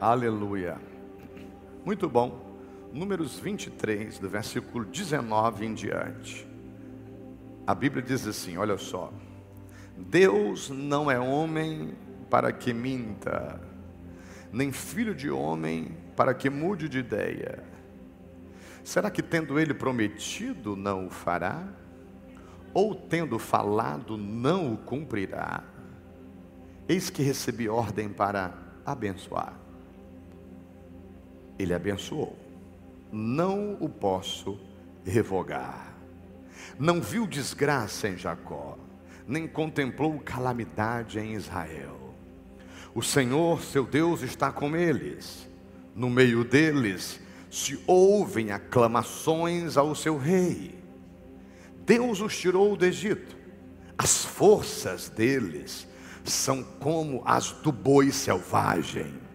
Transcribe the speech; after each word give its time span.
Aleluia. 0.00 0.78
Muito 1.82 2.06
bom. 2.06 2.44
Números 2.92 3.38
23, 3.38 4.18
do 4.18 4.28
versículo 4.28 4.84
19 4.84 5.64
em 5.64 5.72
diante. 5.72 6.46
A 7.66 7.74
Bíblia 7.74 8.02
diz 8.02 8.26
assim: 8.26 8.58
olha 8.58 8.76
só. 8.76 9.10
Deus 9.96 10.68
não 10.68 11.10
é 11.10 11.18
homem 11.18 11.94
para 12.28 12.52
que 12.52 12.74
minta, 12.74 13.58
nem 14.52 14.70
filho 14.70 15.14
de 15.14 15.30
homem 15.30 15.96
para 16.14 16.34
que 16.34 16.50
mude 16.50 16.90
de 16.90 16.98
ideia. 16.98 17.64
Será 18.84 19.10
que 19.10 19.22
tendo 19.22 19.58
ele 19.58 19.72
prometido 19.72 20.76
não 20.76 21.06
o 21.06 21.10
fará? 21.10 21.66
Ou 22.74 22.94
tendo 22.94 23.38
falado 23.38 24.18
não 24.18 24.74
o 24.74 24.76
cumprirá? 24.76 25.64
Eis 26.86 27.08
que 27.08 27.22
recebi 27.22 27.66
ordem 27.66 28.10
para 28.10 28.52
abençoar. 28.84 29.65
Ele 31.58 31.74
abençoou. 31.74 32.36
Não 33.12 33.76
o 33.80 33.88
posso 33.88 34.58
revogar. 35.04 35.94
Não 36.78 37.00
viu 37.00 37.26
desgraça 37.26 38.08
em 38.08 38.16
Jacó, 38.16 38.76
nem 39.26 39.46
contemplou 39.46 40.18
calamidade 40.20 41.18
em 41.18 41.34
Israel. 41.34 42.14
O 42.94 43.02
Senhor, 43.02 43.62
seu 43.62 43.84
Deus, 43.84 44.22
está 44.22 44.50
com 44.50 44.76
eles. 44.76 45.48
No 45.94 46.10
meio 46.10 46.44
deles 46.44 47.20
se 47.50 47.78
ouvem 47.86 48.52
aclamações 48.52 49.76
ao 49.76 49.94
seu 49.94 50.18
rei. 50.18 50.78
Deus 51.84 52.20
os 52.20 52.36
tirou 52.36 52.76
do 52.76 52.84
Egito. 52.84 53.36
As 53.96 54.24
forças 54.24 55.08
deles 55.08 55.86
são 56.24 56.62
como 56.62 57.22
as 57.24 57.52
do 57.52 57.70
boi 57.70 58.10
selvagem. 58.10 59.25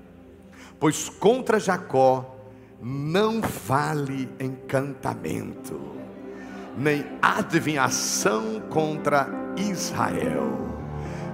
Pois 0.82 1.10
contra 1.10 1.60
Jacó 1.60 2.36
não 2.82 3.40
vale 3.40 4.28
encantamento, 4.40 5.80
nem 6.76 7.06
adivinhação 7.22 8.60
contra 8.68 9.30
Israel. 9.56 10.58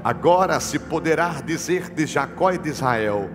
Agora 0.03 0.59
se 0.59 0.77
poderá 0.77 1.29
dizer 1.39 1.89
de 1.91 2.05
Jacó 2.05 2.51
e 2.51 2.57
de 2.57 2.67
Israel: 2.67 3.29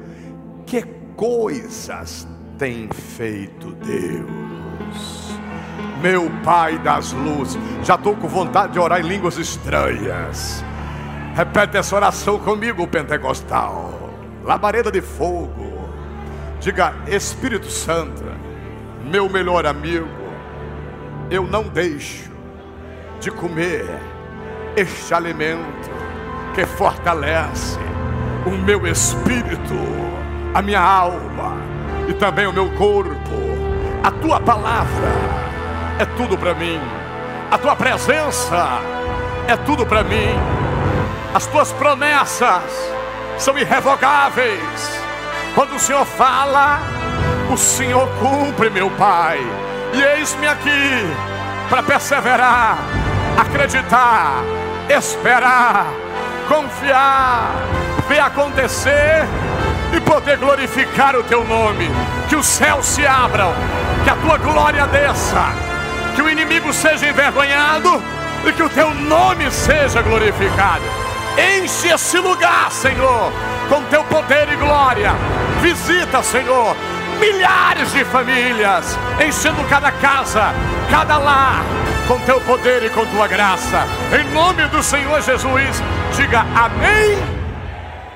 que 0.67 0.83
coisas 1.17 2.29
tem 2.59 2.91
feito 2.91 3.73
Deus? 3.73 5.33
Meu 6.03 6.31
Pai 6.45 6.79
das 6.79 7.15
luzes, 7.15 7.59
já 7.83 7.95
estou 7.95 8.15
com 8.15 8.29
vontade 8.29 8.75
de 8.75 8.79
orar 8.79 9.01
em 9.01 9.09
línguas 9.09 9.39
estranhas. 9.39 10.63
Repete 11.35 11.79
essa 11.79 11.97
oração 11.97 12.39
comigo, 12.39 12.87
pentecostal. 12.87 13.95
Labareda 14.45 14.93
de 14.93 15.01
fogo. 15.01 15.72
Diga, 16.63 16.95
Espírito 17.09 17.69
Santo, 17.69 18.23
meu 19.05 19.29
melhor 19.29 19.67
amigo, 19.67 20.07
eu 21.29 21.43
não 21.43 21.65
deixo 21.65 22.31
de 23.19 23.33
comer 23.33 23.85
este 24.77 25.13
alimento 25.13 25.91
que 26.55 26.65
fortalece 26.65 27.77
o 28.47 28.51
meu 28.51 28.87
espírito, 28.87 29.75
a 30.55 30.63
minha 30.63 30.81
alma 30.81 31.57
e 32.09 32.15
também 32.15 32.47
o 32.47 32.53
meu 32.53 32.71
corpo. 32.75 33.19
A 34.05 34.13
tua 34.13 34.39
palavra 34.39 35.11
é 35.99 36.05
tudo 36.17 36.39
para 36.39 36.55
mim. 36.55 36.79
A 37.51 37.59
tua 37.59 37.75
presença 37.75 38.79
é 39.49 39.57
tudo 39.57 39.85
para 39.85 40.05
mim. 40.05 40.31
As 41.35 41.45
tuas 41.45 41.73
promessas 41.73 42.63
são 43.37 43.59
irrevogáveis. 43.59 45.03
Quando 45.55 45.77
o 45.77 45.79
Senhor 45.79 46.07
fala, 46.07 46.81
o 47.53 47.57
Senhor 47.57 48.09
cumpre, 48.19 48.71
meu 48.71 48.91
Pai. 48.93 49.39
E 49.93 50.03
eis-me 50.03 50.47
aqui 50.49 51.07
para 51.69 51.83
perseverar, 51.83 52.79
acreditar, 53.37 54.43
esperar, 54.89 55.87
confiar, 56.49 57.51
ver 58.09 58.21
acontecer 58.21 59.27
e 59.95 60.01
poder 60.01 60.39
glorificar 60.39 61.15
o 61.17 61.23
teu 61.23 61.45
nome. 61.45 61.91
Que 62.31 62.37
os 62.37 62.47
céus 62.47 62.87
se 62.87 63.07
abram, 63.07 63.53
que 64.05 64.11
a 64.11 64.17
tua 64.17 64.39
glória 64.39 64.87
desça, 64.87 65.53
que 66.15 66.23
o 66.23 66.31
inimigo 66.31 66.73
seja 66.73 67.09
envergonhado 67.09 68.03
e 68.47 68.53
que 68.53 68.63
o 68.63 68.71
teu 68.71 68.95
nome 68.95 69.51
seja 69.51 70.01
glorificado. 70.01 71.12
Enche 71.39 71.89
esse 71.89 72.19
lugar, 72.19 72.71
Senhor, 72.71 73.33
com 73.69 73.83
teu 73.85 74.05
poder 74.05 74.53
e 74.53 74.57
glória. 74.57 75.13
Visita, 75.61 76.23
Senhor, 76.23 76.77
milhares 77.19 77.93
de 77.93 78.05
famílias, 78.05 78.99
enchendo 79.27 79.67
cada 79.69 79.91
casa, 79.93 80.53
cada 80.91 81.17
lar, 81.17 81.63
com 82.07 82.19
teu 82.21 82.41
poder 82.43 82.83
e 82.83 82.91
com 82.91 83.07
tua 83.07 83.27
graça. 83.27 83.87
Em 84.21 84.31
nome 84.35 84.67
do 84.67 84.83
Senhor 84.83 85.23
Jesus, 85.23 85.83
diga 86.15 86.41
amém. 86.41 87.17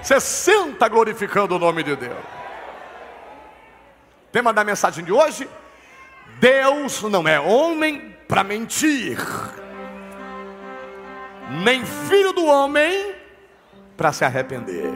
Você 0.03 0.21
senta 0.21 0.87
glorificando 0.87 1.57
o 1.57 1.59
nome 1.59 1.83
de 1.83 1.97
Deus. 1.97 2.17
Tema 4.31 4.53
da 4.53 4.63
mensagem 4.63 5.03
de 5.03 5.13
hoje: 5.13 5.49
Deus 6.39 7.03
não 7.03 7.27
é 7.27 7.41
homem 7.41 8.15
para 8.29 8.45
mentir 8.45 9.19
nem 11.51 11.85
filho 11.85 12.33
do 12.33 12.45
homem 12.47 13.15
para 13.97 14.13
se 14.13 14.25
arrepender. 14.25 14.93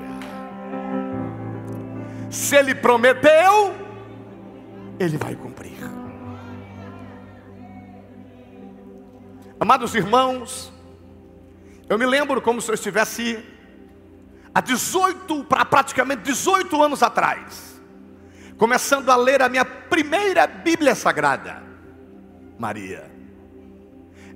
Se 2.31 2.57
ele 2.57 2.75
prometeu, 2.75 3.75
ele 4.99 5.17
vai 5.17 5.35
cumprir. 5.35 5.79
Amados 9.59 9.95
irmãos, 9.95 10.73
eu 11.89 11.99
me 11.99 12.07
lembro 12.07 12.41
como 12.41 12.61
se 12.61 12.71
eu 12.71 12.75
estivesse 12.75 13.45
há 14.55 14.61
18, 14.61 15.45
para 15.45 15.65
praticamente 15.65 16.23
18 16.23 16.83
anos 16.83 17.03
atrás, 17.03 17.81
começando 18.57 19.11
a 19.11 19.17
ler 19.17 19.43
a 19.43 19.49
minha 19.49 19.65
primeira 19.65 20.47
Bíblia 20.47 20.95
Sagrada, 20.95 21.63
Maria. 22.59 23.11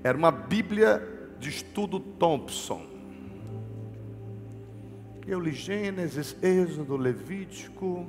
Era 0.02 0.18
uma 0.18 0.30
Bíblia 0.30 1.13
de 1.44 1.50
estudo 1.50 2.00
Thompson. 2.00 2.86
Eu 5.26 5.38
li 5.38 5.52
Gênesis, 5.52 6.34
Êxodo, 6.42 6.96
Levítico. 6.96 8.06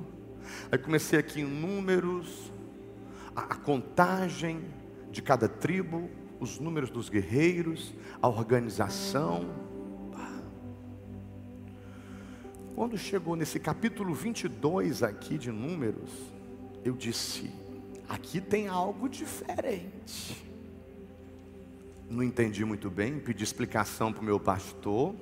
Aí 0.72 0.78
comecei 0.78 1.18
aqui 1.18 1.42
em 1.42 1.44
números, 1.44 2.50
a, 3.34 3.42
contagem 3.54 4.64
de 5.10 5.20
cada 5.20 5.46
tribo, 5.46 6.08
os 6.40 6.58
números 6.58 6.88
dos 6.88 7.10
guerreiros, 7.10 7.92
a 8.22 8.28
organização. 8.28 9.50
Quando 12.74 12.96
chegou 12.96 13.36
nesse 13.36 13.60
capítulo 13.60 14.14
22 14.14 15.02
aqui 15.02 15.36
de 15.36 15.52
números, 15.52 16.10
eu 16.82 16.94
disse: 16.94 17.50
aqui 18.08 18.40
tem 18.40 18.66
algo 18.66 19.10
diferente 19.10 20.55
não 22.08 22.22
entendi 22.22 22.64
muito 22.64 22.90
bem, 22.90 23.18
pedi 23.18 23.42
explicação 23.42 24.12
para 24.12 24.22
o 24.22 24.24
meu 24.24 24.38
pastor. 24.38 25.14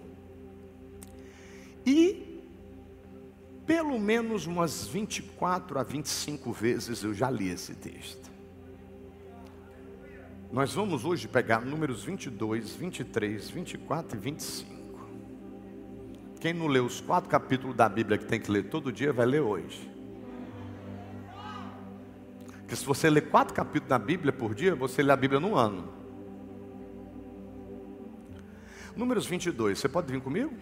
E 1.84 2.42
pelo 3.66 3.98
menos 3.98 4.46
umas 4.46 4.86
24 4.86 5.78
a 5.78 5.82
25 5.82 6.52
vezes 6.52 7.02
eu 7.02 7.14
já 7.14 7.30
li 7.30 7.48
esse 7.48 7.74
texto. 7.74 8.30
Nós 10.52 10.72
vamos 10.72 11.04
hoje 11.04 11.26
pegar 11.26 11.64
números 11.64 12.04
22, 12.04 12.76
23, 12.76 13.50
24 13.50 14.16
e 14.16 14.20
25. 14.20 14.74
Quem 16.38 16.52
não 16.52 16.66
leu 16.66 16.84
os 16.84 17.00
quatro 17.00 17.28
capítulos 17.28 17.74
da 17.74 17.88
Bíblia 17.88 18.18
que 18.18 18.26
tem 18.26 18.38
que 18.38 18.50
ler 18.50 18.64
todo 18.68 18.92
dia, 18.92 19.12
vai 19.12 19.26
ler 19.26 19.40
hoje. 19.40 19.90
Porque 22.58 22.76
se 22.76 22.84
você 22.84 23.08
ler 23.08 23.30
quatro 23.30 23.54
capítulos 23.54 23.88
da 23.88 23.98
Bíblia 23.98 24.32
por 24.32 24.54
dia, 24.54 24.74
você 24.74 25.02
lê 25.02 25.10
a 25.10 25.16
Bíblia 25.16 25.40
no 25.40 25.56
ano. 25.56 25.93
Números 28.96 29.26
22, 29.26 29.78
você 29.78 29.88
pode 29.88 30.12
vir 30.12 30.20
comigo? 30.20 30.52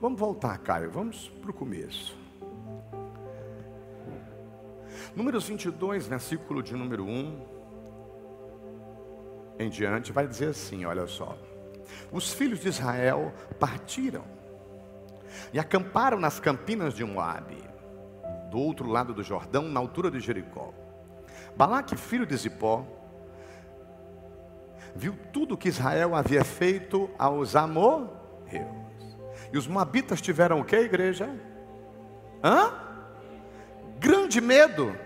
Vamos 0.00 0.20
voltar, 0.20 0.58
Caio, 0.58 0.90
vamos 0.90 1.30
para 1.40 1.50
o 1.50 1.54
começo. 1.54 2.14
Números 5.16 5.48
22, 5.48 6.06
versículo 6.06 6.62
de 6.62 6.74
número 6.74 7.04
1 7.04 7.46
em 9.58 9.70
diante, 9.70 10.12
vai 10.12 10.26
dizer 10.26 10.48
assim: 10.48 10.84
olha 10.84 11.06
só. 11.06 11.38
Os 12.10 12.32
filhos 12.34 12.60
de 12.60 12.68
Israel 12.68 13.32
partiram 13.58 14.24
e 15.54 15.58
acamparam 15.58 16.20
nas 16.20 16.38
campinas 16.38 16.92
de 16.92 17.04
Moabe, 17.04 17.62
do 18.50 18.58
outro 18.58 18.88
lado 18.88 19.14
do 19.14 19.22
Jordão, 19.22 19.68
na 19.68 19.80
altura 19.80 20.10
de 20.10 20.20
Jericó. 20.20 20.74
Balaque, 21.56 21.96
filho 21.96 22.26
de 22.26 22.36
Zipó, 22.36 22.86
viu 24.94 25.16
tudo 25.32 25.56
que 25.56 25.68
Israel 25.68 26.14
havia 26.14 26.44
feito 26.44 27.10
aos 27.18 27.56
amorreus. 27.56 28.82
E 29.52 29.58
os 29.58 29.66
moabitas 29.66 30.20
tiveram 30.20 30.60
o 30.60 30.64
que, 30.64 30.76
igreja? 30.76 31.28
Hã? 32.42 32.72
Grande 33.98 34.40
medo 34.40 34.96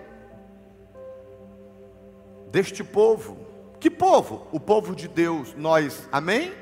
deste 2.50 2.83
povo. 2.83 3.38
Que 3.79 3.91
povo? 3.91 4.47
O 4.53 4.59
povo 4.59 4.94
de 4.94 5.09
Deus, 5.09 5.55
nós. 5.56 6.09
Amém? 6.11 6.53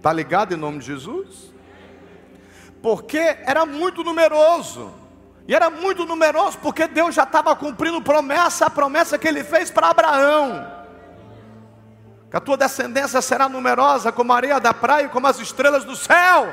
Tá 0.00 0.12
ligado 0.12 0.54
em 0.54 0.56
nome 0.56 0.78
de 0.78 0.86
Jesus? 0.86 1.52
Porque 2.82 3.18
era 3.18 3.64
muito 3.64 4.02
numeroso. 4.02 4.92
E 5.46 5.54
era 5.54 5.70
muito 5.70 6.04
numeroso 6.06 6.58
porque 6.58 6.86
Deus 6.86 7.14
já 7.14 7.24
estava 7.24 7.54
cumprindo 7.56 8.00
promessa, 8.00 8.66
a 8.66 8.70
promessa 8.70 9.18
que 9.18 9.26
ele 9.26 9.42
fez 9.42 9.70
para 9.70 9.88
Abraão. 9.88 10.81
Que 12.32 12.36
a 12.38 12.40
tua 12.40 12.56
descendência 12.56 13.20
será 13.20 13.46
numerosa 13.46 14.10
como 14.10 14.32
a 14.32 14.36
areia 14.36 14.58
da 14.58 14.72
praia 14.72 15.04
e 15.04 15.08
como 15.10 15.26
as 15.26 15.38
estrelas 15.38 15.84
do 15.84 15.94
céu. 15.94 16.50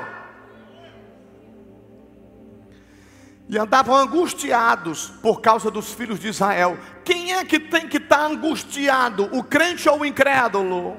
E 3.48 3.56
andavam 3.56 3.96
angustiados 3.96 5.10
por 5.22 5.40
causa 5.40 5.70
dos 5.70 5.94
filhos 5.94 6.20
de 6.20 6.28
Israel. 6.28 6.76
Quem 7.02 7.32
é 7.32 7.46
que 7.46 7.58
tem 7.58 7.88
que 7.88 7.96
estar 7.96 8.18
tá 8.18 8.26
angustiado? 8.26 9.30
O 9.32 9.42
crente 9.42 9.88
ou 9.88 10.00
o 10.00 10.04
incrédulo? 10.04 10.98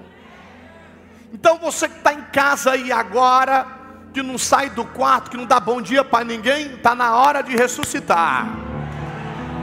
Então 1.32 1.60
você 1.60 1.88
que 1.88 1.98
está 1.98 2.14
em 2.14 2.24
casa 2.24 2.72
aí 2.72 2.92
agora, 2.92 3.68
que 4.12 4.24
não 4.24 4.40
sai 4.40 4.72
do 4.72 4.84
quarto, 4.84 5.30
que 5.30 5.38
não 5.38 5.46
dá 5.46 5.60
bom 5.60 5.80
dia 5.80 6.04
para 6.04 6.26
ninguém, 6.26 6.74
está 6.74 6.96
na 6.96 7.16
hora 7.16 7.44
de 7.44 7.56
ressuscitar, 7.56 8.48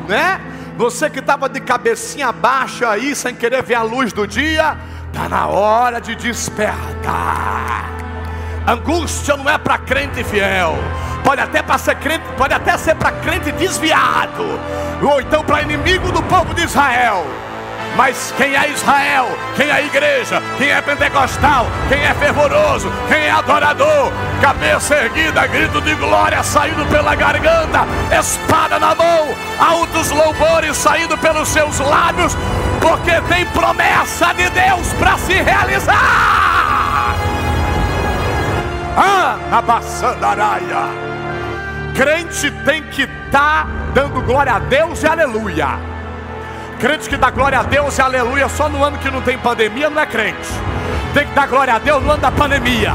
né? 0.07 0.41
Você 0.77 1.11
que 1.11 1.19
estava 1.19 1.49
de 1.49 1.61
cabecinha 1.61 2.31
baixa 2.31 2.89
aí, 2.89 3.17
sem 3.17 3.35
querer 3.35 3.65
ver 3.65 3.75
a 3.75 3.83
luz 3.83 4.13
do 4.13 4.25
dia, 4.29 4.79
está 5.09 5.29
na 5.29 5.47
hora 5.47 6.01
de 6.01 6.15
despertar. 6.15 7.91
Angústia 8.67 9.37
não 9.37 9.49
é 9.49 9.57
para 9.57 9.79
crente 9.79 10.23
fiel, 10.23 10.77
pode 11.25 11.41
até 11.41 11.63
para 11.63 11.79
ser 11.79 11.95
crente, 11.97 12.25
pode 12.37 12.53
até 12.53 12.77
ser 12.77 12.95
para 12.95 13.13
crente 13.13 13.51
desviado, 13.53 14.45
ou 15.03 15.21
então 15.21 15.43
para 15.43 15.63
inimigo 15.63 16.13
do 16.13 16.23
povo 16.25 16.53
de 16.55 16.65
Israel. 16.65 17.25
Mas 17.99 18.33
quem 18.37 18.55
é 18.55 18.71
Israel, 18.71 19.27
quem 19.57 19.69
é 19.69 19.85
igreja, 19.85 20.41
quem 20.57 20.71
é 20.71 20.81
pentecostal, 20.81 21.67
quem 21.89 22.01
é 22.01 22.15
fervoroso, 22.15 22.89
quem 23.09 23.19
é 23.23 23.31
adorador, 23.33 24.13
cabeça 24.41 24.95
erguida, 24.95 25.45
grito 25.49 25.81
de 25.81 25.97
glória 25.97 26.41
saindo 26.45 26.87
pela 26.87 27.17
garganta, 27.17 27.81
espada 28.17 28.79
na 28.79 28.95
mão, 28.95 29.35
altos 29.59 30.13
louvores 30.13 30.77
saindo 30.77 31.19
pelos 31.19 31.49
seus 31.49 31.81
lábios, 31.81 32.37
porque 32.81 33.21
tem 33.23 33.45
promessa 33.47 34.33
de 34.33 34.49
Deus 34.49 34.93
para 34.93 35.19
se 35.19 35.33
realizar. 35.33 37.17
Ah, 38.97 39.39
abaçandaraia. 39.51 40.85
Crente 41.97 42.49
tem 42.65 42.81
que 42.81 43.03
estar 43.03 43.65
tá 43.65 43.69
dando 43.93 44.23
glória 44.23 44.53
a 44.53 44.61
Deus 44.61 45.03
e 45.03 45.07
aleluia. 45.09 45.98
Crente 46.79 47.09
que 47.09 47.17
dá 47.17 47.29
glória 47.31 47.59
a 47.59 47.63
Deus 47.65 47.99
e 47.99 48.01
aleluia 48.01 48.49
só 48.49 48.69
no 48.69 48.85
ano 48.85 48.99
que 48.99 49.11
não 49.11 49.21
tem 49.21 49.37
pandemia 49.37 49.91
não 49.91 50.01
é 50.01 50.07
crente. 50.07 50.49
Tem 51.13 51.27
que 51.27 51.35
dar 51.35 51.49
glória 51.49 51.75
a 51.75 51.79
Deus 51.81 52.01
no 52.05 52.13
ano 52.13 52.23
da 52.23 52.31
pandemia. 52.31 52.95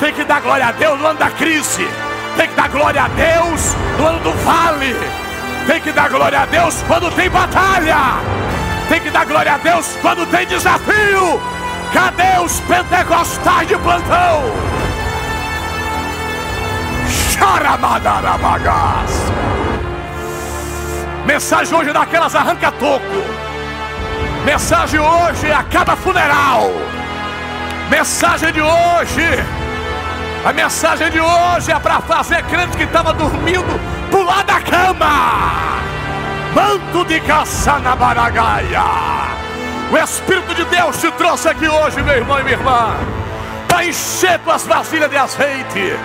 Tem 0.00 0.12
que 0.12 0.24
dar 0.24 0.40
glória 0.40 0.66
a 0.66 0.72
Deus 0.72 0.98
no 0.98 1.06
ano 1.06 1.18
da 1.18 1.30
crise. 1.30 1.86
Tem 2.36 2.48
que 2.48 2.56
dar 2.56 2.68
glória 2.68 3.04
a 3.04 3.08
Deus 3.08 3.76
no 3.98 4.06
ano 4.06 4.18
do 4.18 4.32
vale. 4.44 4.96
Tem 5.64 5.80
que 5.80 5.92
dar 5.92 6.10
glória 6.10 6.40
a 6.40 6.46
Deus 6.46 6.82
quando 6.88 7.08
tem 7.14 7.30
batalha. 7.30 8.18
Tem 8.88 9.00
que 9.00 9.10
dar 9.10 9.24
glória 9.24 9.54
a 9.54 9.58
Deus 9.58 9.96
quando 10.02 10.26
tem 10.26 10.44
desafio. 10.48 11.40
Cadê 11.92 12.40
os 12.44 12.58
pentecostais 12.62 13.68
de 13.68 13.76
plantão? 13.76 14.42
Chora, 17.38 17.76
Madarabagás. 17.76 19.10
Mensagem 21.26 21.74
hoje 21.74 21.92
daquelas 21.92 22.34
arranca 22.34 22.70
toco. 22.72 23.00
Mensagem 24.44 25.00
hoje 25.00 25.50
acaba 25.50 25.96
funeral. 25.96 26.70
Mensagem 27.88 28.52
de 28.52 28.60
hoje. 28.60 29.22
A 30.44 30.52
mensagem 30.52 31.10
de 31.10 31.20
hoje 31.20 31.72
é 31.72 31.78
para 31.78 32.00
fazer 32.02 32.42
crente 32.44 32.76
que 32.76 32.82
estava 32.82 33.14
dormindo 33.14 33.80
pular 34.10 34.44
da 34.44 34.60
cama. 34.60 35.80
Manto 36.54 37.06
de 37.06 37.18
caça 37.20 37.78
na 37.78 37.96
baragaia. 37.96 38.82
O 39.90 39.96
Espírito 39.96 40.54
de 40.54 40.64
Deus 40.66 40.98
te 40.98 41.10
trouxe 41.12 41.48
aqui 41.48 41.66
hoje, 41.66 42.02
meu 42.02 42.16
irmão 42.16 42.38
e 42.38 42.42
minha 42.42 42.56
irmã, 42.56 42.94
para 43.66 43.86
encher 43.86 44.38
tuas 44.40 44.66
vasilhas 44.66 45.10
de 45.10 45.16
azeite 45.16 45.96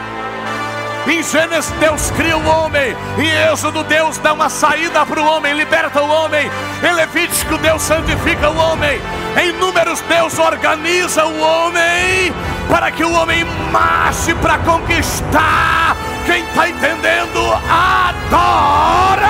em 1.07 1.24
Gênesis, 1.24 1.72
Deus 1.80 2.12
cria 2.12 2.38
o 2.38 2.48
homem. 2.48 2.96
Em 3.18 3.51
Êxodo, 3.51 3.84
Deus 3.84 4.18
dá 4.18 4.34
uma 4.34 4.50
saída 4.50 5.06
para 5.06 5.22
o 5.22 5.25
homem, 5.25 5.54
liberta 5.54 6.01
o 6.01 6.10
homem. 6.10 6.50
Em 6.84 6.94
Levítico, 6.94 7.57
Deus 7.57 7.81
santifica 7.81 8.50
o 8.50 8.57
homem. 8.57 9.01
Em 9.42 9.51
Números, 9.54 10.01
Deus 10.01 10.38
organiza 10.38 11.25
o 11.25 11.40
homem 11.40 12.34
para 12.69 12.92
que 12.92 13.04
o 13.04 13.12
homem 13.13 13.44
marche 13.72 14.34
para 14.36 14.57
conquistar. 14.60 15.96
Quem 16.25 16.44
está 16.44 16.69
entendendo, 16.69 17.40
adora. 17.69 19.30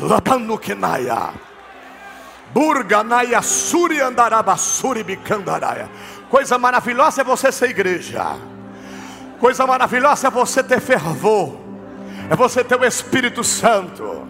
Labanukenaya. 0.00 1.30
Burganaya 2.52 3.42
Suri 3.42 4.00
Andarabasuri 4.00 5.04
Bicandaraia. 5.04 5.88
Coisa 6.30 6.56
maravilhosa 6.56 7.22
é 7.22 7.24
você 7.24 7.50
ser 7.50 7.70
igreja. 7.70 8.36
Coisa 9.40 9.66
maravilhosa 9.66 10.28
é 10.28 10.30
você 10.30 10.62
ter 10.62 10.80
fervor. 10.80 11.56
É 12.30 12.36
você 12.36 12.62
ter 12.62 12.78
o 12.78 12.84
Espírito 12.84 13.42
Santo. 13.42 14.28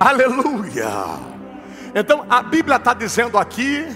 Aleluia. 0.00 0.90
Então 1.94 2.26
a 2.28 2.42
Bíblia 2.42 2.74
está 2.74 2.92
dizendo 2.92 3.38
aqui 3.38 3.86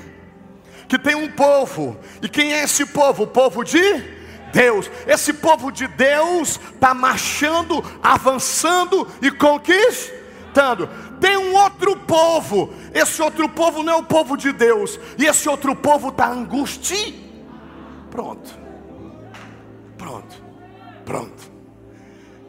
que 0.86 0.96
tem 0.96 1.16
um 1.16 1.32
povo. 1.32 1.96
E 2.22 2.28
quem 2.28 2.54
é 2.54 2.62
esse 2.62 2.86
povo? 2.86 3.24
O 3.24 3.26
povo 3.26 3.64
de 3.64 3.82
Deus. 4.52 4.88
Esse 5.04 5.32
povo 5.32 5.72
de 5.72 5.88
Deus 5.88 6.60
está 6.72 6.94
marchando, 6.94 7.82
avançando 8.00 9.08
e 9.20 9.32
conquistando. 9.32 10.88
Tem 11.20 11.36
um 11.36 11.56
outro 11.56 11.96
povo. 11.96 12.72
Esse 12.94 13.20
outro 13.20 13.48
povo 13.48 13.82
não 13.82 13.94
é 13.94 13.96
o 13.96 14.04
povo 14.04 14.36
de 14.36 14.52
Deus. 14.52 15.00
E 15.18 15.26
esse 15.26 15.48
outro 15.48 15.74
povo 15.74 16.10
está 16.10 16.28
angustiado 16.28 17.31
Pronto. 18.12 18.50
Pronto. 19.96 20.42
Pronto. 21.02 21.50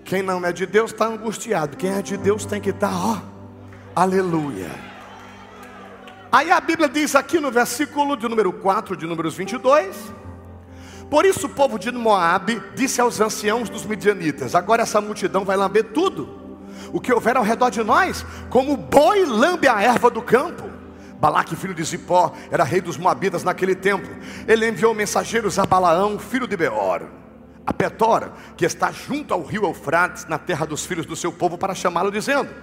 Quem 0.03 0.21
não 0.21 0.45
é 0.45 0.51
de 0.51 0.65
Deus 0.65 0.91
está 0.91 1.07
angustiado. 1.07 1.77
Quem 1.77 1.93
é 1.93 2.01
de 2.01 2.17
Deus 2.17 2.43
tem 2.43 2.59
que 2.59 2.71
estar, 2.71 2.89
tá, 2.89 2.95
ó, 2.97 3.17
aleluia. 3.95 4.69
Aí 6.29 6.51
a 6.51 6.59
Bíblia 6.59 6.89
diz 6.89 7.15
aqui 7.15 7.39
no 7.39 7.49
versículo 7.49 8.17
de 8.17 8.27
número 8.27 8.51
4, 8.51 8.97
de 8.97 9.07
números 9.07 9.35
22. 9.35 9.95
Por 11.09 11.25
isso 11.25 11.47
o 11.47 11.49
povo 11.49 11.79
de 11.79 11.91
Moabe 11.93 12.61
disse 12.75 12.99
aos 12.99 13.21
anciãos 13.21 13.69
dos 13.69 13.85
midianitas: 13.85 14.55
Agora 14.55 14.81
essa 14.81 14.99
multidão 14.99 15.45
vai 15.45 15.55
lamber 15.55 15.93
tudo. 15.93 16.41
O 16.91 16.99
que 16.99 17.13
houver 17.13 17.37
ao 17.37 17.43
redor 17.43 17.69
de 17.69 17.81
nós, 17.83 18.25
como 18.49 18.73
o 18.73 18.77
boi 18.77 19.25
lambe 19.25 19.69
a 19.69 19.81
erva 19.81 20.09
do 20.09 20.21
campo. 20.21 20.72
Balaque, 21.23 21.55
filho 21.55 21.73
de 21.73 21.81
Zipó, 21.85 22.35
era 22.51 22.65
rei 22.65 22.81
dos 22.81 22.97
Moabitas 22.97 23.45
naquele 23.45 23.73
tempo. 23.75 24.09
Ele 24.45 24.67
enviou 24.67 24.93
mensageiros 24.93 25.57
a 25.57 25.65
Balaão, 25.65 26.19
filho 26.19 26.45
de 26.45 26.57
Beor, 26.57 27.03
a 27.65 27.71
Petora, 27.71 28.33
que 28.57 28.65
está 28.65 28.91
junto 28.91 29.33
ao 29.33 29.41
rio 29.41 29.63
Eufrates, 29.63 30.25
na 30.25 30.37
terra 30.37 30.65
dos 30.65 30.85
filhos 30.85 31.05
do 31.05 31.15
seu 31.15 31.31
povo, 31.31 31.57
para 31.57 31.73
chamá-lo, 31.73 32.11
dizendo: 32.11 32.53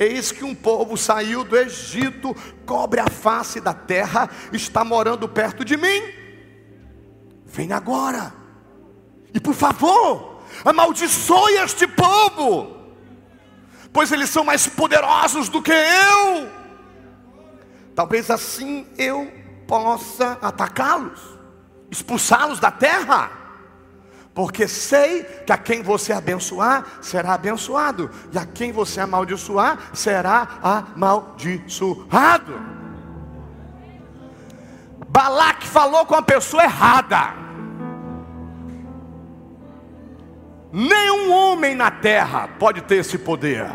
Eis 0.00 0.32
que 0.32 0.42
um 0.42 0.52
povo 0.52 0.96
saiu 0.96 1.44
do 1.44 1.56
Egito, 1.56 2.34
cobre 2.66 2.98
a 2.98 3.06
face 3.06 3.60
da 3.60 3.72
terra, 3.72 4.28
está 4.52 4.82
morando 4.82 5.28
perto 5.28 5.64
de 5.64 5.76
mim. 5.76 6.02
Vem 7.46 7.72
agora, 7.72 8.34
e 9.32 9.38
por 9.38 9.54
favor, 9.54 10.42
amaldiçoe 10.64 11.52
este 11.58 11.86
povo, 11.86 12.82
pois 13.92 14.10
eles 14.10 14.28
são 14.28 14.42
mais 14.42 14.66
poderosos 14.66 15.48
do 15.48 15.62
que 15.62 15.70
eu. 15.70 16.58
Talvez 17.98 18.30
assim 18.30 18.86
eu 18.96 19.28
possa 19.66 20.38
atacá-los, 20.40 21.20
expulsá-los 21.90 22.60
da 22.60 22.70
terra. 22.70 23.28
Porque 24.32 24.68
sei 24.68 25.24
que 25.24 25.50
a 25.50 25.58
quem 25.58 25.82
você 25.82 26.12
abençoar 26.12 26.86
será 27.02 27.34
abençoado, 27.34 28.08
e 28.32 28.38
a 28.38 28.46
quem 28.46 28.70
você 28.70 29.00
amaldiçoar 29.00 29.90
será 29.92 30.60
amaldiçoado. 30.62 32.54
Balaque 35.08 35.66
falou 35.66 36.06
com 36.06 36.14
a 36.14 36.22
pessoa 36.22 36.62
errada. 36.62 37.34
Nenhum 40.72 41.32
homem 41.32 41.74
na 41.74 41.90
terra 41.90 42.48
pode 42.60 42.80
ter 42.82 42.98
esse 42.98 43.18
poder, 43.18 43.68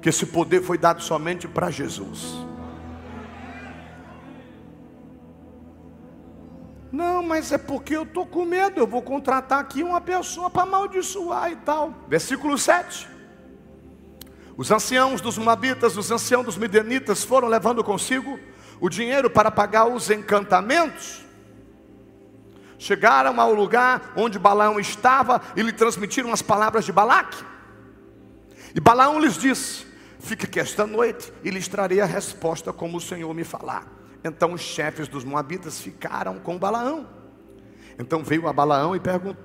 que 0.00 0.08
esse 0.08 0.24
poder 0.24 0.62
foi 0.62 0.78
dado 0.78 1.02
somente 1.02 1.46
para 1.46 1.70
Jesus. 1.70 2.50
Não, 6.92 7.22
mas 7.22 7.50
é 7.50 7.56
porque 7.56 7.96
eu 7.96 8.02
estou 8.02 8.26
com 8.26 8.44
medo, 8.44 8.78
eu 8.78 8.86
vou 8.86 9.00
contratar 9.00 9.58
aqui 9.58 9.82
uma 9.82 9.98
pessoa 9.98 10.50
para 10.50 10.64
amaldiçoar 10.64 11.50
e 11.50 11.56
tal. 11.56 11.94
Versículo 12.06 12.58
7. 12.58 13.08
Os 14.58 14.70
anciãos 14.70 15.22
dos 15.22 15.38
Moabitas, 15.38 15.96
os 15.96 16.10
anciãos 16.10 16.44
dos 16.44 16.58
Midianitas 16.58 17.24
foram 17.24 17.48
levando 17.48 17.82
consigo 17.82 18.38
o 18.78 18.90
dinheiro 18.90 19.30
para 19.30 19.50
pagar 19.50 19.86
os 19.86 20.10
encantamentos. 20.10 21.24
Chegaram 22.78 23.40
ao 23.40 23.54
lugar 23.54 24.12
onde 24.14 24.38
Balaão 24.38 24.78
estava 24.78 25.40
e 25.56 25.62
lhe 25.62 25.72
transmitiram 25.72 26.30
as 26.30 26.42
palavras 26.42 26.84
de 26.84 26.92
Balaque. 26.92 27.42
E 28.74 28.80
Balaão 28.80 29.18
lhes 29.18 29.38
disse: 29.38 29.86
Fique 30.20 30.44
aqui 30.44 30.60
esta 30.60 30.86
noite 30.86 31.32
e 31.42 31.48
lhes 31.48 31.68
trarei 31.68 32.02
a 32.02 32.06
resposta 32.06 32.70
como 32.70 32.98
o 32.98 33.00
Senhor 33.00 33.32
me 33.32 33.44
falar. 33.44 34.01
Então 34.24 34.52
os 34.52 34.60
chefes 34.60 35.08
dos 35.08 35.24
Moabitas 35.24 35.80
ficaram 35.80 36.38
com 36.38 36.58
Balaão. 36.58 37.22
Então 37.98 38.22
veio 38.22 38.48
a 38.48 38.52
Balaão 38.52 38.96
e 38.96 39.00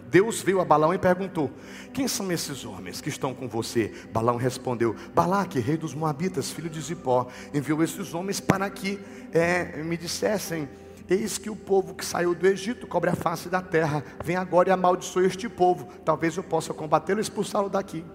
Deus 0.10 0.42
veio 0.42 0.62
a 0.62 0.66
Balaão 0.66 0.94
e 0.94 0.98
perguntou: 0.98 1.52
Quem 1.94 2.08
são 2.08 2.32
esses 2.32 2.64
homens 2.66 3.02
que 3.02 3.10
estão 3.10 3.34
com 3.34 3.48
você? 3.48 3.94
Balaão 4.12 4.38
respondeu: 4.38 4.96
Balaque, 5.14 5.60
rei 5.60 5.78
dos 5.78 5.94
Moabitas, 5.94 6.52
filho 6.52 6.70
de 6.70 6.80
Zipó, 6.80 7.28
enviou 7.54 7.84
esses 7.84 8.14
homens 8.14 8.40
para 8.40 8.70
que 8.70 9.00
é, 9.34 9.84
me 9.84 9.98
dissessem: 9.98 10.70
Eis 11.10 11.38
que 11.38 11.50
o 11.50 11.56
povo 11.56 11.94
que 11.94 12.06
saiu 12.06 12.34
do 12.34 12.48
Egito 12.48 12.88
cobre 12.88 13.10
a 13.10 13.16
face 13.16 13.50
da 13.50 13.62
terra. 13.62 14.04
Vem 14.24 14.36
agora 14.36 14.70
e 14.70 14.72
amaldiçoe 14.72 15.26
este 15.26 15.50
povo. 15.50 15.88
Talvez 16.04 16.36
eu 16.38 16.44
possa 16.44 16.74
combatê-lo 16.74 17.20
e 17.20 17.22
expulsá-lo 17.22 17.70
daqui. 17.70 18.06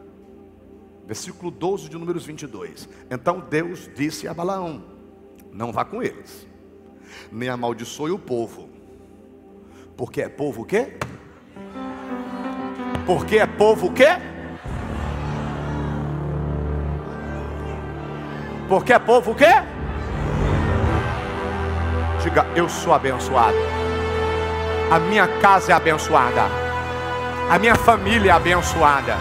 Versículo 1.06 1.50
12 1.50 1.88
de 1.88 1.98
Números 1.98 2.24
22. 2.24 2.88
Então 3.10 3.40
Deus 3.40 3.90
disse 3.94 4.26
a 4.26 4.34
Balaão: 4.34 4.84
Não 5.52 5.72
vá 5.72 5.84
com 5.84 6.02
eles, 6.02 6.46
nem 7.30 7.48
amaldiçoe 7.48 8.10
o 8.10 8.18
povo 8.18 8.72
porque 9.96 10.22
é 10.22 10.28
povo 10.28 10.62
o 10.62 10.64
quê? 10.64 10.94
Porque 13.06 13.38
é 13.38 13.46
povo 13.46 13.86
o 13.86 13.92
quê? 13.92 14.08
Porque 18.68 18.92
é 18.92 18.98
povo 18.98 19.32
o 19.32 19.34
quê? 19.34 19.62
Diga, 22.22 22.46
eu 22.56 22.68
sou 22.68 22.94
abençoado. 22.94 23.56
A 24.90 24.98
minha 24.98 25.28
casa 25.40 25.72
é 25.72 25.74
abençoada. 25.74 26.46
A 27.50 27.58
minha 27.58 27.74
família 27.74 28.32
é 28.32 28.34
abençoada. 28.34 29.16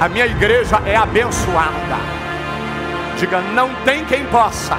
A 0.00 0.08
minha 0.08 0.26
igreja 0.26 0.76
é 0.84 0.96
abençoada. 0.96 1.96
Diga, 3.18 3.40
não 3.40 3.74
tem 3.84 4.04
quem 4.04 4.26
possa 4.26 4.76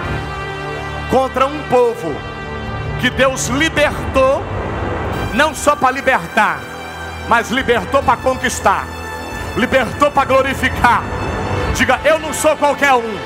contra 1.09 1.45
um 1.45 1.61
povo 1.63 2.15
que 2.99 3.09
Deus 3.09 3.47
libertou 3.47 4.43
não 5.33 5.53
só 5.53 5.75
para 5.75 5.91
libertar, 5.91 6.59
mas 7.27 7.51
libertou 7.51 8.01
para 8.01 8.17
conquistar, 8.17 8.85
libertou 9.55 10.09
para 10.11 10.25
glorificar. 10.25 11.03
Diga, 11.75 11.99
eu 12.03 12.17
não 12.19 12.33
sou 12.33 12.57
qualquer 12.57 12.93
um, 12.93 13.17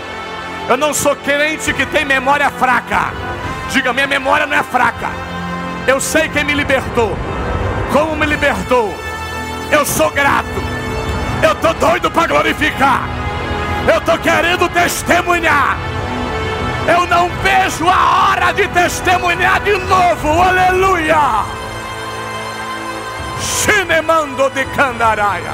eu 0.67 0.77
não 0.77 0.93
sou 0.93 1.15
crente 1.15 1.73
que 1.73 1.85
tem 1.85 2.05
memória 2.05 2.49
fraca. 2.49 3.13
Diga, 3.69 3.93
minha 3.93 4.07
memória 4.07 4.45
não 4.45 4.57
é 4.57 4.63
fraca. 4.63 5.09
Eu 5.87 5.99
sei 5.99 6.27
quem 6.29 6.43
me 6.43 6.53
libertou, 6.53 7.17
como 7.91 8.15
me 8.15 8.25
libertou. 8.25 8.93
Eu 9.71 9.85
sou 9.85 10.11
grato. 10.11 10.47
Eu 11.41 11.53
estou 11.53 11.73
doido 11.73 12.11
para 12.11 12.27
glorificar. 12.27 13.03
Eu 13.87 13.97
estou 13.97 14.17
querendo 14.17 14.69
testemunhar. 14.69 15.77
Eu 16.87 17.05
não 17.05 17.29
vejo 17.41 17.87
a 17.87 18.31
hora 18.31 18.51
de 18.53 18.67
testemunhar 18.69 19.59
de 19.61 19.77
novo. 19.77 20.41
Aleluia. 20.41 21.45
Chinemando 23.39 24.49
de 24.49 24.65
Candaraia. 24.65 25.53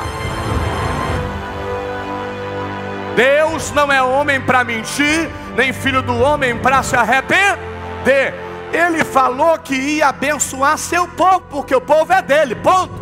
Deus 3.16 3.72
não 3.72 3.92
é 3.92 4.02
homem 4.02 4.40
para 4.40 4.64
mentir, 4.64 5.30
nem 5.56 5.74
filho 5.74 6.02
do 6.02 6.16
homem 6.20 6.58
para 6.58 6.84
se 6.84 6.96
arrepender. 6.96 8.34
Ele 8.72 9.04
falou 9.04 9.58
que 9.58 9.74
ia 9.74 10.10
abençoar 10.10 10.78
seu 10.78 11.08
povo, 11.08 11.42
porque 11.50 11.76
o 11.76 11.82
povo 11.82 12.14
é 12.14 12.22
dele, 12.22 12.54
ponto. 12.56 12.94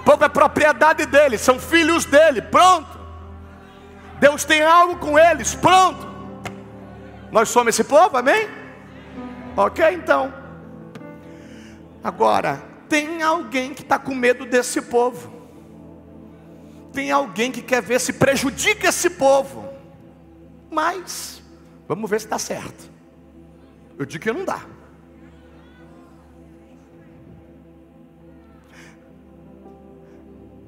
O 0.00 0.04
povo 0.04 0.24
é 0.24 0.28
propriedade 0.28 1.06
dele, 1.06 1.38
são 1.38 1.58
filhos 1.58 2.04
dele, 2.04 2.42
pronto. 2.42 2.98
Deus 4.18 4.44
tem 4.44 4.62
algo 4.62 4.96
com 4.96 5.18
eles, 5.18 5.54
pronto. 5.54 6.09
Nós 7.32 7.48
somos 7.48 7.74
esse 7.74 7.84
povo, 7.84 8.16
amém? 8.16 8.48
Ok, 9.56 9.84
então. 9.94 10.32
Agora, 12.02 12.62
tem 12.88 13.22
alguém 13.22 13.72
que 13.72 13.82
está 13.82 13.98
com 13.98 14.14
medo 14.14 14.44
desse 14.44 14.82
povo. 14.82 15.30
Tem 16.92 17.10
alguém 17.10 17.52
que 17.52 17.62
quer 17.62 17.80
ver 17.82 18.00
se 18.00 18.12
prejudica 18.12 18.88
esse 18.88 19.10
povo. 19.10 19.68
Mas, 20.70 21.42
vamos 21.86 22.10
ver 22.10 22.20
se 22.20 22.26
está 22.26 22.38
certo. 22.38 22.90
Eu 23.98 24.04
digo 24.04 24.22
que 24.22 24.32
não 24.32 24.44
dá. 24.44 24.64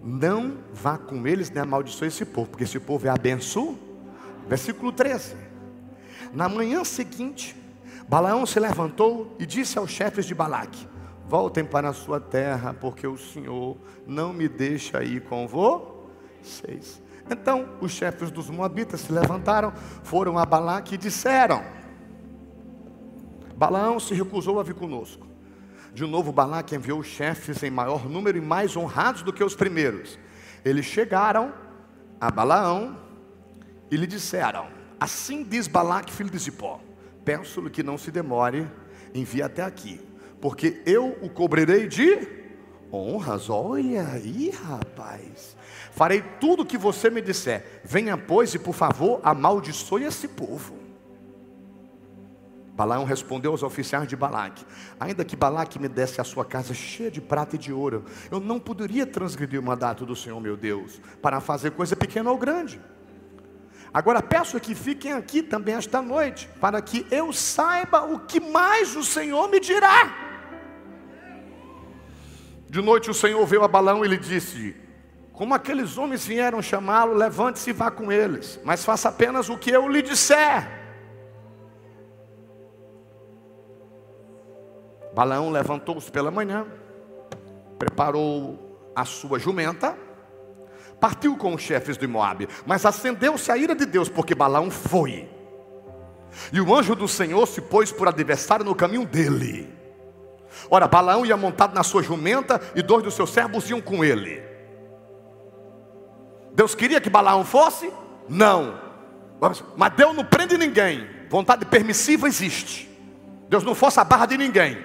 Não 0.02 0.58
vá 0.72 0.98
com 0.98 1.26
eles 1.26 1.48
nem 1.50 1.62
amaldiçoe 1.62 2.08
esse 2.08 2.24
povo, 2.24 2.50
porque 2.50 2.64
esse 2.64 2.78
povo 2.78 3.06
é 3.06 3.10
abençoado. 3.10 3.78
Versículo 4.48 4.92
13. 4.92 5.36
Na 6.32 6.48
manhã 6.48 6.82
seguinte, 6.82 7.54
Balaão 8.08 8.46
se 8.46 8.58
levantou 8.58 9.36
e 9.38 9.44
disse 9.44 9.78
aos 9.78 9.90
chefes 9.90 10.24
de 10.24 10.34
Balaque: 10.34 10.88
Voltem 11.28 11.64
para 11.64 11.90
a 11.90 11.92
sua 11.92 12.18
terra, 12.18 12.74
porque 12.74 13.06
o 13.06 13.18
Senhor 13.18 13.76
não 14.06 14.32
me 14.32 14.48
deixa 14.48 15.04
ir 15.04 15.22
com 15.22 15.46
vocês. 15.46 17.02
Então 17.30 17.68
os 17.80 17.92
chefes 17.92 18.30
dos 18.30 18.48
Moabitas 18.50 19.02
se 19.02 19.12
levantaram, 19.12 19.72
foram 20.02 20.38
a 20.38 20.46
Balaque 20.46 20.94
e 20.94 20.98
disseram: 20.98 21.62
Balaão 23.54 24.00
se 24.00 24.14
recusou 24.14 24.58
a 24.58 24.62
vir 24.62 24.74
conosco. 24.74 25.26
De 25.94 26.06
novo, 26.06 26.32
Balaque 26.32 26.74
enviou 26.74 27.00
os 27.00 27.06
chefes 27.06 27.62
em 27.62 27.70
maior 27.70 28.08
número 28.08 28.38
e 28.38 28.40
mais 28.40 28.74
honrados 28.74 29.22
do 29.22 29.32
que 29.32 29.44
os 29.44 29.54
primeiros. 29.54 30.18
Eles 30.64 30.86
chegaram 30.86 31.52
a 32.18 32.30
Balaão 32.30 32.96
e 33.90 33.96
lhe 33.96 34.06
disseram: 34.06 34.81
Assim 35.02 35.42
diz 35.42 35.66
Balaque, 35.66 36.12
filho 36.12 36.30
de 36.30 36.38
Zipó: 36.38 36.80
Peço-lhe 37.24 37.70
que 37.70 37.82
não 37.82 37.98
se 37.98 38.10
demore, 38.10 38.66
envie 39.14 39.42
até 39.42 39.62
aqui 39.62 40.00
porque 40.42 40.82
eu 40.84 41.16
o 41.22 41.30
cobrirei 41.30 41.86
de 41.86 42.28
honras. 42.92 43.48
Olha 43.48 44.08
aí, 44.08 44.50
rapaz. 44.50 45.56
Farei 45.92 46.20
tudo 46.40 46.64
o 46.64 46.66
que 46.66 46.76
você 46.76 47.08
me 47.08 47.22
disser. 47.22 47.80
Venha, 47.84 48.18
pois, 48.18 48.52
e 48.52 48.58
por 48.58 48.74
favor, 48.74 49.20
amaldiçoe 49.22 50.02
esse 50.02 50.26
povo. 50.26 50.82
Balaão 52.74 53.04
respondeu 53.04 53.52
aos 53.52 53.62
oficiais 53.62 54.08
de 54.08 54.16
Balaque: 54.16 54.66
Ainda 54.98 55.24
que 55.24 55.36
Balaque 55.36 55.78
me 55.78 55.88
desse 55.88 56.20
a 56.20 56.24
sua 56.24 56.44
casa 56.44 56.74
cheia 56.74 57.10
de 57.10 57.20
prata 57.20 57.54
e 57.54 57.58
de 57.58 57.72
ouro, 57.72 58.04
eu 58.28 58.40
não 58.40 58.58
poderia 58.58 59.06
transgredir 59.06 59.60
o 59.60 59.62
mandato 59.62 60.04
do 60.04 60.16
Senhor 60.16 60.40
meu 60.40 60.56
Deus, 60.56 61.00
para 61.22 61.40
fazer 61.40 61.70
coisa 61.70 61.94
pequena 61.94 62.32
ou 62.32 62.36
grande. 62.36 62.80
Agora 63.92 64.22
peço 64.22 64.58
que 64.58 64.74
fiquem 64.74 65.12
aqui 65.12 65.42
também 65.42 65.74
esta 65.74 66.00
noite, 66.00 66.48
para 66.60 66.80
que 66.80 67.06
eu 67.10 67.32
saiba 67.32 68.02
o 68.04 68.20
que 68.20 68.40
mais 68.40 68.96
o 68.96 69.04
Senhor 69.04 69.48
me 69.50 69.60
dirá. 69.60 70.30
De 72.70 72.80
noite 72.80 73.10
o 73.10 73.14
Senhor 73.14 73.44
veio 73.44 73.62
a 73.62 73.68
Balão 73.68 74.02
e 74.02 74.08
lhe 74.08 74.16
disse: 74.16 74.74
Como 75.30 75.52
aqueles 75.52 75.98
homens 75.98 76.24
vieram 76.26 76.62
chamá-lo, 76.62 77.12
levante-se 77.12 77.68
e 77.68 77.72
vá 77.74 77.90
com 77.90 78.10
eles, 78.10 78.58
mas 78.64 78.82
faça 78.82 79.10
apenas 79.10 79.50
o 79.50 79.58
que 79.58 79.70
eu 79.70 79.86
lhe 79.86 80.00
disser. 80.00 80.80
Balaão 85.14 85.50
levantou-se 85.50 86.10
pela 86.10 86.30
manhã, 86.30 86.66
preparou 87.78 88.90
a 88.96 89.04
sua 89.04 89.38
jumenta, 89.38 89.94
partiu 91.02 91.36
com 91.36 91.52
os 91.52 91.60
chefes 91.60 91.98
de 91.98 92.06
Moabe, 92.06 92.48
mas 92.64 92.86
acendeu-se 92.86 93.50
a 93.50 93.56
ira 93.56 93.74
de 93.74 93.84
Deus, 93.84 94.08
porque 94.08 94.36
Balaão 94.36 94.70
foi. 94.70 95.28
E 96.52 96.60
o 96.60 96.72
anjo 96.72 96.94
do 96.94 97.08
Senhor 97.08 97.44
se 97.48 97.60
pôs 97.60 97.90
por 97.90 98.06
adversário 98.06 98.64
no 98.64 98.72
caminho 98.72 99.04
dele. 99.04 99.68
Ora, 100.70 100.86
Balaão 100.86 101.26
ia 101.26 101.36
montado 101.36 101.74
na 101.74 101.82
sua 101.82 102.04
jumenta 102.04 102.60
e 102.76 102.82
dois 102.82 103.02
dos 103.02 103.14
seus 103.14 103.30
servos 103.30 103.68
iam 103.68 103.80
com 103.80 104.04
ele. 104.04 104.40
Deus 106.54 106.72
queria 106.72 107.00
que 107.00 107.10
Balaão 107.10 107.44
fosse? 107.44 107.92
Não. 108.28 108.80
Mas 109.76 109.92
Deus 109.94 110.14
não 110.14 110.24
prende 110.24 110.56
ninguém. 110.56 111.04
Vontade 111.28 111.64
permissiva 111.64 112.28
existe. 112.28 112.88
Deus 113.48 113.64
não 113.64 113.74
força 113.74 114.02
a 114.02 114.04
barra 114.04 114.26
de 114.26 114.38
ninguém. 114.38 114.78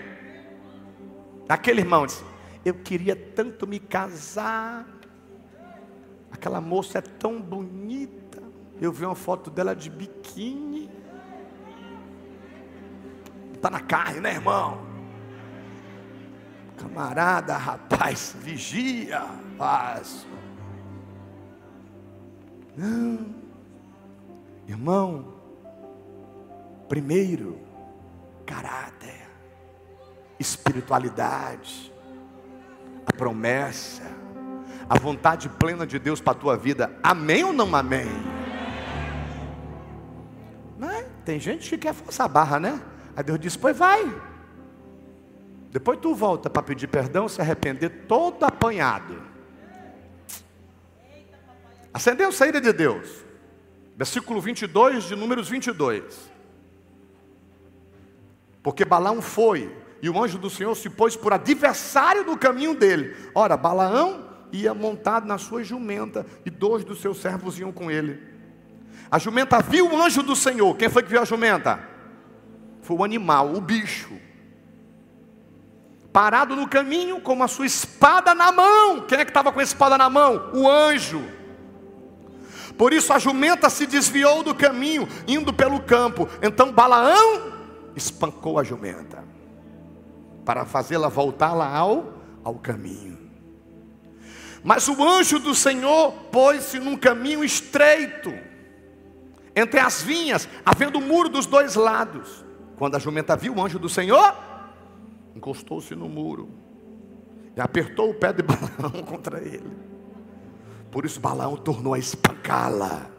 Aquele 1.48 1.82
irmão 1.82 2.08
disse: 2.08 2.24
Eu 2.66 2.74
queria 2.74 3.16
tanto 3.16 3.68
me 3.68 3.80
casar. 3.80 4.97
Aquela 6.38 6.62
moça 6.62 7.00
é 7.00 7.02
tão 7.02 7.42
bonita. 7.42 8.44
Eu 8.80 8.92
vi 8.92 9.06
uma 9.06 9.16
foto 9.16 9.50
dela 9.50 9.76
de 9.76 9.90
biquíni. 9.90 10.88
Está 13.56 13.72
na 13.72 13.80
carne, 13.80 14.20
né, 14.20 14.34
irmão? 14.34 14.86
Camarada, 16.78 17.58
rapaz, 17.58 18.36
vigia. 18.40 19.26
Não, 22.78 23.34
irmão, 24.68 25.34
primeiro, 26.88 27.60
caráter, 28.46 29.28
espiritualidade, 30.40 31.92
a 33.08 33.12
promessa, 33.12 34.04
a 34.90 34.98
vontade 34.98 35.50
plena 35.50 35.86
de 35.86 36.00
Deus 36.00 36.22
para 36.22 36.32
a 36.32 36.36
tua 36.36 36.58
vida. 36.58 36.98
Amém 37.04 37.44
ou 37.44 37.54
não 37.54 37.76
amém? 37.76 38.08
Né? 40.78 41.06
Tem 41.26 41.40
gente 41.40 41.70
que 41.70 41.78
quer 41.78 41.94
forçar 41.94 42.26
a 42.26 42.30
barra, 42.30 42.60
né? 42.60 42.82
Aí 43.16 43.24
Deus 43.24 43.40
diz: 43.40 43.58
pois 43.58 43.78
vai. 43.78 44.04
Depois 45.72 46.00
tu 46.00 46.16
volta 46.16 46.50
para 46.50 46.64
pedir 46.64 46.88
perdão, 46.88 47.28
se 47.28 47.42
arrepender 47.42 48.06
todo 48.08 48.44
apanhado. 48.44 49.22
Acendeu 51.94 52.32
saída 52.32 52.62
de 52.62 52.72
Deus. 52.72 53.26
Versículo 53.96 54.40
22 54.40 55.06
de 55.06 55.16
Números 55.16 55.50
22. 55.50 56.32
Porque 58.62 58.86
Balaão 58.86 59.22
foi, 59.22 59.76
e 60.02 60.10
o 60.10 60.22
anjo 60.22 60.38
do 60.38 60.50
Senhor 60.50 60.76
se 60.76 60.90
pôs 60.90 61.16
por 61.16 61.34
adversário 61.34 62.24
do 62.24 62.38
caminho 62.38 62.76
dele. 62.76 63.16
Ora, 63.34 63.58
Balaão 63.58 64.27
ia 64.52 64.74
montado 64.74 65.28
na 65.28 65.38
sua 65.38 65.64
jumenta, 65.64 66.26
e 66.46 66.50
dois 66.50 66.84
dos 66.84 67.02
seus 67.02 67.18
servos 67.18 67.60
iam 67.60 67.72
com 67.72 67.92
ele. 67.92 68.20
A 69.10 69.18
jumenta 69.18 69.62
viu 69.62 69.90
o 69.90 70.02
anjo 70.02 70.22
do 70.22 70.36
Senhor. 70.36 70.76
Quem 70.76 70.90
foi 70.90 71.04
que 71.04 71.10
viu 71.10 71.22
a 71.22 71.26
jumenta? 71.26 71.80
Foi 72.82 72.98
o 72.98 73.04
animal, 73.04 73.54
o 73.54 73.62
bicho. 73.62 74.14
Parado 76.12 76.56
no 76.56 76.68
caminho 76.68 77.22
com 77.22 77.42
a 77.44 77.48
sua 77.48 77.66
espada 77.66 78.34
na 78.34 78.52
mão. 78.52 79.02
Quem 79.02 79.20
é 79.20 79.26
que 79.26 79.32
estava 79.32 79.52
com 79.52 79.60
a 79.60 79.64
espada 79.64 79.98
na 79.98 80.10
mão? 80.10 80.52
O 80.54 80.70
anjo. 80.70 81.22
Por 82.78 82.94
isso 82.94 83.12
a 83.12 83.20
jumenta 83.20 83.70
se 83.70 83.86
desviou 83.86 84.44
do 84.44 84.54
caminho, 84.54 85.08
indo 85.28 85.54
pelo 85.54 85.82
campo. 85.82 86.28
Então 86.42 86.72
Balaão 86.72 87.54
espancou 87.96 88.60
a 88.60 88.64
jumenta 88.64 89.24
para 90.46 90.66
fazê-la 90.66 91.10
voltar 91.10 91.54
lá 91.54 91.76
ao, 91.76 92.14
ao 92.44 92.56
caminho. 92.56 93.17
Mas 94.64 94.88
o 94.88 95.04
anjo 95.04 95.40
do 95.40 95.54
Senhor 95.54 96.12
pôs-se 96.32 96.80
num 96.80 96.98
caminho 96.98 97.44
estreito, 97.44 98.34
entre 99.56 99.80
as 99.80 100.02
vinhas, 100.02 100.48
havendo 100.66 101.00
um 101.00 101.02
muro 101.02 101.30
dos 101.30 101.46
dois 101.46 101.76
lados. 101.76 102.46
Quando 102.78 102.96
a 102.96 103.00
jumenta 103.00 103.36
viu 103.36 103.56
o 103.56 103.64
anjo 103.64 103.80
do 103.80 103.90
Senhor, 103.90 104.36
encostou-se 105.36 105.96
no 105.96 106.08
muro 106.08 106.50
e 107.56 107.62
apertou 107.62 108.12
o 108.12 108.14
pé 108.14 108.34
de 108.34 108.44
Balaão 108.44 109.04
contra 109.04 109.40
ele. 109.40 109.76
Por 110.92 111.06
isso 111.06 111.20
Balaão 111.20 111.56
tornou 111.56 111.94
a 111.94 112.00
espancá-la. 112.00 113.10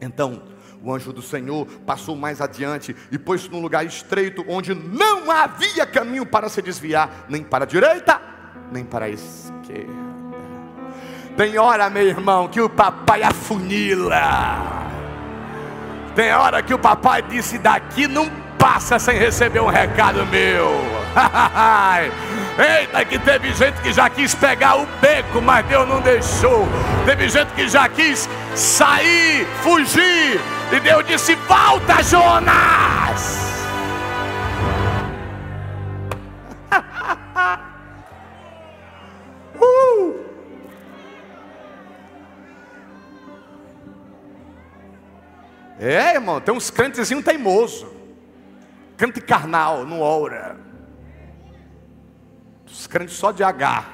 Então 0.00 0.42
o 0.82 0.92
anjo 0.92 1.12
do 1.12 1.22
Senhor 1.22 1.66
passou 1.86 2.16
mais 2.16 2.40
adiante 2.40 2.94
e 3.10 3.18
pôs-se 3.18 3.48
num 3.48 3.60
lugar 3.60 3.84
estreito 3.86 4.44
onde 4.48 4.74
não 4.74 5.30
havia 5.30 5.86
caminho 5.86 6.26
para 6.26 6.48
se 6.48 6.60
desviar, 6.60 7.26
nem 7.28 7.42
para 7.42 7.64
a 7.64 7.66
direita, 7.66 8.20
nem 8.72 8.84
para 8.84 9.04
a 9.04 9.08
esquerda. 9.10 9.92
Tem 11.36 11.58
hora, 11.58 11.88
meu 11.90 12.06
irmão, 12.06 12.48
que 12.48 12.60
o 12.60 12.68
papai 12.68 13.22
afunila. 13.22 14.90
Tem 16.14 16.32
hora 16.32 16.62
que 16.62 16.74
o 16.74 16.78
papai 16.78 17.22
disse: 17.22 17.58
daqui 17.58 18.06
não 18.06 18.28
passa 18.58 18.98
sem 18.98 19.18
receber 19.18 19.60
um 19.60 19.66
recado 19.66 20.24
meu. 20.26 20.70
Eita, 22.58 23.04
que 23.04 23.18
teve 23.18 23.52
gente 23.54 23.80
que 23.82 23.92
já 23.92 24.08
quis 24.08 24.34
pegar 24.34 24.76
o 24.76 24.86
beco, 25.00 25.40
mas 25.40 25.64
Deus 25.66 25.88
não 25.88 26.00
deixou. 26.00 26.66
Teve 27.04 27.28
gente 27.28 27.48
que 27.54 27.68
já 27.68 27.88
quis 27.88 28.28
sair, 28.54 29.46
fugir, 29.62 30.40
e 30.70 30.80
Deus 30.80 31.04
disse: 31.06 31.34
Volta, 31.34 32.02
Jonas! 32.02 33.41
É, 45.84 46.14
irmão, 46.14 46.40
tem 46.40 46.54
uns 46.54 46.70
crentezinhos 46.70 47.24
teimoso, 47.24 47.92
crente 48.96 49.20
carnal, 49.20 49.84
não 49.84 50.00
ora. 50.00 50.56
Os 52.64 52.86
crentes 52.86 53.16
só 53.16 53.32
de 53.32 53.42
H. 53.42 53.84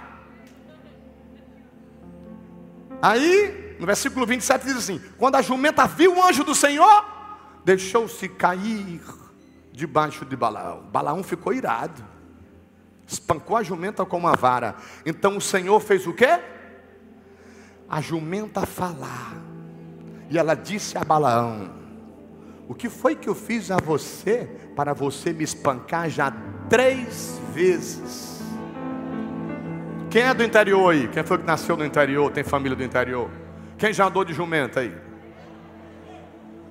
Aí 3.01 3.75
no 3.79 3.87
versículo 3.87 4.27
27 4.27 4.67
diz 4.67 4.77
assim: 4.77 5.01
Quando 5.17 5.37
a 5.37 5.41
jumenta 5.41 5.87
viu 5.87 6.15
o 6.15 6.23
anjo 6.23 6.45
do 6.45 6.55
Senhor, 6.55 7.07
deixou-se 7.65 8.29
cair 8.29 9.01
debaixo 9.73 10.27
de 10.27 10.37
Balaão. 10.37 10.83
Balaão 10.93 11.23
ficou 11.23 11.55
irado, 11.55 12.05
espancou 13.07 13.57
a 13.57 13.63
jumenta 13.63 14.05
com 14.05 14.19
uma 14.19 14.37
vara. 14.37 14.77
Então 15.07 15.39
o 15.39 15.41
Senhor 15.41 15.81
fez 15.81 16.07
o 16.07 16.13
quê? 16.13 16.39
A 17.89 18.03
jumenta 18.03 18.67
falar, 18.67 19.33
e 20.31 20.39
ela 20.39 20.55
disse 20.55 20.97
a 20.99 21.05
Balaão: 21.05 21.71
O 22.69 22.75
que 22.75 22.89
foi 22.89 23.15
que 23.15 23.29
eu 23.29 23.35
fiz 23.35 23.71
a 23.71 23.77
você 23.77 24.49
para 24.77 24.93
você 24.93 25.33
me 25.33 25.45
espancar 25.45 26.09
já 26.09 26.33
três 26.69 27.41
vezes? 27.53 28.43
Quem 30.11 30.23
é 30.23 30.33
do 30.33 30.43
interior 30.43 30.91
aí? 30.91 31.09
Quem 31.09 31.23
foi 31.23 31.39
que 31.39 31.45
nasceu 31.45 31.77
no 31.77 31.85
interior? 31.85 32.31
Tem 32.31 32.43
família 32.43 32.77
do 32.77 32.83
interior? 32.83 33.31
Quem 33.77 33.93
já 33.93 34.07
andou 34.07 34.25
de 34.25 34.33
jumenta 34.33 34.81
aí? 34.81 34.95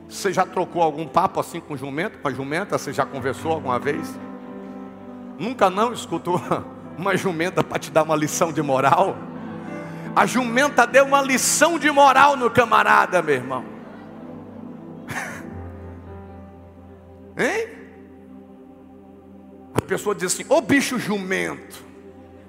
Você 0.09 0.31
já 0.31 0.45
trocou 0.45 0.81
algum 0.81 1.05
papo 1.05 1.39
assim 1.39 1.59
com 1.59 1.75
jumento, 1.75 2.17
com 2.19 2.27
a 2.27 2.33
jumenta? 2.33 2.77
Você 2.77 2.93
já 2.93 3.05
conversou 3.05 3.51
alguma 3.51 3.77
vez? 3.77 4.17
Nunca 5.37 5.69
não 5.69 5.93
escutou 5.93 6.41
uma 6.97 7.15
jumenta 7.15 7.63
para 7.63 7.77
te 7.77 7.91
dar 7.91 8.03
uma 8.03 8.15
lição 8.15 8.51
de 8.51 8.61
moral? 8.61 9.15
A 10.17 10.25
jumenta 10.25 10.87
deu 10.87 11.05
uma 11.05 11.21
lição 11.21 11.77
de 11.77 11.91
moral 11.91 12.35
no 12.35 12.49
camarada, 12.49 13.21
meu 13.21 13.35
irmão. 13.35 13.63
Hein? 17.37 17.67
A 19.75 19.81
pessoa 19.81 20.15
diz 20.15 20.33
assim: 20.33 20.43
Ô 20.49 20.59
bicho 20.59 20.97
jumento, 20.97 21.85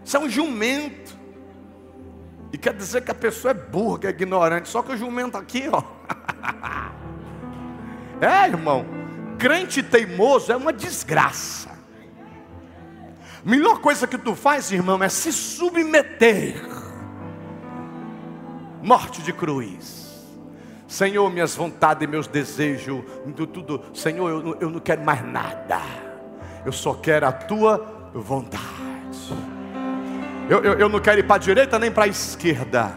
isso 0.02 0.16
é 0.16 0.20
um 0.20 0.30
jumento. 0.30 1.14
E 2.50 2.56
quer 2.56 2.72
dizer 2.72 3.02
que 3.02 3.10
a 3.10 3.14
pessoa 3.14 3.50
é 3.50 3.54
burra, 3.54 4.00
é 4.04 4.08
ignorante. 4.08 4.70
Só 4.70 4.82
que 4.82 4.92
o 4.92 4.96
jumento 4.96 5.36
aqui, 5.36 5.68
ó. 5.70 5.82
É, 8.18 8.48
irmão. 8.48 8.86
Crente 9.38 9.82
teimoso 9.82 10.50
é 10.50 10.56
uma 10.56 10.72
desgraça. 10.72 11.78
Melhor 13.44 13.80
coisa 13.80 14.06
que 14.06 14.16
tu 14.18 14.34
faz, 14.34 14.72
irmão, 14.72 15.04
é 15.04 15.10
se 15.10 15.32
submeter. 15.32 16.77
Morte 18.88 19.20
de 19.20 19.34
cruz. 19.34 20.08
Senhor, 20.86 21.30
minhas 21.30 21.54
vontades 21.54 22.08
meus 22.08 22.26
desejos, 22.26 23.04
tudo, 23.52 23.82
Senhor, 23.92 24.30
eu, 24.30 24.56
eu 24.62 24.70
não 24.70 24.80
quero 24.80 25.04
mais 25.04 25.22
nada. 25.30 25.78
Eu 26.64 26.72
só 26.72 26.94
quero 26.94 27.26
a 27.26 27.32
tua 27.32 28.10
vontade. 28.14 28.64
Eu, 30.48 30.64
eu, 30.64 30.78
eu 30.78 30.88
não 30.88 30.98
quero 31.00 31.20
ir 31.20 31.24
para 31.24 31.36
a 31.36 31.38
direita 31.38 31.78
nem 31.78 31.90
para 31.90 32.04
a 32.04 32.08
esquerda. 32.08 32.94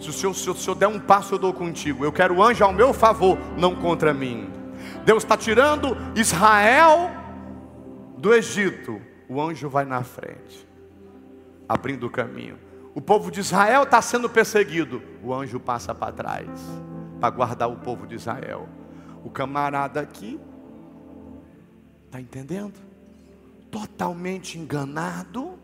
Se 0.00 0.10
o, 0.10 0.12
senhor, 0.12 0.34
se 0.34 0.50
o 0.50 0.56
Senhor 0.56 0.74
der 0.74 0.88
um 0.88 0.98
passo, 0.98 1.34
eu 1.34 1.38
dou 1.38 1.54
contigo. 1.54 2.04
Eu 2.04 2.10
quero 2.10 2.34
o 2.34 2.42
anjo 2.42 2.64
ao 2.64 2.72
meu 2.72 2.92
favor, 2.92 3.38
não 3.56 3.76
contra 3.76 4.12
mim. 4.12 4.50
Deus 5.04 5.22
está 5.22 5.36
tirando 5.36 5.96
Israel 6.16 7.12
do 8.16 8.34
Egito. 8.34 9.00
O 9.28 9.40
anjo 9.40 9.68
vai 9.68 9.84
na 9.84 10.02
frente, 10.02 10.66
abrindo 11.68 12.08
o 12.08 12.10
caminho. 12.10 12.67
O 12.98 13.00
povo 13.00 13.30
de 13.30 13.38
Israel 13.38 13.84
está 13.84 14.02
sendo 14.02 14.28
perseguido. 14.28 15.00
O 15.22 15.32
anjo 15.32 15.60
passa 15.60 15.94
para 15.94 16.10
trás, 16.10 16.48
para 17.20 17.30
guardar 17.30 17.70
o 17.70 17.76
povo 17.76 18.08
de 18.08 18.16
Israel. 18.16 18.68
O 19.22 19.30
camarada 19.30 20.00
aqui, 20.00 20.40
está 22.06 22.20
entendendo? 22.20 22.74
Totalmente 23.70 24.58
enganado 24.58 25.56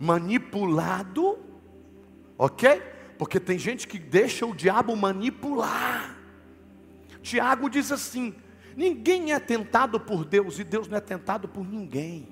manipulado, 0.00 1.38
ok? 2.36 2.82
Porque 3.16 3.38
tem 3.38 3.56
gente 3.56 3.86
que 3.86 4.00
deixa 4.00 4.44
o 4.44 4.52
diabo 4.52 4.96
manipular. 4.96 6.18
Tiago 7.22 7.70
diz 7.70 7.92
assim: 7.92 8.34
ninguém 8.76 9.32
é 9.32 9.38
tentado 9.38 10.00
por 10.00 10.24
Deus 10.24 10.58
e 10.58 10.64
Deus 10.64 10.88
não 10.88 10.98
é 10.98 11.00
tentado 11.00 11.46
por 11.46 11.64
ninguém. 11.64 12.31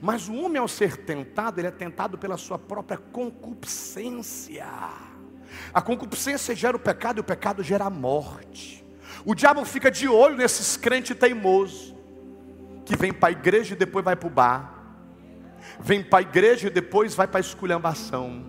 Mas 0.00 0.28
o 0.28 0.34
homem, 0.34 0.58
ao 0.58 0.68
ser 0.68 0.96
tentado, 0.96 1.60
ele 1.60 1.68
é 1.68 1.70
tentado 1.70 2.18
pela 2.18 2.36
sua 2.36 2.58
própria 2.58 2.98
concupiscência. 2.98 4.66
A 5.72 5.82
concupiscência 5.82 6.54
gera 6.54 6.76
o 6.76 6.80
pecado 6.80 7.18
e 7.18 7.20
o 7.20 7.24
pecado 7.24 7.62
gera 7.62 7.86
a 7.86 7.90
morte. 7.90 8.84
O 9.24 9.34
diabo 9.34 9.64
fica 9.64 9.90
de 9.90 10.08
olho 10.08 10.36
nesses 10.36 10.76
crentes 10.76 11.16
teimosos, 11.16 11.94
que 12.84 12.96
vem 12.96 13.12
para 13.12 13.28
a 13.28 13.32
igreja 13.32 13.74
e 13.74 13.76
depois 13.76 14.04
vai 14.04 14.16
para 14.16 14.26
o 14.26 14.30
bar 14.30 14.80
vem 15.80 16.02
para 16.02 16.18
a 16.18 16.22
igreja 16.22 16.68
e 16.68 16.70
depois 16.70 17.14
vai 17.14 17.26
para 17.26 17.38
a 17.38 17.40
esculhambação. 17.40 18.44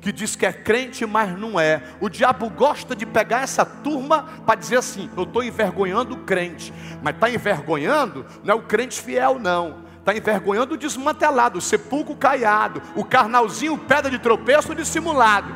Que 0.00 0.12
diz 0.12 0.36
que 0.36 0.44
é 0.44 0.52
crente, 0.52 1.06
mas 1.06 1.38
não 1.38 1.58
é. 1.58 1.82
O 2.00 2.08
diabo 2.08 2.48
gosta 2.50 2.94
de 2.94 3.06
pegar 3.06 3.42
essa 3.42 3.64
turma 3.64 4.24
para 4.44 4.54
dizer 4.54 4.76
assim: 4.76 5.10
eu 5.16 5.22
estou 5.24 5.42
envergonhando 5.42 6.14
o 6.14 6.18
crente. 6.24 6.72
Mas 7.02 7.14
está 7.14 7.30
envergonhando, 7.30 8.26
não 8.42 8.54
é 8.54 8.56
o 8.56 8.62
crente 8.62 9.00
fiel, 9.00 9.38
não. 9.38 9.83
Está 10.04 10.14
envergonhando 10.14 10.74
o 10.74 10.76
desmantelado, 10.76 11.58
o 11.58 11.62
sepulcro 11.62 12.14
caiado, 12.14 12.82
o 12.94 13.02
carnalzinho, 13.02 13.78
pedra 13.78 14.10
de 14.10 14.18
tropeço 14.18 14.74
dissimulado. 14.74 15.48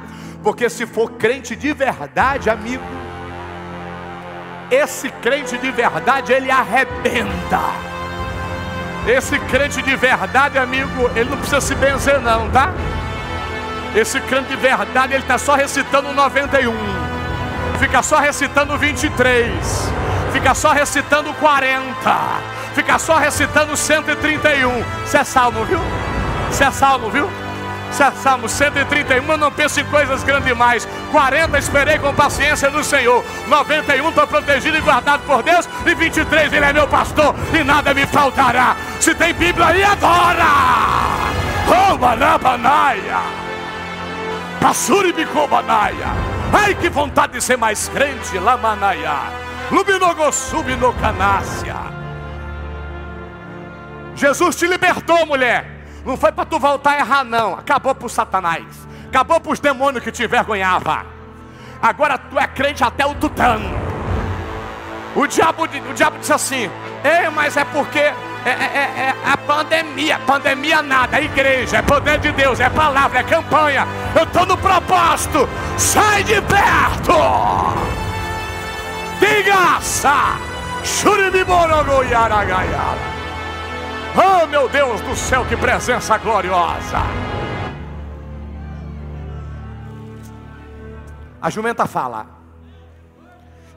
Porque 0.43 0.71
se 0.71 0.87
for 0.87 1.11
crente 1.13 1.55
de 1.55 1.71
verdade, 1.75 2.49
amigo, 2.49 2.83
esse 4.71 5.11
crente 5.11 5.59
de 5.59 5.71
verdade, 5.71 6.33
ele 6.33 6.51
arrebenta. 6.51 7.61
Esse 9.07 9.39
crente 9.39 9.83
de 9.83 9.95
verdade, 9.95 10.57
amigo, 10.57 11.11
ele 11.15 11.29
não 11.29 11.37
precisa 11.37 11.61
se 11.61 11.75
benzer, 11.75 12.19
não, 12.19 12.49
tá? 12.51 12.73
Esse 13.95 14.19
crente 14.19 14.49
de 14.49 14.57
verdade, 14.57 15.13
ele 15.13 15.25
está 15.25 15.37
só 15.37 15.57
recitando 15.57 16.11
91, 16.15 16.73
fica 17.79 18.03
só 18.03 18.17
recitando 18.17 18.79
23, 18.79 19.93
fica 20.33 20.55
só 20.55 20.73
recitando 20.73 21.35
40, 21.35 21.85
fica 22.79 22.97
só 22.97 23.17
recitando 23.17 23.77
131. 23.77 24.85
Isso 25.05 25.17
é 25.17 25.25
salmo, 25.25 25.65
viu? 25.65 25.81
Isso 26.49 26.63
é 26.63 26.71
salmo, 26.71 27.11
viu? 27.11 27.29
Salmo 28.23 28.49
131, 28.49 29.37
não 29.37 29.51
penso 29.51 29.81
em 29.81 29.85
coisas 29.87 30.23
grandes 30.23 30.47
demais. 30.47 30.87
40, 31.11 31.59
esperei 31.59 31.99
com 31.99 32.15
paciência 32.15 32.71
no 32.71 32.85
Senhor. 32.85 33.25
91, 33.49 34.09
estou 34.09 34.27
protegido 34.29 34.77
e 34.77 34.81
guardado 34.81 35.23
por 35.27 35.43
Deus. 35.43 35.69
E 35.85 35.95
23, 35.95 36.53
Ele 36.53 36.65
é 36.65 36.73
meu 36.73 36.87
pastor 36.87 37.35
e 37.53 37.65
nada 37.65 37.93
me 37.93 38.07
faltará. 38.07 38.77
Se 39.01 39.13
tem 39.13 39.35
Bíblia 39.35 39.67
aí, 39.67 39.83
adora! 39.83 40.45
Bicobanaia! 45.13 46.15
Ai, 46.53 46.77
que 46.77 46.89
vontade 46.89 47.33
de 47.33 47.41
ser 47.43 47.57
mais 47.57 47.89
crente, 47.89 48.39
no 50.77 50.93
Canácia! 50.95 51.98
Jesus 54.19 54.57
te 54.57 54.67
libertou, 54.67 55.25
mulher. 55.25 55.65
Não 56.05 56.17
foi 56.17 56.33
para 56.33 56.45
tu 56.45 56.59
voltar 56.59 56.93
a 56.93 56.99
errar, 56.99 57.25
não. 57.25 57.55
Acabou 57.55 57.95
para 57.95 58.09
Satanás. 58.09 58.65
Acabou 59.09 59.41
para 59.41 59.53
os 59.53 59.61
demônios 59.61 60.03
que 60.03 60.11
te 60.11 60.25
envergonhava. 60.25 61.07
Agora 61.81 62.19
tu 62.19 62.39
é 62.39 62.47
crente 62.49 62.83
até 62.83 63.07
o 63.07 63.15
tutano. 63.15 63.79
O 65.15 65.27
diabo, 65.27 65.65
o 65.65 65.95
diabo 65.95 66.19
disse 66.19 66.33
assim: 66.33 66.71
Ei, 67.05 67.31
mas 67.33 67.57
é 67.57 67.65
porque 67.65 67.99
é, 67.99 68.15
é, 68.45 68.51
é, 68.51 69.05
é, 69.07 69.15
a 69.25 69.37
pandemia. 69.37 70.19
Pandemia 70.27 70.83
nada, 70.83 71.19
é 71.19 71.25
igreja, 71.25 71.79
é 71.79 71.83
poder 71.83 72.19
de 72.19 72.33
Deus, 72.33 72.59
é 72.59 72.69
palavra, 72.69 73.21
é 73.21 73.23
campanha. 73.23 73.87
Eu 74.17 74.25
estou 74.25 74.47
no 74.47 74.57
propósito. 74.57 75.49
Sai 75.77 76.25
de 76.25 76.41
perto. 76.43 77.15
Diga, 79.21 79.81
Shuribimorogo 80.83 82.03
Yaragayala. 82.05 83.18
Oh 84.21 84.47
meu 84.49 84.69
Deus 84.69 85.01
do 85.03 85.15
céu, 85.15 85.47
que 85.47 85.57
presença 85.57 86.19
gloriosa! 86.19 86.99
A 91.41 91.49
jumenta 91.49 91.87
fala. 91.87 92.27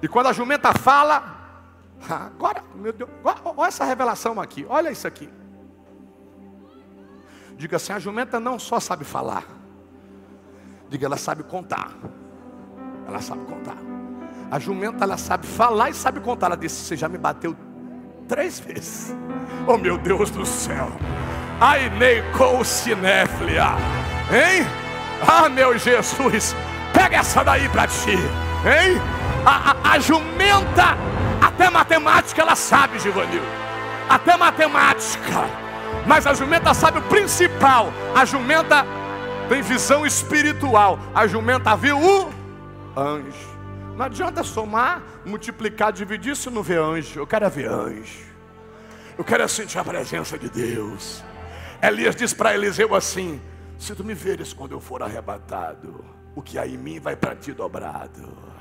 E 0.01 0.07
quando 0.07 0.27
a 0.27 0.33
jumenta 0.33 0.73
fala, 0.73 1.37
agora, 2.09 2.63
meu 2.73 2.91
Deus, 2.91 3.07
olha 3.23 3.67
essa 3.67 3.85
revelação 3.85 4.41
aqui, 4.41 4.65
olha 4.67 4.89
isso 4.89 5.07
aqui. 5.07 5.29
Diga 7.55 7.77
assim: 7.77 7.93
a 7.93 7.99
jumenta 7.99 8.39
não 8.39 8.57
só 8.57 8.79
sabe 8.79 9.05
falar, 9.05 9.43
diga, 10.89 11.05
ela 11.05 11.17
sabe 11.17 11.43
contar. 11.43 11.91
Ela 13.07 13.21
sabe 13.21 13.45
contar. 13.45 13.77
A 14.49 14.57
jumenta, 14.57 15.03
ela 15.03 15.17
sabe 15.17 15.45
falar 15.45 15.91
e 15.91 15.93
sabe 15.93 16.19
contar. 16.19 16.47
Ela 16.47 16.57
disse: 16.57 16.83
Você 16.83 16.97
já 16.97 17.07
me 17.07 17.19
bateu 17.19 17.55
três 18.31 18.61
vezes. 18.61 19.13
Oh 19.67 19.77
meu 19.77 19.97
Deus 19.97 20.29
do 20.29 20.45
céu. 20.45 20.89
Ai, 21.59 21.89
Neicou 21.89 22.63
Cinéflia. 22.63 23.75
Hein? 24.31 24.65
Ah, 25.27 25.49
meu 25.49 25.77
Jesus. 25.77 26.55
Pega 26.93 27.17
essa 27.17 27.43
daí 27.43 27.67
para 27.67 27.87
ti. 27.87 28.11
Hein? 28.65 29.01
A, 29.45 29.71
a, 29.71 29.91
a, 29.91 29.99
jumenta, 29.99 30.97
até 31.41 31.69
matemática 31.69 32.41
ela 32.41 32.55
sabe, 32.55 32.99
Givanil. 32.99 33.43
Até 34.09 34.37
matemática. 34.37 35.43
Mas 36.07 36.25
a 36.25 36.33
jumenta 36.33 36.73
sabe 36.73 36.99
o 36.99 37.03
principal. 37.03 37.91
A 38.15 38.23
jumenta 38.23 38.85
tem 39.49 39.61
visão 39.61 40.05
espiritual. 40.05 40.97
A 41.13 41.27
jumenta 41.27 41.75
viu 41.75 41.99
o 41.99 42.29
anjo. 42.95 43.50
Não 43.95 44.05
adianta 44.05 44.43
somar, 44.43 45.03
multiplicar, 45.25 45.91
dividir 45.91 46.35
se 46.35 46.49
não 46.49 46.63
vê 46.63 46.77
anjo. 46.77 47.19
Eu 47.19 47.27
quero 47.27 47.45
é 47.45 47.49
ver 47.49 47.69
anjo. 47.69 48.31
Eu 49.17 49.23
quero 49.23 49.43
é 49.43 49.47
sentir 49.47 49.77
a 49.77 49.83
presença 49.83 50.37
de 50.37 50.49
Deus. 50.49 51.23
Elias 51.81 52.15
diz 52.15 52.33
para 52.33 52.53
Eliseu 52.53 52.95
assim: 52.95 53.41
Se 53.77 53.93
tu 53.93 54.03
me 54.03 54.13
veres 54.13 54.53
quando 54.53 54.71
eu 54.71 54.79
for 54.79 55.03
arrebatado, 55.03 56.03
o 56.35 56.41
que 56.41 56.57
há 56.57 56.65
em 56.65 56.77
mim 56.77 56.99
vai 56.99 57.15
para 57.15 57.35
ti 57.35 57.51
dobrado. 57.51 58.51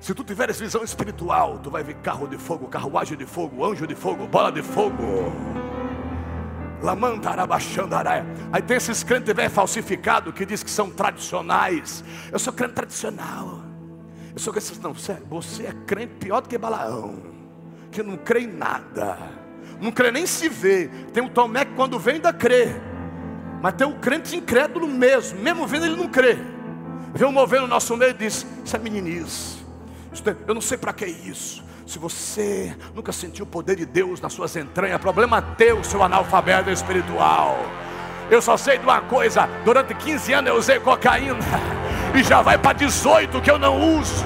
Se 0.00 0.14
tu 0.14 0.22
tiveres 0.22 0.60
visão 0.60 0.84
espiritual, 0.84 1.58
tu 1.58 1.70
vai 1.70 1.82
ver 1.82 1.94
carro 1.94 2.26
de 2.26 2.36
fogo, 2.36 2.68
carruagem 2.68 3.16
de 3.16 3.24
fogo, 3.24 3.64
anjo 3.64 3.86
de 3.86 3.94
fogo, 3.94 4.26
bola 4.26 4.52
de 4.52 4.62
fogo. 4.62 5.32
Lamantarabachandaré. 6.82 8.22
Aí 8.52 8.60
tem 8.60 8.76
esses 8.76 9.02
crentes 9.02 9.34
velho 9.34 9.50
falsificado 9.50 10.30
que 10.30 10.44
diz 10.44 10.62
que 10.62 10.70
são 10.70 10.90
tradicionais. 10.90 12.04
Eu 12.30 12.38
sou 12.38 12.52
crente 12.52 12.74
tradicional. 12.74 13.63
Eu 14.34 14.40
sou 14.40 14.52
crente, 14.52 14.80
não, 14.82 14.92
você, 14.92 15.14
você 15.28 15.66
é 15.66 15.72
crente 15.86 16.14
pior 16.18 16.40
do 16.40 16.48
que 16.48 16.58
Balaão, 16.58 17.22
que 17.90 18.02
não 18.02 18.16
crê 18.16 18.40
em 18.40 18.52
nada 18.52 19.44
não 19.80 19.90
crê 19.90 20.10
nem 20.10 20.26
se 20.26 20.48
vê. 20.48 20.88
Tem 21.12 21.22
o 21.22 21.28
Tomé 21.28 21.64
que 21.64 21.74
quando 21.74 21.98
vem 21.98 22.16
ainda 22.16 22.32
crê. 22.32 22.68
Mas 23.62 23.74
tem 23.74 23.86
o 23.86 23.94
crente 23.94 24.36
incrédulo 24.36 24.86
mesmo, 24.86 25.38
mesmo 25.40 25.66
vendo 25.66 25.86
ele 25.86 25.96
não 25.96 26.08
crê. 26.08 26.36
Vê 27.14 27.24
um 27.24 27.32
mover 27.32 27.60
no 27.60 27.66
nosso 27.66 27.96
meio 27.96 28.10
e 28.10 28.14
diz: 28.14 28.46
Isso 28.64 28.76
é 28.76 28.78
meninice. 28.78 29.64
É, 30.26 30.36
eu 30.46 30.54
não 30.54 30.60
sei 30.60 30.78
para 30.78 30.92
que 30.92 31.06
isso. 31.06 31.62
Se 31.86 31.98
você 31.98 32.74
nunca 32.94 33.12
sentiu 33.12 33.44
o 33.44 33.48
poder 33.48 33.76
de 33.76 33.84
Deus 33.84 34.20
nas 34.20 34.32
suas 34.32 34.56
entranhas, 34.56 34.98
problema 35.00 35.42
teu, 35.42 35.84
seu 35.84 36.02
analfabeto 36.02 36.70
espiritual. 36.70 37.58
Eu 38.34 38.42
só 38.42 38.56
sei 38.56 38.78
de 38.78 38.84
uma 38.84 39.00
coisa: 39.00 39.48
durante 39.64 39.94
15 39.94 40.32
anos 40.32 40.50
eu 40.50 40.56
usei 40.56 40.80
cocaína, 40.80 41.38
e 42.12 42.22
já 42.24 42.42
vai 42.42 42.58
para 42.58 42.72
18 42.72 43.40
que 43.40 43.48
eu 43.48 43.60
não 43.60 43.80
uso. 43.96 44.24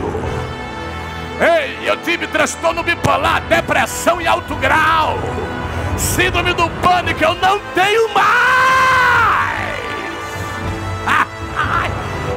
Ei, 1.38 1.87
eu 1.87 1.94
tive 1.99 2.27
transtorno 2.27 2.83
bipolar, 2.83 3.42
depressão 3.42 4.18
em 4.18 4.27
alto 4.27 4.57
grau, 4.57 5.18
síndrome 5.99 6.55
do 6.55 6.71
pânico, 6.81 7.23
eu 7.23 7.35
não 7.35 7.61
tenho 7.75 8.09
mais. 8.14 9.79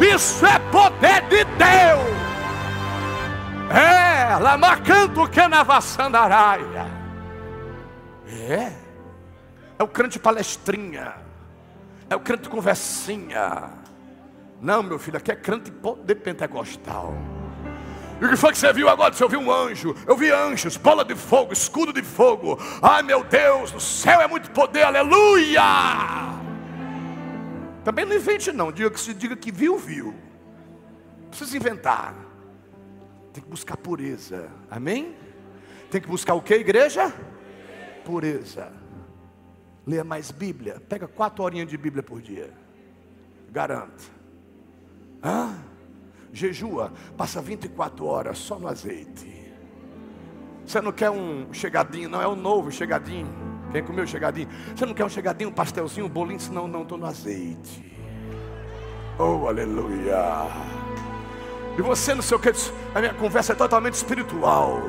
Isso 0.14 0.46
é 0.46 0.60
poder 0.60 1.22
de 1.30 1.46
Deus. 1.46 2.12
É, 3.74 5.48
na 5.48 5.64
vassandaraia. 5.64 6.86
É, 8.28 8.74
é 9.80 9.84
o 9.84 9.88
crente 9.88 10.20
palestrinha, 10.20 11.21
é 12.12 12.16
o 12.16 12.20
crente 12.20 12.50
conversinha. 12.50 13.72
Não, 14.62 14.84
meu 14.84 15.00
filho, 15.00 15.18
aqui 15.18 15.32
é 15.32 15.36
crente 15.36 15.72
poder 15.72 16.16
pentecostal. 16.16 17.16
E 18.20 18.26
o 18.26 18.30
que 18.30 18.36
foi 18.36 18.52
que 18.52 18.58
você 18.58 18.72
viu 18.74 18.90
agora? 18.90 19.14
Você 19.14 19.24
ouviu 19.24 19.40
um 19.40 19.50
anjo. 19.50 19.96
Eu 20.06 20.18
vi 20.18 20.30
anjos, 20.30 20.76
bola 20.76 21.06
de 21.06 21.16
fogo, 21.16 21.54
escudo 21.54 21.94
de 21.94 22.04
fogo. 22.04 22.60
Ai 22.82 23.02
meu 23.02 23.24
Deus, 23.24 23.74
o 23.74 23.80
céu 23.80 24.20
é 24.20 24.28
muito 24.28 24.52
poder, 24.52 24.84
aleluia. 24.84 25.62
Também 27.84 28.06
não 28.06 28.16
invente 28.16 28.52
não, 28.52 28.72
diga 28.72 28.92
que 28.92 29.00
se 29.00 29.14
diga 29.14 29.36
que 29.36 29.52
viu, 29.52 29.78
viu. 29.78 30.14
Precisa 31.30 31.56
inventar. 31.56 32.14
Tem 33.32 33.42
que 33.42 33.50
buscar 33.50 33.78
pureza. 33.78 34.52
Amém? 34.70 35.16
Tem 35.90 36.02
que 36.02 36.08
buscar 36.08 36.34
o 36.34 36.42
que, 36.42 36.56
igreja? 36.56 37.12
Pureza. 38.04 38.72
Leia 39.86 40.04
mais 40.04 40.32
Bíblia. 40.32 40.82
Pega 40.88 41.08
quatro 41.08 41.44
horinhas 41.44 41.68
de 41.68 41.78
Bíblia 41.78 42.04
por 42.04 42.22
dia. 42.22 42.52
Garanto. 43.52 44.12
Hã? 45.24 45.72
jejua, 46.34 46.92
passa 47.18 47.42
24 47.42 48.06
horas 48.06 48.38
só 48.38 48.58
no 48.58 48.68
azeite. 48.68 49.42
Você 50.66 50.80
não 50.80 50.92
quer 50.92 51.10
um 51.10 51.52
chegadinho, 51.52 52.08
não 52.08 52.22
é 52.22 52.28
o 52.28 52.36
novo 52.36 52.72
chegadinho. 52.72 53.28
Quem 53.72 53.84
comeu 53.84 54.06
chegadinho? 54.06 54.48
Você 54.76 54.86
não 54.86 54.94
quer 54.94 55.06
um 55.06 55.10
chegadinho, 55.10 55.50
um 55.50 55.54
pastelzinho, 55.54 56.06
um 56.06 56.10
bolinho? 56.10 56.40
Não, 56.52 56.68
não, 56.68 56.84
estou 56.84 56.98
no 56.98 57.06
azeite. 57.06 57.92
Oh, 59.18 59.48
aleluia. 59.48 60.48
E 61.78 61.82
você 61.82 62.14
não 62.14 62.22
sei 62.22 62.38
o 62.38 62.40
que, 62.40 62.52
a 62.94 63.00
minha 63.00 63.14
conversa 63.14 63.54
é 63.54 63.56
totalmente 63.56 63.94
espiritual. 63.94 64.82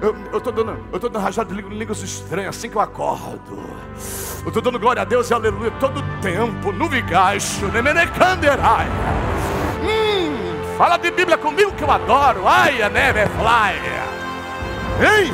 Eu 0.00 0.38
estou 0.38 0.52
dando, 0.52 0.78
eu 0.92 1.00
tô 1.00 1.08
dando 1.08 1.22
rajada 1.22 1.54
de 1.54 1.60
línguas 1.60 2.02
estranhas 2.02 2.56
assim 2.56 2.68
que 2.68 2.76
eu 2.76 2.80
acordo. 2.80 3.58
Eu 4.42 4.48
estou 4.48 4.62
dando 4.62 4.78
glória 4.78 5.02
a 5.02 5.04
Deus 5.04 5.30
e 5.30 5.34
aleluia 5.34 5.70
todo 5.72 6.02
tempo, 6.20 6.72
no 6.72 6.88
vigacho, 6.88 7.66
nemenecanderai. 7.68 8.86
Hum, 9.82 10.76
fala 10.76 10.96
de 10.96 11.10
Bíblia 11.10 11.38
comigo 11.38 11.72
que 11.72 11.82
eu 11.82 11.90
adoro. 11.90 12.46
Ai, 12.46 12.82
a 12.82 12.88
neve 12.88 13.20
é. 13.20 13.24
Hein? 14.98 15.32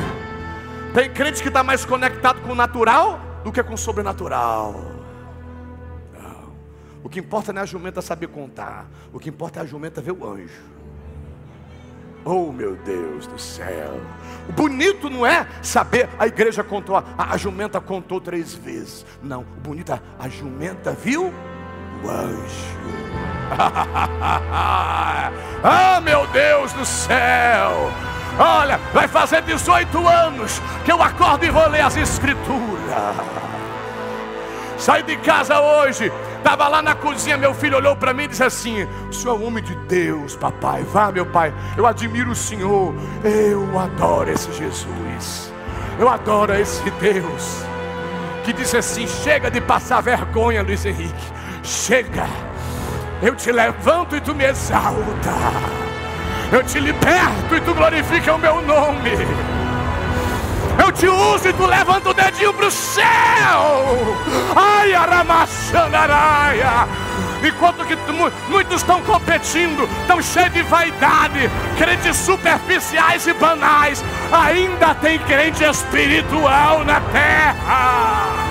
Tem 0.93 1.09
crente 1.09 1.41
que 1.41 1.47
está 1.47 1.63
mais 1.63 1.85
conectado 1.85 2.41
com 2.41 2.51
o 2.51 2.55
natural 2.55 3.19
do 3.43 3.51
que 3.51 3.61
com 3.63 3.73
o 3.73 3.77
sobrenatural. 3.77 4.93
O 7.03 7.09
que 7.09 7.19
importa 7.19 7.51
não 7.51 7.59
é 7.59 7.63
a 7.63 7.65
jumenta 7.65 8.01
saber 8.01 8.27
contar. 8.27 8.87
O 9.11 9.19
que 9.19 9.29
importa 9.29 9.59
é 9.59 9.63
a 9.63 9.65
jumenta 9.65 10.01
ver 10.01 10.13
o 10.13 10.25
anjo. 10.25 10.61
Oh 12.25 12.51
meu 12.51 12.75
Deus 12.77 13.27
do 13.27 13.37
céu. 13.39 13.99
O 14.47 14.53
bonito 14.53 15.09
não 15.09 15.25
é 15.25 15.47
saber, 15.61 16.09
a 16.17 16.27
igreja 16.27 16.63
contou, 16.63 16.95
a, 16.95 17.03
a 17.17 17.37
jumenta 17.37 17.81
contou 17.81 18.21
três 18.21 18.53
vezes. 18.53 19.05
Não, 19.21 19.41
o 19.41 19.61
bonito 19.61 19.91
é 19.91 19.99
a 20.19 20.29
jumenta 20.29 20.91
viu 20.91 21.33
o 22.03 22.09
anjo. 22.09 22.83
ah, 25.63 26.01
meu 26.03 26.25
Deus 26.27 26.73
do 26.73 26.85
céu. 26.85 27.91
Olha, 28.39 28.77
vai 28.93 29.07
fazer 29.07 29.41
18 29.43 30.07
anos 30.07 30.61
que 30.83 30.91
eu 30.91 31.01
acordo 31.01 31.45
e 31.45 31.51
vou 31.51 31.67
ler 31.67 31.81
as 31.81 31.95
escrituras. 31.95 33.15
Saí 34.77 35.03
de 35.03 35.15
casa 35.17 35.59
hoje, 35.61 36.11
Estava 36.43 36.67
lá 36.67 36.81
na 36.81 36.93
cozinha, 36.93 37.37
meu 37.37 37.53
filho 37.53 37.77
olhou 37.77 37.95
para 37.95 38.13
mim 38.13 38.23
e 38.23 38.27
disse 38.27 38.43
assim: 38.43 38.85
O 39.09 39.13
senhor 39.13 39.35
é 39.35 39.39
um 39.39 39.47
homem 39.47 39.63
de 39.63 39.73
Deus, 39.87 40.35
papai. 40.35 40.83
Vá, 40.83 41.09
meu 41.09 41.25
pai. 41.25 41.53
Eu 41.77 41.87
admiro 41.87 42.31
o 42.31 42.35
senhor. 42.35 42.93
Eu 43.23 43.79
adoro 43.79 44.29
esse 44.29 44.51
Jesus. 44.51 45.53
Eu 45.97 46.09
adoro 46.09 46.53
esse 46.53 46.83
Deus. 46.99 47.63
Que 48.43 48.51
disse 48.51 48.75
assim: 48.75 49.07
Chega 49.07 49.49
de 49.49 49.61
passar 49.61 50.01
vergonha, 50.01 50.61
Luiz 50.61 50.85
Henrique. 50.85 51.31
Chega. 51.63 52.27
Eu 53.21 53.35
te 53.37 53.49
levanto 53.49 54.13
e 54.17 54.19
tu 54.19 54.35
me 54.35 54.43
exalta. 54.43 55.31
Eu 56.51 56.61
te 56.61 56.77
liberto 56.77 57.55
e 57.55 57.61
tu 57.61 57.73
glorifica 57.73 58.33
o 58.33 58.37
meu 58.37 58.61
nome. 58.61 59.11
Eu 60.77 60.91
te 60.91 61.07
uso 61.07 61.49
e 61.49 61.53
tu 61.53 61.65
levanta 61.65 62.09
o 62.09 62.13
dedinho 62.13 62.53
para 62.53 62.67
o 62.67 62.71
céu. 62.71 63.05
Ai, 64.55 64.93
aramassanaraia. 64.93 66.87
Enquanto 67.43 67.85
que 67.85 67.97
muitos 68.49 68.77
estão 68.77 69.01
competindo, 69.01 69.83
estão 70.01 70.21
cheios 70.21 70.53
de 70.53 70.61
vaidade, 70.63 71.49
crentes 71.77 72.15
superficiais 72.15 73.27
e 73.27 73.33
banais, 73.33 74.03
ainda 74.31 74.95
tem 74.95 75.19
crente 75.19 75.63
espiritual 75.63 76.85
na 76.85 77.01
terra. 77.01 78.43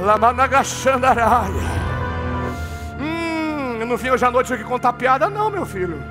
Lamanagachandaraia. 0.00 1.80
Hum, 2.98 3.76
eu 3.80 3.86
não 3.86 3.98
vim 3.98 4.08
hoje 4.08 4.24
à 4.24 4.30
noite 4.30 4.54
aqui 4.54 4.64
contar 4.64 4.94
piada, 4.94 5.28
não, 5.28 5.50
meu 5.50 5.66
filho. 5.66 6.02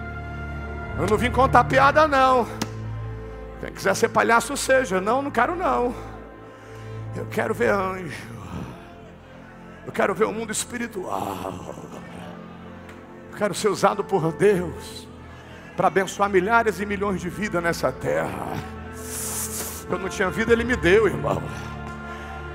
Eu 1.00 1.08
não 1.08 1.18
vim 1.18 1.32
contar 1.32 1.64
piada, 1.64 2.08
não. 2.08 2.46
Quem 3.60 3.72
quiser 3.74 3.96
ser 3.96 4.10
palhaço, 4.10 4.56
seja. 4.56 5.02
Não, 5.02 5.22
não 5.22 5.32
quero 5.32 5.56
não. 5.56 5.94
Eu 7.16 7.26
quero 7.26 7.54
ver 7.54 7.72
anjo. 7.72 8.28
Eu 9.86 9.92
quero 9.92 10.14
ver 10.14 10.26
o 10.26 10.32
mundo 10.32 10.52
espiritual. 10.52 11.54
Eu 13.32 13.38
quero 13.38 13.54
ser 13.54 13.70
usado 13.70 14.04
por 14.04 14.32
Deus 14.32 15.08
para 15.76 15.88
abençoar 15.88 16.30
milhares 16.30 16.80
e 16.80 16.86
milhões 16.86 17.22
de 17.22 17.30
vidas 17.30 17.64
nessa 17.64 17.92
terra. 17.92 18.48
Eu 19.90 19.98
não 19.98 20.10
tinha 20.10 20.30
vida, 20.30 20.54
Ele 20.54 20.64
me 20.64 20.76
deu, 20.76 21.08
irmão. 21.08 21.42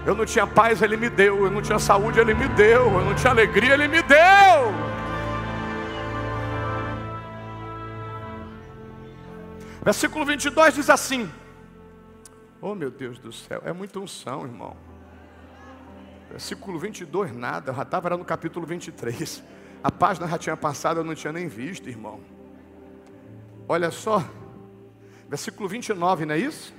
Eu 0.06 0.14
não 0.14 0.24
tinha 0.24 0.46
paz, 0.46 0.82
Ele 0.82 0.96
me 0.96 1.08
deu. 1.08 1.44
Eu 1.44 1.50
não 1.50 1.60
tinha 1.60 1.78
saúde, 1.78 2.20
Ele 2.20 2.34
me 2.34 2.46
deu. 2.48 2.92
Eu 2.92 3.04
não 3.04 3.14
tinha 3.14 3.30
alegria, 3.30 3.74
Ele 3.74 3.88
me 3.88 4.02
deu. 4.02 4.94
Versículo 9.85 10.25
22 10.25 10.75
diz 10.75 10.88
assim: 10.88 11.31
Oh 12.61 12.75
meu 12.75 12.90
Deus 12.90 13.18
do 13.18 13.31
céu, 13.31 13.61
é 13.66 13.73
muita 13.73 14.01
unção, 14.01 14.47
irmão. 14.47 14.75
Versículo 16.31 16.79
22, 16.79 17.37
nada, 17.37 17.70
eu 17.70 17.75
já 17.75 17.83
estava 17.83 18.09
no 18.11 18.25
capítulo 18.25 18.66
23. 18.66 19.42
A 19.83 19.90
página 19.90 20.27
já 20.27 20.38
tinha 20.38 20.57
passado, 20.57 21.01
eu 21.01 21.05
não 21.05 21.14
tinha 21.14 21.35
nem 21.35 21.47
visto, 21.47 21.87
irmão. 21.90 22.20
Olha 23.68 23.90
só, 23.90 24.25
versículo 25.29 25.68
29, 25.68 26.25
não 26.25 26.35
é 26.35 26.38
isso? 26.38 26.73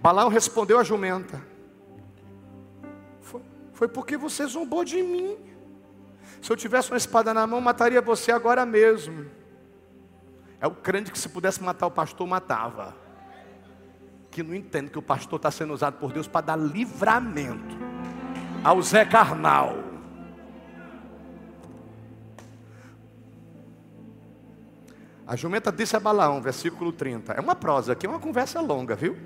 Balaão 0.00 0.28
respondeu 0.28 0.78
a 0.78 0.84
jumenta: 0.84 1.44
foi, 3.20 3.42
foi 3.72 3.88
porque 3.88 4.16
você 4.16 4.46
zombou 4.46 4.84
de 4.84 5.02
mim. 5.02 5.36
Se 6.40 6.52
eu 6.52 6.56
tivesse 6.56 6.92
uma 6.92 6.96
espada 6.96 7.34
na 7.34 7.44
mão, 7.44 7.60
mataria 7.60 8.00
você 8.00 8.30
agora 8.30 8.64
mesmo. 8.64 9.39
É 10.60 10.66
o 10.66 10.72
crente 10.72 11.10
que 11.10 11.18
se 11.18 11.28
pudesse 11.28 11.62
matar 11.62 11.86
o 11.86 11.90
pastor, 11.90 12.26
matava. 12.26 12.94
Que 14.30 14.42
não 14.42 14.54
entende 14.54 14.90
que 14.90 14.98
o 14.98 15.02
pastor 15.02 15.38
está 15.38 15.50
sendo 15.50 15.72
usado 15.72 15.94
por 15.94 16.12
Deus 16.12 16.28
para 16.28 16.46
dar 16.46 16.56
livramento 16.56 17.76
ao 18.62 18.80
Zé 18.82 19.04
Carnal. 19.06 19.90
A 25.26 25.34
jumenta 25.34 25.72
disse 25.72 25.96
a 25.96 26.00
Balaão, 26.00 26.42
versículo 26.42 26.92
30. 26.92 27.32
É 27.32 27.40
uma 27.40 27.54
prosa 27.54 27.92
aqui, 27.92 28.04
é 28.04 28.08
uma 28.08 28.18
conversa 28.18 28.60
longa, 28.60 28.94
viu? 28.94 29.16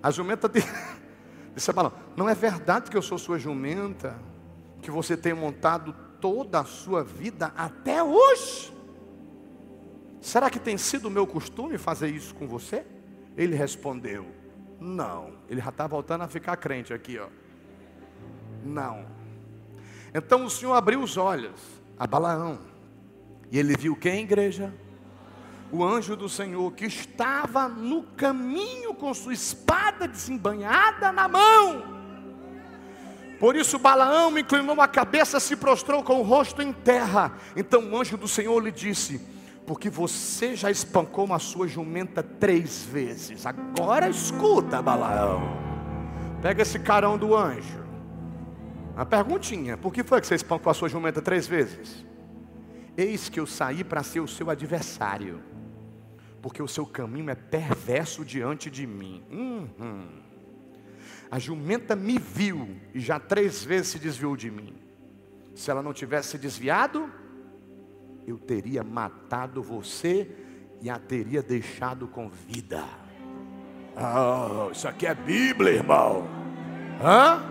A 0.00 0.10
jumenta 0.10 0.48
disse 1.54 1.70
a 1.70 1.72
Balaão: 1.72 1.94
Não 2.16 2.28
é 2.28 2.34
verdade 2.34 2.90
que 2.90 2.96
eu 2.96 3.02
sou 3.02 3.18
sua 3.18 3.38
jumenta, 3.38 4.16
que 4.80 4.90
você 4.90 5.16
tem 5.16 5.34
montado 5.34 5.92
toda 6.20 6.60
a 6.60 6.64
sua 6.64 7.02
vida 7.02 7.52
até 7.56 8.02
hoje? 8.02 8.77
Será 10.20 10.50
que 10.50 10.58
tem 10.58 10.76
sido 10.76 11.08
o 11.08 11.10
meu 11.10 11.26
costume 11.26 11.78
fazer 11.78 12.08
isso 12.08 12.34
com 12.34 12.46
você? 12.46 12.84
Ele 13.36 13.54
respondeu: 13.54 14.26
Não. 14.80 15.32
Ele 15.48 15.60
já 15.60 15.70
está 15.70 15.86
voltando 15.86 16.24
a 16.24 16.28
ficar 16.28 16.56
crente 16.56 16.92
aqui, 16.92 17.18
ó. 17.18 17.28
Não. 18.64 19.06
Então 20.14 20.44
o 20.44 20.50
Senhor 20.50 20.74
abriu 20.74 21.00
os 21.02 21.16
olhos 21.16 21.60
a 21.98 22.06
Balaão. 22.06 22.58
E 23.50 23.58
ele 23.58 23.76
viu 23.76 23.96
quem, 23.96 24.22
igreja? 24.22 24.72
O 25.70 25.84
anjo 25.84 26.16
do 26.16 26.28
Senhor 26.28 26.72
que 26.72 26.86
estava 26.86 27.68
no 27.68 28.02
caminho 28.02 28.94
com 28.94 29.12
sua 29.12 29.34
espada 29.34 30.08
desembanhada 30.08 31.12
na 31.12 31.28
mão. 31.28 31.98
Por 33.38 33.54
isso 33.54 33.78
Balaão 33.78 34.36
inclinou 34.36 34.80
a 34.80 34.88
cabeça, 34.88 35.38
se 35.38 35.54
prostrou 35.54 36.02
com 36.02 36.20
o 36.20 36.22
rosto 36.22 36.60
em 36.62 36.72
terra. 36.72 37.32
Então 37.54 37.90
o 37.90 37.96
anjo 37.96 38.16
do 38.16 38.26
Senhor 38.26 38.58
lhe 38.60 38.72
disse: 38.72 39.20
porque 39.68 39.90
você 39.90 40.56
já 40.56 40.70
espancou 40.70 41.26
uma 41.26 41.38
sua 41.38 41.68
jumenta 41.68 42.22
três 42.22 42.86
vezes. 42.86 43.44
Agora 43.44 44.08
escuta, 44.08 44.80
Balaão. 44.80 45.42
Pega 46.40 46.62
esse 46.62 46.78
carão 46.78 47.18
do 47.18 47.36
anjo. 47.36 47.84
Uma 48.94 49.04
perguntinha: 49.04 49.76
por 49.76 49.92
que 49.92 50.02
foi 50.02 50.22
que 50.22 50.26
você 50.26 50.36
espancou 50.36 50.70
a 50.70 50.74
sua 50.74 50.88
jumenta 50.88 51.20
três 51.20 51.46
vezes? 51.46 52.02
Eis 52.96 53.28
que 53.28 53.38
eu 53.38 53.46
saí 53.46 53.84
para 53.84 54.02
ser 54.02 54.20
o 54.20 54.26
seu 54.26 54.48
adversário, 54.48 55.42
porque 56.40 56.62
o 56.62 56.66
seu 56.66 56.86
caminho 56.86 57.28
é 57.28 57.34
perverso 57.34 58.24
diante 58.24 58.70
de 58.70 58.86
mim. 58.86 59.22
Uhum. 59.30 60.08
A 61.30 61.38
jumenta 61.38 61.94
me 61.94 62.18
viu 62.18 62.74
e 62.94 63.00
já 63.00 63.20
três 63.20 63.62
vezes 63.62 63.88
se 63.88 63.98
desviou 63.98 64.34
de 64.34 64.50
mim. 64.50 64.74
Se 65.54 65.70
ela 65.70 65.82
não 65.82 65.92
tivesse 65.92 66.30
se 66.30 66.38
desviado, 66.38 67.12
eu 68.28 68.36
teria 68.36 68.84
matado 68.84 69.62
você 69.62 70.30
e 70.82 70.90
a 70.90 70.98
teria 70.98 71.42
deixado 71.42 72.06
com 72.06 72.28
vida. 72.28 72.84
Oh, 73.96 74.70
isso 74.70 74.86
aqui 74.86 75.06
é 75.06 75.14
Bíblia, 75.14 75.72
irmão. 75.72 76.28
Hã? 77.02 77.42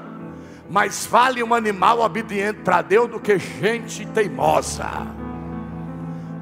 Mais 0.70 1.06
vale 1.08 1.42
um 1.44 1.54
animal 1.54 2.02
obediente 2.02 2.60
para 2.62 2.84
Deus 2.84 3.10
do 3.10 3.20
que 3.20 3.40
gente 3.40 4.06
teimosa. 4.06 4.88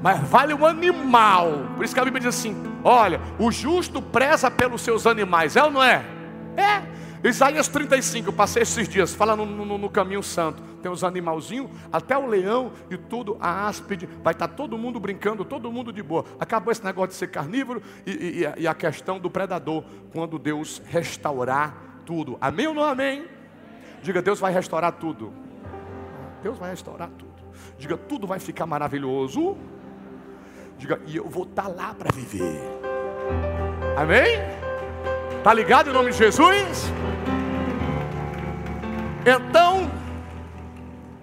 Mas 0.02 0.20
vale 0.28 0.52
um 0.52 0.66
animal. 0.66 1.68
Por 1.74 1.84
isso 1.84 1.94
que 1.94 2.00
a 2.00 2.04
Bíblia 2.04 2.20
diz 2.20 2.38
assim: 2.38 2.54
olha, 2.84 3.20
o 3.38 3.50
justo 3.50 4.02
preza 4.02 4.50
pelos 4.50 4.82
seus 4.82 5.06
animais, 5.06 5.56
é 5.56 5.62
ou 5.62 5.70
não 5.70 5.82
é? 5.82 6.04
É. 6.56 6.82
Isaías 7.28 7.66
35, 7.68 8.28
eu 8.28 8.32
passei 8.32 8.62
esses 8.62 8.88
dias, 8.88 9.14
fala 9.14 9.34
no, 9.34 9.46
no, 9.46 9.78
no, 9.78 9.90
caminho 9.90 10.22
santo. 10.22 10.62
Tem 10.82 10.90
os 10.90 11.02
animalzinhos, 11.02 11.70
até 11.92 12.16
o 12.16 12.26
leão 12.26 12.72
e 12.90 12.96
tudo, 12.96 13.36
a 13.40 13.66
áspide, 13.66 14.06
vai 14.22 14.32
estar 14.32 14.48
tá 14.48 14.54
todo 14.54 14.76
mundo 14.76 15.00
brincando, 15.00 15.44
todo 15.44 15.72
mundo 15.72 15.92
de 15.92 16.02
boa. 16.02 16.24
Acabou 16.38 16.70
esse 16.70 16.84
negócio 16.84 17.08
de 17.08 17.14
ser 17.14 17.28
carnívoro 17.28 17.82
e, 18.06 18.10
e, 18.10 18.62
e 18.62 18.68
a 18.68 18.74
questão 18.74 19.18
do 19.18 19.30
predador, 19.30 19.82
quando 20.12 20.38
Deus 20.38 20.80
restaurar 20.86 21.74
tudo. 22.04 22.36
Amém 22.40 22.66
ou 22.66 22.74
não 22.74 22.84
amém? 22.84 23.26
Diga, 24.02 24.22
Deus 24.22 24.38
vai 24.38 24.52
restaurar 24.52 24.92
tudo. 24.92 25.32
Deus 26.42 26.58
vai 26.58 26.70
restaurar 26.70 27.10
tudo. 27.10 27.34
Diga, 27.78 27.96
tudo 27.96 28.26
vai 28.26 28.38
ficar 28.38 28.66
maravilhoso. 28.66 29.56
Diga, 30.78 31.00
e 31.06 31.16
eu 31.16 31.28
vou 31.28 31.44
estar 31.44 31.62
tá 31.64 31.68
lá 31.68 31.94
para 31.94 32.14
viver. 32.14 32.60
Amém? 33.96 34.65
Tá 35.46 35.54
ligado 35.54 35.90
em 35.90 35.92
nome 35.92 36.10
de 36.10 36.18
Jesus? 36.18 36.90
Então, 39.24 39.88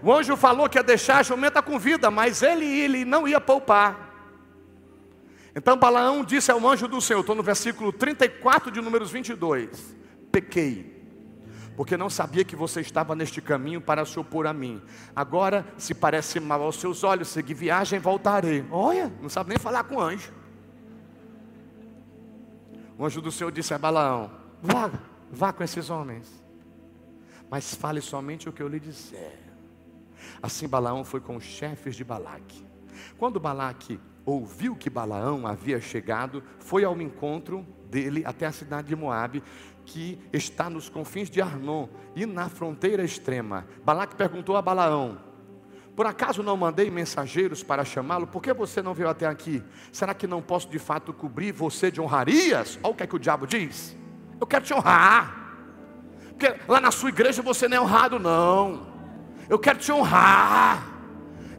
o 0.02 0.14
anjo 0.14 0.38
falou 0.38 0.70
que 0.70 0.78
ia 0.78 0.82
deixar 0.82 1.18
a 1.18 1.24
jumenta 1.24 1.62
com 1.62 1.78
vida, 1.78 2.10
mas 2.10 2.42
ele, 2.42 2.66
ele 2.66 3.04
não 3.04 3.28
ia 3.28 3.42
poupar. 3.42 4.14
Então 5.54 5.76
Balaão 5.76 6.24
disse 6.24 6.50
ao 6.50 6.66
anjo 6.66 6.88
do 6.88 7.02
Senhor, 7.02 7.20
estou 7.20 7.36
no 7.36 7.44
versículo 7.44 7.92
34 7.92 8.72
de 8.72 8.80
Números 8.80 9.12
22: 9.12 9.94
Pequei, 10.32 11.06
porque 11.76 11.98
não 11.98 12.10
sabia 12.10 12.46
que 12.46 12.56
você 12.56 12.80
estava 12.80 13.14
neste 13.18 13.42
caminho 13.42 13.82
para 13.82 14.06
se 14.06 14.18
opor 14.18 14.48
a 14.48 14.54
mim. 14.54 14.82
Agora, 15.14 15.68
se 15.78 15.94
parece 15.94 16.40
mal 16.40 16.62
aos 16.62 16.78
seus 16.78 17.04
olhos, 17.04 17.28
seguir 17.28 17.56
viagem, 17.56 18.00
voltarei. 18.00 18.66
Olha, 18.72 19.12
não 19.22 19.28
sabe 19.28 19.50
nem 19.50 19.60
falar 19.60 19.84
com 19.84 20.00
anjo. 20.00 20.32
O 23.04 23.06
anjo 23.06 23.20
do 23.20 23.34
Senhor 23.34 23.52
disse 23.52 23.74
a 23.74 23.78
Balaão: 23.78 24.32
Vá, 24.62 24.90
vá 25.30 25.52
com 25.52 25.62
esses 25.62 25.90
homens, 25.90 26.26
mas 27.50 27.76
fale 27.76 28.00
somente 28.00 28.48
o 28.48 28.54
que 28.54 28.64
eu 28.64 28.68
lhe 28.70 28.80
disser. 28.80 29.40
Assim 30.42 30.70
Balaão 30.70 31.04
foi 31.04 31.20
com 31.20 31.36
os 31.36 31.44
chefes 31.44 31.98
de 31.98 32.04
Balaque. 32.06 32.66
Quando 33.18 33.42
Balaque 33.42 34.00
ouviu 34.26 34.74
que 34.74 34.90
Balaão 34.90 35.46
havia 35.46 35.82
chegado, 35.82 36.42
foi 36.60 36.86
ao 36.86 37.02
encontro 37.02 37.68
dele 37.90 38.24
até 38.26 38.46
a 38.46 38.54
cidade 38.54 38.88
de 38.88 38.96
Moabe, 38.96 39.44
que 39.86 40.18
está 40.32 40.70
nos 40.70 40.88
confins 40.88 41.30
de 41.30 41.42
Arnon 41.42 41.90
e 42.16 42.26
na 42.26 42.48
fronteira 42.48 43.04
extrema. 43.04 43.68
Balaque 43.84 44.16
perguntou 44.16 44.56
a 44.56 44.62
Balaão: 44.62 45.18
Por 45.96 46.08
acaso 46.08 46.42
não 46.42 46.58
mandei 46.58 46.90
mensageiros 46.90 47.62
para 47.62 47.86
chamá-lo? 47.86 48.26
Por 48.26 48.42
que 48.42 48.52
você 48.52 48.82
não 48.82 48.94
veio 48.94 49.10
até 49.10 49.28
aqui? 49.28 49.64
Será 49.92 50.14
que 50.14 50.26
não 50.26 50.42
posso 50.42 50.68
de 50.68 50.80
fato 50.80 51.14
cobrir 51.14 51.52
você 51.52 51.92
de 51.92 52.02
honrarias? 52.02 52.80
Olha 52.82 52.92
o 52.92 52.96
que 52.96 53.04
é 53.04 53.08
que 53.08 53.16
o 53.16 53.20
diabo 53.20 53.46
diz. 53.46 53.96
Eu 54.42 54.48
quero 54.48 54.66
te 54.66 54.74
honrar. 54.74 55.56
Porque 56.30 56.56
lá 56.68 56.82
na 56.82 56.90
sua 56.90 57.10
igreja 57.10 57.44
você 57.44 57.68
não 57.68 57.78
é 57.78 57.82
honrado, 57.82 58.18
não. 58.18 58.88
Eu 59.48 59.60
quero 59.60 59.78
te 59.78 59.92
honrar. 59.92 60.84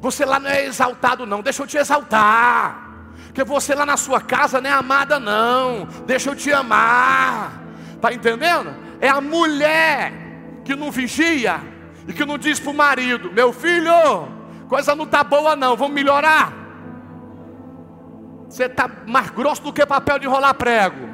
Você 0.01 0.25
lá 0.25 0.40
não 0.40 0.51
é 0.51 0.64
exaltado, 0.64 1.25
não. 1.25 1.40
Deixa 1.40 1.62
eu 1.62 1.66
te 1.66 1.77
exaltar. 1.77 3.12
Porque 3.27 3.44
você 3.44 3.73
lá 3.73 3.87
na 3.87 3.97
sua 3.97 4.20
casa 4.20 4.61
não 4.61 4.68
é 4.68 4.73
amada, 4.73 5.20
não. 5.20 5.87
Deixa 6.07 6.31
eu 6.31 6.35
te 6.35 6.53
amar. 6.53 7.62
Está 7.94 8.12
entendendo? 8.12 8.75
É 9.01 9.09
a 9.09 9.20
mulher 9.20 10.12
que 10.64 10.75
não 10.75 10.90
vigia 10.90 11.74
e 12.07 12.12
que 12.12 12.25
não 12.25 12.38
diz 12.38 12.61
para 12.61 12.71
o 12.71 12.75
marido: 12.75 13.33
Meu 13.33 13.53
filho, 13.53 13.93
coisa 14.69 14.95
não 14.95 15.05
está 15.05 15.25
boa, 15.25 15.57
não, 15.57 15.77
vamos 15.77 15.95
melhorar. 15.95 16.53
Você 18.49 18.64
está 18.64 18.88
mais 19.07 19.31
grosso 19.31 19.62
do 19.62 19.73
que 19.73 19.85
papel 19.85 20.19
de 20.19 20.27
enrolar 20.27 20.55
prego. 20.55 21.09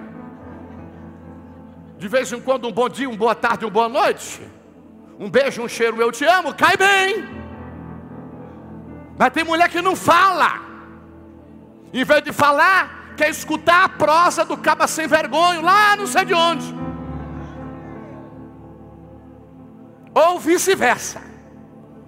De 1.96 2.09
vez 2.09 2.33
em 2.33 2.40
quando, 2.40 2.66
um 2.66 2.72
bom 2.72 2.88
dia, 2.88 3.09
uma 3.09 3.16
boa 3.16 3.35
tarde, 3.35 3.64
uma 3.64 3.70
boa 3.70 3.88
noite. 3.88 4.40
Um 5.18 5.31
beijo, 5.31 5.62
um 5.62 5.68
cheiro, 5.68 6.00
eu 6.00 6.11
te 6.11 6.24
amo, 6.24 6.55
cai 6.55 6.76
bem. 6.76 7.29
Mas 9.18 9.33
tem 9.33 9.44
mulher 9.44 9.68
que 9.68 9.83
não 9.83 9.94
fala. 9.94 10.61
Em 11.92 12.05
vez 12.05 12.22
de 12.22 12.33
falar, 12.33 13.14
quer 13.16 13.29
escutar 13.29 13.85
a 13.85 13.88
prosa 13.88 14.44
do 14.44 14.57
caba 14.57 14.87
sem 14.87 15.07
vergonha, 15.07 15.61
lá 15.61 15.94
não 15.96 16.07
sei 16.07 16.24
de 16.24 16.33
onde. 16.33 16.80
Ou 20.14 20.38
vice-versa. 20.38 21.23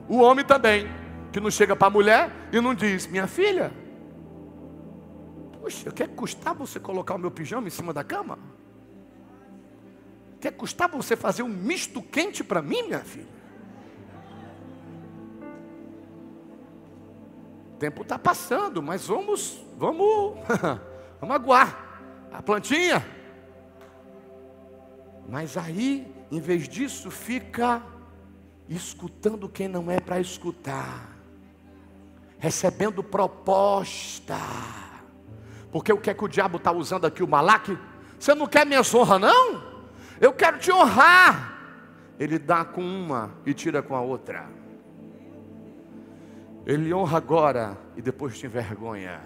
O 0.08 0.18
homem 0.18 0.44
também, 0.44 0.86
que 1.32 1.40
não 1.40 1.50
chega 1.50 1.74
para 1.76 1.86
a 1.86 1.90
mulher 1.90 2.30
e 2.52 2.60
não 2.60 2.74
diz: 2.74 3.06
Minha 3.06 3.26
filha, 3.26 3.72
puxa, 5.60 5.90
quer 5.90 6.08
custar 6.08 6.54
você 6.54 6.80
colocar 6.80 7.14
o 7.14 7.18
meu 7.18 7.30
pijama 7.30 7.68
em 7.68 7.70
cima 7.70 7.92
da 7.92 8.02
cama? 8.02 8.38
Quer 10.40 10.52
custar 10.52 10.88
você 10.88 11.14
fazer 11.14 11.44
um 11.44 11.48
misto 11.48 12.02
quente 12.02 12.42
para 12.42 12.60
mim, 12.60 12.82
minha 12.82 12.98
filha? 12.98 13.42
O 17.74 17.76
tempo 17.78 18.02
está 18.02 18.18
passando, 18.18 18.82
mas 18.82 19.06
vamos, 19.06 19.64
vamos, 19.78 20.34
vamos 21.20 21.36
aguar 21.36 22.28
a 22.32 22.42
plantinha. 22.42 23.06
Mas 25.28 25.56
aí, 25.56 26.12
em 26.30 26.40
vez 26.40 26.68
disso, 26.68 27.10
fica 27.10 27.80
escutando 28.68 29.48
quem 29.48 29.68
não 29.68 29.90
é 29.90 30.00
para 30.00 30.20
escutar, 30.20 31.10
recebendo 32.38 33.02
proposta. 33.02 34.38
Porque 35.70 35.92
o 35.92 35.98
que 35.98 36.10
é 36.10 36.14
que 36.14 36.24
o 36.24 36.28
diabo 36.28 36.58
está 36.58 36.70
usando 36.72 37.06
aqui, 37.06 37.22
o 37.22 37.28
Malaque? 37.28 37.78
Você 38.18 38.34
não 38.34 38.46
quer 38.46 38.66
minha 38.66 38.82
honra, 38.94 39.18
não? 39.18 39.62
Eu 40.20 40.32
quero 40.32 40.58
te 40.58 40.70
honrar. 40.70 41.58
Ele 42.18 42.38
dá 42.38 42.64
com 42.64 42.82
uma 42.82 43.32
e 43.44 43.54
tira 43.54 43.82
com 43.82 43.96
a 43.96 44.00
outra. 44.00 44.48
Ele 46.64 46.92
honra 46.94 47.18
agora 47.18 47.78
e 47.96 48.02
depois 48.02 48.38
te 48.38 48.46
envergonha. 48.46 49.20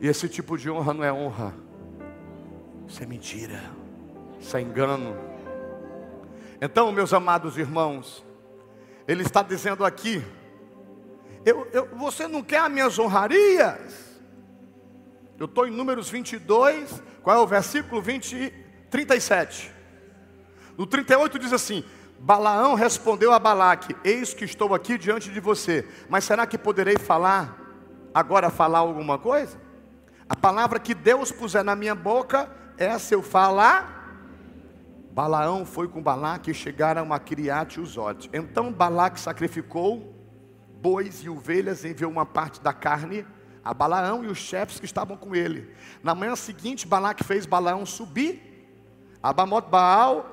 E 0.00 0.06
esse 0.06 0.28
tipo 0.28 0.56
de 0.56 0.70
honra 0.70 0.94
não 0.94 1.02
é 1.02 1.12
honra, 1.12 1.52
isso 2.86 3.02
é 3.02 3.06
mentira, 3.06 3.60
isso 4.38 4.56
é 4.56 4.60
engano. 4.60 5.16
Então, 6.60 6.90
meus 6.90 7.12
amados 7.12 7.56
irmãos, 7.56 8.24
ele 9.06 9.22
está 9.22 9.42
dizendo 9.42 9.84
aqui: 9.84 10.24
eu, 11.44 11.68
eu, 11.72 11.88
você 11.96 12.26
não 12.26 12.42
quer 12.42 12.58
as 12.58 12.70
minhas 12.70 12.98
honrarias? 12.98 14.08
Eu 15.38 15.46
estou 15.46 15.68
em 15.68 15.70
Números 15.70 16.10
22, 16.10 17.00
qual 17.22 17.36
é 17.36 17.40
o 17.40 17.46
versículo 17.46 18.02
20, 18.02 18.52
37? 18.90 19.72
No 20.76 20.84
38 20.84 21.38
diz 21.38 21.52
assim: 21.52 21.84
Balaão 22.18 22.74
respondeu 22.74 23.32
a 23.32 23.38
Balaque: 23.38 23.94
Eis 24.02 24.34
que 24.34 24.44
estou 24.44 24.74
aqui 24.74 24.98
diante 24.98 25.30
de 25.30 25.38
você, 25.38 25.86
mas 26.08 26.24
será 26.24 26.44
que 26.44 26.58
poderei 26.58 26.98
falar, 26.98 27.56
agora 28.12 28.50
falar 28.50 28.80
alguma 28.80 29.16
coisa? 29.16 29.60
A 30.28 30.34
palavra 30.34 30.80
que 30.80 30.92
Deus 30.92 31.30
puser 31.30 31.62
na 31.62 31.76
minha 31.76 31.94
boca, 31.94 32.50
essa 32.76 33.14
eu 33.14 33.22
falar 33.22 33.97
Balaão 35.18 35.66
foi 35.66 35.88
com 35.88 36.00
Balaque 36.00 36.52
e 36.52 36.54
chegaram 36.54 37.12
a 37.12 37.18
Criate 37.18 37.80
Uzote. 37.80 38.30
Então 38.32 38.72
Balaque 38.72 39.18
sacrificou 39.18 40.14
bois 40.80 41.24
e 41.24 41.28
ovelhas, 41.28 41.84
enviou 41.84 42.08
uma 42.08 42.24
parte 42.24 42.60
da 42.60 42.72
carne 42.72 43.26
a 43.64 43.74
Balaão 43.74 44.22
e 44.22 44.28
os 44.28 44.38
chefes 44.38 44.78
que 44.78 44.86
estavam 44.86 45.16
com 45.16 45.34
ele. 45.34 45.74
Na 46.04 46.14
manhã 46.14 46.36
seguinte, 46.36 46.86
Balaque 46.86 47.24
fez 47.24 47.46
Balaão 47.46 47.84
subir 47.84 48.70
a 49.20 49.32
Bamot 49.32 49.68
Baal, 49.68 50.24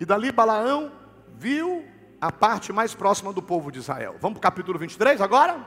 e 0.00 0.04
dali 0.04 0.32
Balaão 0.32 0.90
viu 1.36 1.86
a 2.20 2.32
parte 2.32 2.72
mais 2.72 2.96
próxima 2.96 3.32
do 3.32 3.40
povo 3.40 3.70
de 3.70 3.78
Israel. 3.78 4.16
Vamos 4.20 4.40
para 4.40 4.48
o 4.48 4.50
capítulo 4.50 4.76
23 4.76 5.20
agora? 5.20 5.64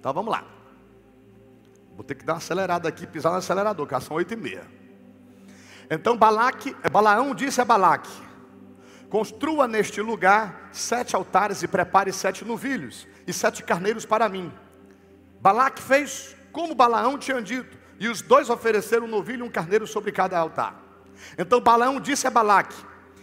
Então 0.00 0.10
vamos 0.14 0.32
lá. 0.32 0.42
Vou 1.94 2.02
ter 2.02 2.14
que 2.14 2.24
dar 2.24 2.32
uma 2.32 2.38
acelerada 2.38 2.88
aqui, 2.88 3.06
pisar 3.06 3.30
no 3.30 3.36
acelerador, 3.36 3.86
que 3.86 4.00
são 4.00 4.16
oito 4.16 4.32
e 4.32 4.36
meia. 4.38 4.81
Então 5.94 6.16
Balaque, 6.16 6.74
Balaão 6.90 7.34
disse 7.34 7.60
a 7.60 7.66
Balaque: 7.66 8.10
Construa 9.10 9.68
neste 9.68 10.00
lugar 10.00 10.70
sete 10.72 11.14
altares 11.14 11.62
e 11.62 11.68
prepare 11.68 12.10
sete 12.14 12.46
novilhos 12.46 13.06
e 13.26 13.32
sete 13.32 13.62
carneiros 13.62 14.06
para 14.06 14.26
mim. 14.26 14.50
Balaque 15.38 15.82
fez 15.82 16.34
como 16.50 16.74
Balaão 16.74 17.18
tinha 17.18 17.42
dito, 17.42 17.76
e 18.00 18.08
os 18.08 18.22
dois 18.22 18.48
ofereceram 18.48 19.04
um 19.04 19.10
novilho 19.10 19.44
e 19.44 19.48
um 19.48 19.50
carneiro 19.50 19.86
sobre 19.86 20.10
cada 20.12 20.38
altar. 20.38 20.82
Então 21.36 21.60
Balaão 21.60 22.00
disse 22.00 22.26
a 22.26 22.30
Balaque: 22.30 22.74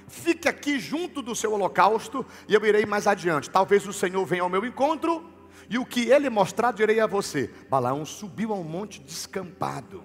Fique 0.07 0.47
aqui 0.47 0.79
junto 0.79 1.23
do 1.23 1.33
seu 1.33 1.51
holocausto, 1.53 2.23
e 2.47 2.53
eu 2.53 2.63
irei 2.63 2.85
mais 2.85 3.07
adiante. 3.07 3.49
Talvez 3.49 3.87
o 3.87 3.93
Senhor 3.93 4.23
venha 4.27 4.43
ao 4.43 4.49
meu 4.49 4.63
encontro, 4.63 5.27
e 5.67 5.79
o 5.79 5.85
que 5.87 6.11
ele 6.11 6.29
mostrar 6.29 6.71
direi 6.71 6.99
a 6.99 7.07
você. 7.07 7.49
Balaão 7.67 8.05
subiu 8.05 8.53
a 8.53 8.55
um 8.55 8.63
monte 8.63 9.01
descampado 9.01 10.03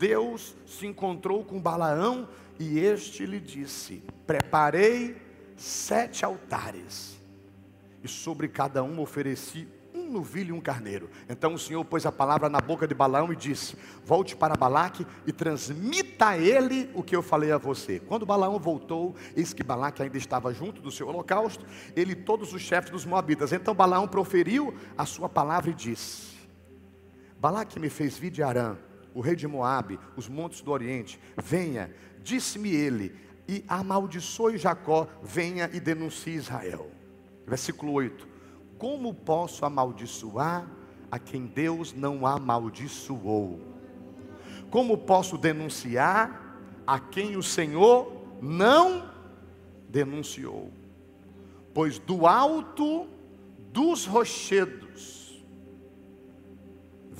Deus 0.00 0.56
se 0.66 0.86
encontrou 0.86 1.44
com 1.44 1.60
Balaão 1.60 2.26
e 2.58 2.78
este 2.78 3.26
lhe 3.26 3.38
disse: 3.38 4.02
Preparei 4.26 5.20
sete 5.58 6.24
altares, 6.24 7.20
e 8.02 8.08
sobre 8.08 8.48
cada 8.48 8.82
um 8.82 8.98
ofereci 8.98 9.68
um 9.94 10.10
novilho 10.10 10.54
e 10.54 10.58
um 10.58 10.60
carneiro. 10.60 11.10
Então 11.28 11.52
o 11.52 11.58
Senhor 11.58 11.84
pôs 11.84 12.06
a 12.06 12.12
palavra 12.12 12.48
na 12.48 12.62
boca 12.62 12.88
de 12.88 12.94
Balaão 12.94 13.30
e 13.30 13.36
disse: 13.36 13.76
Volte 14.02 14.34
para 14.34 14.56
Balaque 14.56 15.06
e 15.26 15.32
transmita 15.32 16.28
a 16.28 16.38
ele 16.38 16.90
o 16.94 17.02
que 17.02 17.14
eu 17.14 17.22
falei 17.22 17.52
a 17.52 17.58
você. 17.58 18.00
Quando 18.00 18.24
Balaão 18.24 18.58
voltou, 18.58 19.14
eis 19.36 19.52
que 19.52 19.62
Balaque 19.62 20.02
ainda 20.02 20.16
estava 20.16 20.54
junto 20.54 20.80
do 20.80 20.90
seu 20.90 21.08
holocausto, 21.08 21.66
ele 21.94 22.12
e 22.12 22.16
todos 22.16 22.54
os 22.54 22.62
chefes 22.62 22.90
dos 22.90 23.04
moabitas. 23.04 23.52
Então 23.52 23.74
Balaão 23.74 24.08
proferiu 24.08 24.74
a 24.96 25.04
sua 25.04 25.28
palavra 25.28 25.70
e 25.70 25.74
disse: 25.74 26.38
Balaque 27.38 27.78
me 27.78 27.90
fez 27.90 28.16
vir 28.16 28.30
de 28.30 28.42
Arã 28.42 28.78
o 29.14 29.20
rei 29.20 29.34
de 29.34 29.46
Moabe, 29.46 29.98
os 30.16 30.28
montes 30.28 30.60
do 30.60 30.70
Oriente, 30.70 31.20
venha, 31.36 31.94
disse-me 32.22 32.70
ele, 32.70 33.14
e 33.48 33.64
amaldiçoe 33.66 34.56
Jacó, 34.56 35.08
venha 35.22 35.68
e 35.72 35.80
denuncie 35.80 36.34
Israel. 36.34 36.90
Versículo 37.46 37.92
8: 37.92 38.28
Como 38.78 39.12
posso 39.12 39.64
amaldiçoar 39.64 40.70
a 41.10 41.18
quem 41.18 41.46
Deus 41.46 41.92
não 41.92 42.24
amaldiçoou? 42.24 43.60
Como 44.70 44.96
posso 44.96 45.36
denunciar 45.36 46.60
a 46.86 47.00
quem 47.00 47.36
o 47.36 47.42
Senhor 47.42 48.12
não 48.40 49.10
denunciou? 49.88 50.70
Pois 51.74 51.98
do 51.98 52.26
alto 52.26 53.08
dos 53.72 54.06
rochedos 54.06 55.20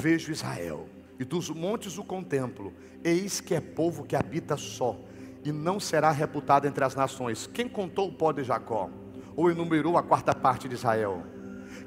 vejo 0.01 0.32
Israel, 0.32 0.88
e 1.21 1.25
dos 1.25 1.51
montes 1.51 1.99
o 1.99 2.03
contemplo. 2.03 2.73
Eis 3.05 3.43
que 3.43 3.55
é 3.55 3.61
povo 3.61 4.05
que 4.05 4.16
habita 4.16 4.57
só, 4.57 4.99
e 5.45 5.53
não 5.53 5.79
será 5.79 6.11
reputado 6.11 6.66
entre 6.66 6.83
as 6.83 6.95
nações. 6.95 7.47
Quem 7.47 7.68
contou 7.68 8.09
o 8.09 8.12
pó 8.12 8.33
de 8.33 8.43
Jacó? 8.43 8.89
Ou 9.37 9.51
enumerou 9.51 9.99
a 9.99 10.03
quarta 10.03 10.35
parte 10.35 10.66
de 10.66 10.75
Israel? 10.75 11.23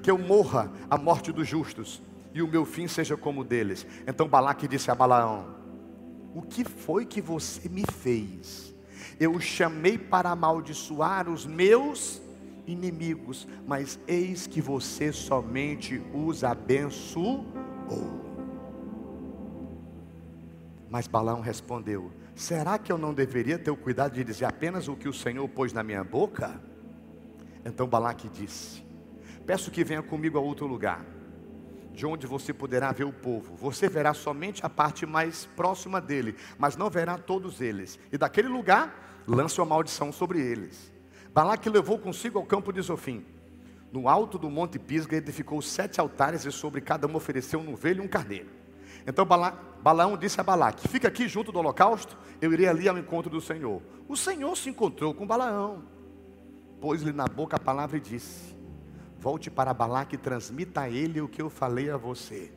Que 0.03 0.11
eu 0.11 0.19
morra 0.19 0.71
a 0.88 0.99
morte 0.99 1.31
dos 1.31 1.47
justos, 1.47 1.99
e 2.31 2.43
o 2.43 2.47
meu 2.47 2.63
fim 2.63 2.88
seja 2.88 3.17
como 3.17 3.41
o 3.41 3.43
deles. 3.43 3.88
Então 4.05 4.27
Balaque 4.27 4.67
disse 4.67 4.91
a 4.91 4.95
Balaão: 4.95 5.47
O 6.36 6.43
que 6.43 6.63
foi 6.63 7.03
que 7.03 7.19
você 7.19 7.67
me 7.67 7.84
fez? 7.91 8.71
Eu 9.19 9.39
chamei 9.39 9.97
para 9.97 10.29
amaldiçoar 10.29 11.27
os 11.27 11.43
meus 11.43 12.21
inimigos, 12.67 13.47
mas 13.65 13.99
eis 14.07 14.45
que 14.45 14.61
você 14.61 15.11
somente 15.11 16.01
os 16.13 16.43
abençoou. 16.43 18.32
Mas 20.93 21.07
Balaão 21.07 21.41
respondeu: 21.41 22.11
Será 22.35 22.77
que 22.77 22.91
eu 22.91 22.99
não 22.99 23.15
deveria 23.15 23.57
ter 23.57 23.71
o 23.71 23.75
cuidado 23.75 24.13
de 24.13 24.23
dizer 24.23 24.45
apenas 24.45 24.87
o 24.87 24.95
que 24.95 25.09
o 25.09 25.13
Senhor 25.13 25.49
pôs 25.49 25.73
na 25.73 25.81
minha 25.81 26.03
boca? 26.03 26.61
Então 27.65 27.87
Balaque 27.87 28.29
disse: 28.29 28.85
Peço 29.43 29.71
que 29.71 29.83
venha 29.83 30.03
comigo 30.03 30.37
a 30.37 30.41
outro 30.41 30.67
lugar, 30.67 31.03
de 31.91 32.05
onde 32.05 32.27
você 32.27 32.53
poderá 32.53 32.91
ver 32.91 33.05
o 33.05 33.11
povo. 33.11 33.55
Você 33.55 33.89
verá 33.89 34.13
somente 34.13 34.63
a 34.63 34.69
parte 34.69 35.03
mais 35.03 35.47
próxima 35.55 35.99
dele, 35.99 36.35
mas 36.59 36.77
não 36.77 36.91
verá 36.91 37.17
todos 37.17 37.59
eles. 37.59 37.97
E 38.11 38.17
daquele 38.19 38.47
lugar, 38.47 39.23
lance 39.25 39.59
uma 39.59 39.65
maldição 39.65 40.11
sobre 40.11 40.41
eles. 40.41 40.93
Balaque 41.33 41.71
levou 41.71 41.97
consigo 41.97 42.37
ao 42.37 42.45
campo 42.45 42.71
de 42.71 42.81
Zofim. 42.81 43.25
No 43.91 44.07
alto 44.07 44.37
do 44.37 44.47
monte 44.47 44.77
Pisga 44.77 45.17
edificou 45.17 45.59
sete 45.59 45.99
altares 45.99 46.45
e 46.45 46.51
sobre 46.51 46.81
cada 46.81 47.07
um 47.07 47.15
ofereceu 47.15 47.61
um 47.61 47.63
novelho 47.63 48.03
e 48.03 48.05
um 48.05 48.07
carneiro. 48.07 48.61
Então 49.05 49.25
Bala, 49.25 49.51
Balaão 49.81 50.17
disse 50.17 50.39
a 50.39 50.43
Balaque: 50.43 50.87
Fica 50.87 51.07
aqui 51.07 51.27
junto 51.27 51.51
do 51.51 51.59
holocausto, 51.59 52.17
eu 52.41 52.53
irei 52.53 52.67
ali 52.67 52.87
ao 52.87 52.97
encontro 52.97 53.29
do 53.29 53.41
Senhor. 53.41 53.81
O 54.07 54.15
Senhor 54.15 54.55
se 54.55 54.69
encontrou 54.69 55.13
com 55.13 55.27
Balaão, 55.27 55.83
pôs-lhe 56.79 57.11
na 57.11 57.25
boca 57.25 57.57
a 57.57 57.59
palavra 57.59 57.97
e 57.97 57.99
disse: 57.99 58.55
Volte 59.19 59.49
para 59.49 59.73
Balaque 59.73 60.15
e 60.15 60.17
transmita 60.17 60.81
a 60.81 60.89
ele 60.89 61.21
o 61.21 61.27
que 61.27 61.41
eu 61.41 61.49
falei 61.49 61.89
a 61.89 61.97
você. 61.97 62.51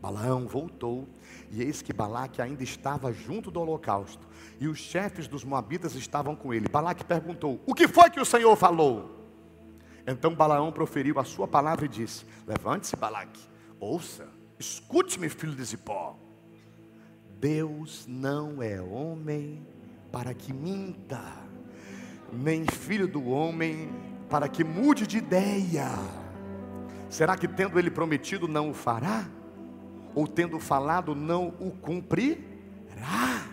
Balaão 0.00 0.46
voltou, 0.46 1.06
e 1.50 1.62
eis 1.62 1.82
que 1.82 1.92
Balaque 1.92 2.40
ainda 2.40 2.62
estava 2.62 3.12
junto 3.12 3.50
do 3.50 3.60
holocausto, 3.60 4.26
e 4.58 4.66
os 4.66 4.78
chefes 4.78 5.28
dos 5.28 5.44
moabitas 5.44 5.94
estavam 5.94 6.34
com 6.34 6.54
ele. 6.54 6.68
Balaque 6.68 7.04
perguntou: 7.04 7.60
O 7.66 7.74
que 7.74 7.86
foi 7.86 8.08
que 8.10 8.20
o 8.20 8.24
Senhor 8.24 8.56
falou? 8.56 9.18
Então 10.06 10.34
Balaão 10.34 10.72
proferiu 10.72 11.18
a 11.18 11.24
sua 11.24 11.46
palavra 11.46 11.84
e 11.84 11.88
disse: 11.88 12.24
Levante-se, 12.46 12.96
Balaque, 12.96 13.40
ouça, 13.78 14.26
escute-me, 14.60 15.30
filho 15.30 15.54
de 15.54 15.64
Zipó. 15.64 16.16
Deus 17.40 18.04
não 18.06 18.62
é 18.62 18.80
homem 18.80 19.66
para 20.12 20.34
que 20.34 20.52
minta, 20.52 21.22
nem 22.30 22.66
filho 22.66 23.08
do 23.08 23.26
homem 23.30 23.90
para 24.28 24.46
que 24.46 24.62
mude 24.62 25.06
de 25.06 25.16
ideia. 25.16 25.88
Será 27.08 27.36
que 27.36 27.48
tendo 27.48 27.78
ele 27.78 27.90
prometido 27.90 28.46
não 28.46 28.70
o 28.70 28.74
fará? 28.74 29.26
Ou 30.14 30.26
tendo 30.26 30.60
falado 30.60 31.14
não 31.14 31.54
o 31.58 31.70
cumprirá? 31.70 33.46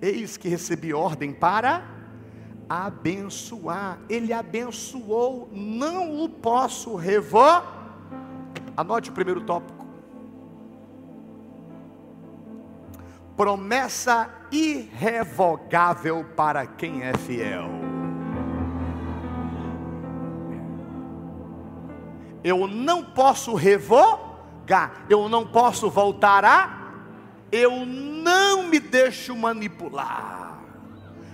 Eis 0.00 0.36
que 0.38 0.48
recebi 0.48 0.94
ordem 0.94 1.32
para 1.32 1.86
abençoar. 2.68 4.00
Ele 4.08 4.32
abençoou, 4.32 5.50
não 5.52 6.24
o 6.24 6.28
posso 6.28 6.96
revogar. 6.96 7.84
Anote 8.76 9.10
o 9.10 9.12
primeiro 9.12 9.42
tópico. 9.42 9.83
Promessa 13.36 14.28
irrevogável 14.50 16.24
para 16.36 16.66
quem 16.66 17.02
é 17.02 17.16
fiel. 17.16 17.68
Eu 22.42 22.66
não 22.66 23.02
posso 23.02 23.54
revogar, 23.54 25.06
eu 25.08 25.28
não 25.28 25.46
posso 25.46 25.90
voltar 25.90 26.44
a, 26.44 26.92
eu 27.50 27.86
não 27.86 28.64
me 28.64 28.78
deixo 28.78 29.34
manipular. 29.34 30.58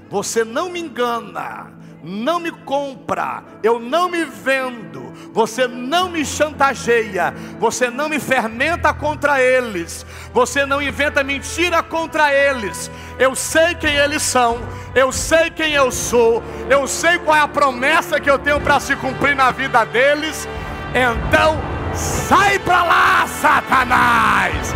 Você 0.08 0.44
não 0.44 0.70
me 0.70 0.80
engana, 0.80 1.72
não 2.02 2.40
me 2.40 2.50
compra, 2.50 3.42
eu 3.62 3.78
não 3.78 4.08
me 4.08 4.24
vendo, 4.24 5.12
você 5.32 5.66
não 5.66 6.08
me 6.08 6.24
chantageia, 6.24 7.34
você 7.58 7.90
não 7.90 8.08
me 8.08 8.18
fermenta 8.18 8.92
contra 8.92 9.40
eles, 9.40 10.06
você 10.32 10.64
não 10.64 10.80
inventa 10.80 11.22
mentira 11.22 11.82
contra 11.82 12.32
eles. 12.34 12.90
Eu 13.18 13.34
sei 13.34 13.74
quem 13.74 13.94
eles 13.94 14.22
são, 14.22 14.58
eu 14.94 15.12
sei 15.12 15.50
quem 15.50 15.72
eu 15.72 15.92
sou, 15.92 16.42
eu 16.68 16.86
sei 16.86 17.18
qual 17.18 17.36
é 17.36 17.40
a 17.40 17.48
promessa 17.48 18.20
que 18.20 18.30
eu 18.30 18.38
tenho 18.38 18.60
para 18.60 18.80
se 18.80 18.96
cumprir 18.96 19.36
na 19.36 19.50
vida 19.50 19.84
deles. 19.84 20.48
Então, 20.94 21.60
sai 21.94 22.58
para 22.58 22.82
lá, 22.82 23.26
Satanás. 23.26 24.74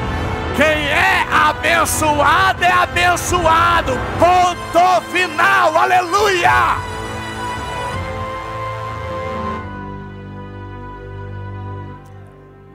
Quem 0.57 0.65
é 0.67 1.27
abençoado 1.33 2.63
é 2.63 2.71
abençoado. 2.71 3.99
Ponto 4.21 5.01
final. 5.11 5.77
Aleluia. 5.77 6.94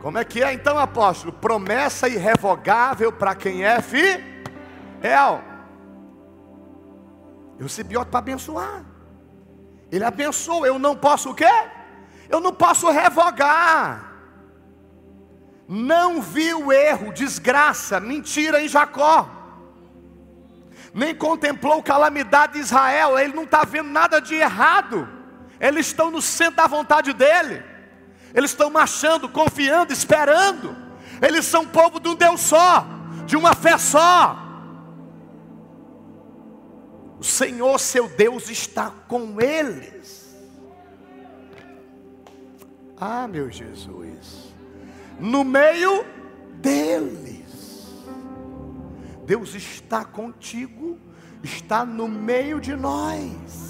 Como 0.01 0.17
é 0.17 0.23
que 0.23 0.41
é 0.41 0.53
então, 0.53 0.77
apóstolo? 0.77 1.33
Promessa 1.33 2.07
irrevogável 2.07 3.11
para 3.11 3.35
quem 3.35 3.65
é 3.65 3.81
fiel. 3.81 5.43
Eu 7.57 7.63
recebi 7.63 7.97
ordem 7.97 8.11
para 8.11 8.19
abençoar. 8.19 8.85
Ele 9.91 10.03
abençoou. 10.03 10.65
Eu 10.65 10.79
não 10.79 10.95
posso 10.95 11.31
o 11.31 11.35
quê? 11.35 11.49
Eu 12.29 12.39
não 12.39 12.53
posso 12.53 12.89
revogar. 12.89 14.09
Não 15.67 16.21
vi 16.21 16.53
o 16.53 16.71
erro, 16.71 17.11
desgraça, 17.11 17.99
mentira 17.99 18.61
em 18.61 18.67
Jacó. 18.67 19.29
Nem 20.93 21.13
contemplou 21.13 21.83
calamidade 21.83 22.53
de 22.53 22.59
Israel. 22.59 23.19
Ele 23.19 23.33
não 23.33 23.43
está 23.43 23.65
vendo 23.65 23.89
nada 23.89 24.21
de 24.21 24.33
errado. 24.33 25.07
Eles 25.59 25.87
estão 25.87 26.09
no 26.09 26.21
centro 26.21 26.55
da 26.55 26.67
vontade 26.67 27.11
dele. 27.11 27.68
Eles 28.33 28.51
estão 28.51 28.69
marchando, 28.69 29.27
confiando, 29.27 29.91
esperando. 29.91 30.75
Eles 31.21 31.45
são 31.45 31.65
povo 31.65 31.99
de 31.99 32.09
um 32.09 32.15
Deus 32.15 32.41
só, 32.41 32.85
de 33.25 33.35
uma 33.35 33.53
fé 33.53 33.77
só. 33.77 34.37
O 37.19 37.23
Senhor, 37.23 37.77
seu 37.79 38.07
Deus, 38.07 38.49
está 38.49 38.91
com 39.07 39.41
eles. 39.41 40.19
Ah, 42.97 43.27
meu 43.27 43.49
Jesus, 43.49 44.53
no 45.19 45.43
meio 45.43 46.05
deles. 46.55 47.39
Deus 49.25 49.53
está 49.53 50.03
contigo, 50.03 50.97
está 51.43 51.85
no 51.85 52.07
meio 52.07 52.59
de 52.59 52.75
nós. 52.75 53.68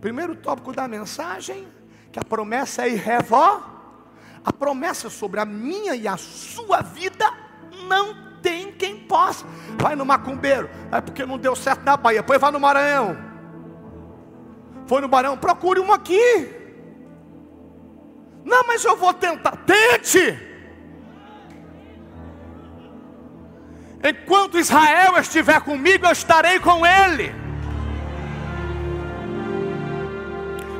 Primeiro 0.00 0.34
tópico 0.34 0.72
da 0.72 0.88
mensagem, 0.88 1.68
que 2.10 2.18
a 2.18 2.24
promessa 2.24 2.82
é 2.82 2.90
irrevó. 2.90 3.62
A 4.42 4.52
promessa 4.52 5.10
sobre 5.10 5.38
a 5.38 5.44
minha 5.44 5.94
e 5.94 6.08
a 6.08 6.16
sua 6.16 6.80
vida 6.80 7.26
não 7.86 8.40
tem 8.40 8.72
quem 8.72 9.00
possa. 9.00 9.44
Vai 9.78 9.94
no 9.94 10.04
macumbeiro, 10.04 10.70
é 10.90 11.00
porque 11.00 11.26
não 11.26 11.38
deu 11.38 11.54
certo 11.54 11.82
na 11.84 11.96
Bahia, 11.96 12.22
depois 12.22 12.40
vai 12.40 12.50
no 12.50 12.58
Maranhão. 12.58 13.16
Foi 14.86 15.00
no 15.02 15.08
Maranhão, 15.08 15.36
procure 15.36 15.78
um 15.78 15.92
aqui. 15.92 16.56
Não, 18.42 18.66
mas 18.66 18.82
eu 18.84 18.96
vou 18.96 19.12
tentar. 19.12 19.56
Tente! 19.66 20.48
Enquanto 24.02 24.58
Israel 24.58 25.18
estiver 25.18 25.60
comigo, 25.60 26.06
eu 26.06 26.12
estarei 26.12 26.58
com 26.58 26.86
ele. 26.86 27.39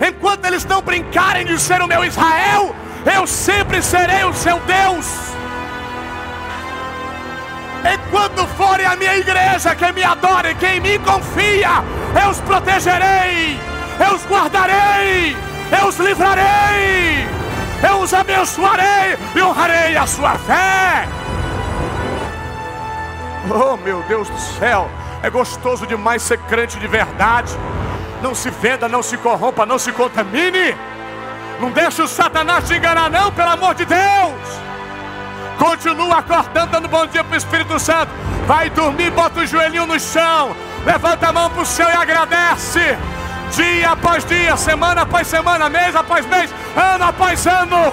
Enquanto 0.00 0.44
eles 0.46 0.64
não 0.64 0.80
brincarem 0.82 1.44
de 1.44 1.58
ser 1.58 1.80
o 1.82 1.86
meu 1.86 2.04
Israel, 2.04 2.74
eu 3.14 3.26
sempre 3.26 3.82
serei 3.82 4.24
o 4.24 4.34
seu 4.34 4.58
Deus. 4.60 5.06
Enquanto 7.82 8.46
forem 8.56 8.84
a 8.84 8.96
minha 8.96 9.16
igreja, 9.16 9.74
quem 9.74 9.92
me 9.92 10.02
adora 10.02 10.50
e 10.50 10.54
quem 10.54 10.80
me 10.80 10.98
confia, 10.98 11.82
eu 12.22 12.30
os 12.30 12.40
protegerei, 12.40 13.58
eu 14.06 14.14
os 14.14 14.26
guardarei, 14.26 15.36
eu 15.80 15.86
os 15.88 15.96
livrarei. 15.98 17.26
eu 17.82 18.00
os 18.00 18.12
abençoarei 18.12 19.16
e 19.34 19.42
honrarei 19.42 19.96
a 19.96 20.06
sua 20.06 20.34
fé. 20.34 21.08
Oh 23.48 23.76
meu 23.78 24.02
Deus 24.02 24.28
do 24.28 24.38
céu, 24.38 24.88
é 25.22 25.30
gostoso 25.30 25.86
demais 25.86 26.22
ser 26.22 26.38
crente 26.40 26.78
de 26.78 26.86
verdade. 26.86 27.56
Não 28.22 28.34
se 28.34 28.50
venda, 28.50 28.88
não 28.88 29.02
se 29.02 29.16
corrompa, 29.16 29.64
não 29.64 29.78
se 29.78 29.92
contamine. 29.92 30.76
Não 31.60 31.70
deixe 31.70 32.02
o 32.02 32.08
Satanás 32.08 32.66
te 32.66 32.74
enganar, 32.74 33.10
não, 33.10 33.32
pelo 33.32 33.50
amor 33.50 33.74
de 33.74 33.84
Deus. 33.84 34.60
Continua 35.58 36.18
acordando, 36.18 36.72
dando 36.72 36.88
bom 36.88 37.06
dia 37.06 37.22
para 37.22 37.34
o 37.34 37.36
Espírito 37.36 37.78
Santo. 37.78 38.10
Vai 38.46 38.70
dormir, 38.70 39.10
bota 39.10 39.40
o 39.40 39.46
joelhinho 39.46 39.86
no 39.86 40.00
chão. 40.00 40.56
Levanta 40.84 41.28
a 41.28 41.32
mão 41.32 41.50
para 41.50 41.62
o 41.62 41.66
céu 41.66 41.88
e 41.88 41.92
agradece. 41.92 42.96
Dia 43.52 43.90
após 43.90 44.24
dia, 44.24 44.56
semana 44.56 45.02
após 45.02 45.26
semana, 45.26 45.68
mês 45.68 45.94
após 45.94 46.24
mês, 46.26 46.54
ano 46.76 47.04
após 47.04 47.46
ano. 47.46 47.92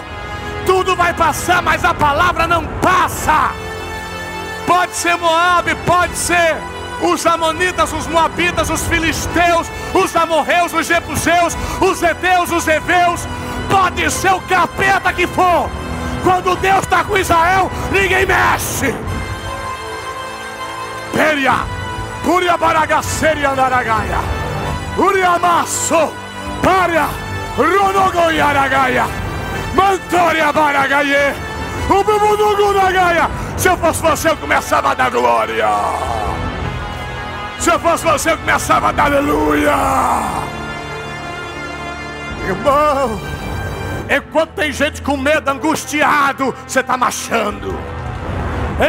Tudo 0.65 0.95
vai 0.95 1.13
passar, 1.13 1.61
mas 1.61 1.83
a 1.83 1.93
palavra 1.93 2.47
não 2.47 2.65
passa. 2.81 3.51
Pode 4.65 4.93
ser 4.93 5.15
Moabe, 5.17 5.75
pode 5.85 6.15
ser 6.15 6.57
os 7.01 7.25
Amonitas, 7.25 7.91
os 7.93 8.07
Moabitas, 8.07 8.69
os 8.69 8.81
Filisteus, 8.87 9.67
os 9.93 10.15
Amorreus, 10.15 10.73
os 10.73 10.87
Jebuseus, 10.87 11.55
os 11.79 12.01
Edeus, 12.01 12.51
os 12.51 12.67
Eveus, 12.67 13.27
pode 13.69 14.09
ser 14.11 14.31
o 14.31 14.41
capeta 14.41 15.13
que 15.13 15.27
for. 15.27 15.69
Quando 16.23 16.55
Deus 16.57 16.79
está 16.79 17.03
com 17.03 17.17
Israel, 17.17 17.71
ninguém 17.91 18.25
mexe. 18.25 18.93
Peria, 21.13 21.65
Puria 22.23 22.57
Baragaceria 22.57 23.55
Naragaia, 23.55 24.19
Uriamasso, 24.97 26.13
Paria, 26.61 27.07
Ronogoiaragaia, 27.55 29.05
Mantoria 29.73 30.51
Baragaie, 30.51 31.33
Ububunugunagaia. 31.89 33.29
Se 33.55 33.69
eu 33.69 33.77
fosse 33.77 34.01
você, 34.01 34.29
eu 34.29 34.37
começava 34.37 34.91
a 34.91 34.93
dar 34.93 35.09
glória. 35.09 35.67
Se 37.59 37.69
eu 37.71 37.79
fosse 37.79 38.05
você, 38.05 38.31
eu 38.31 38.37
começava 38.37 38.89
a 38.89 38.91
dar 38.91 39.05
aleluia. 39.05 39.73
Irmão, 42.47 43.19
enquanto 44.09 44.51
tem 44.51 44.71
gente 44.71 45.01
com 45.01 45.17
medo, 45.17 45.49
angustiado, 45.49 46.53
você 46.65 46.79
está 46.79 46.95
marchando. 46.95 47.77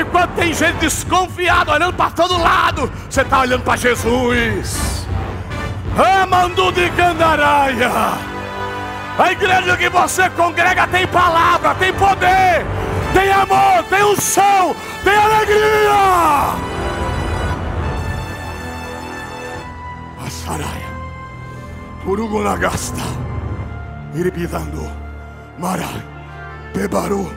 Enquanto 0.01 0.31
tem 0.33 0.53
gente 0.53 0.77
desconfiado, 0.77 1.73
olhando 1.73 1.95
para 1.95 2.11
todo 2.11 2.39
lado, 2.39 2.93
você 3.09 3.23
está 3.23 3.41
olhando 3.41 3.63
para 3.63 3.77
Jesus. 3.77 5.07
Amando 6.23 6.71
de 6.73 6.91
Candaraia. 6.91 7.91
A 9.19 9.33
igreja 9.33 9.77
que 9.77 9.89
você 9.89 10.31
congrega 10.31 10.87
tem 10.87 11.07
palavra, 11.09 11.75
tem 11.75 11.93
poder, 11.93 12.65
tem 13.13 13.33
amor, 13.33 13.83
tem 13.91 14.05
unção, 14.05 14.77
tem 15.03 15.17
alegria. 15.17 16.78
Saraya, 20.49 20.89
Urugu 22.07 22.43
Nagasta, 22.43 23.05
Iribidando, 24.15 24.91
Marai, 25.59 26.03
Pebaru, 26.73 27.29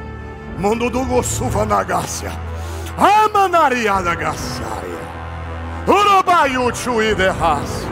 Mondudugo 0.57 1.21
Suva 1.21 1.65
Nagácia, 1.65 2.31
Amanaria 2.97 3.99
Nagasaia, 3.99 5.03
Urubayu 5.85 6.73
Chuiderras, 6.73 7.85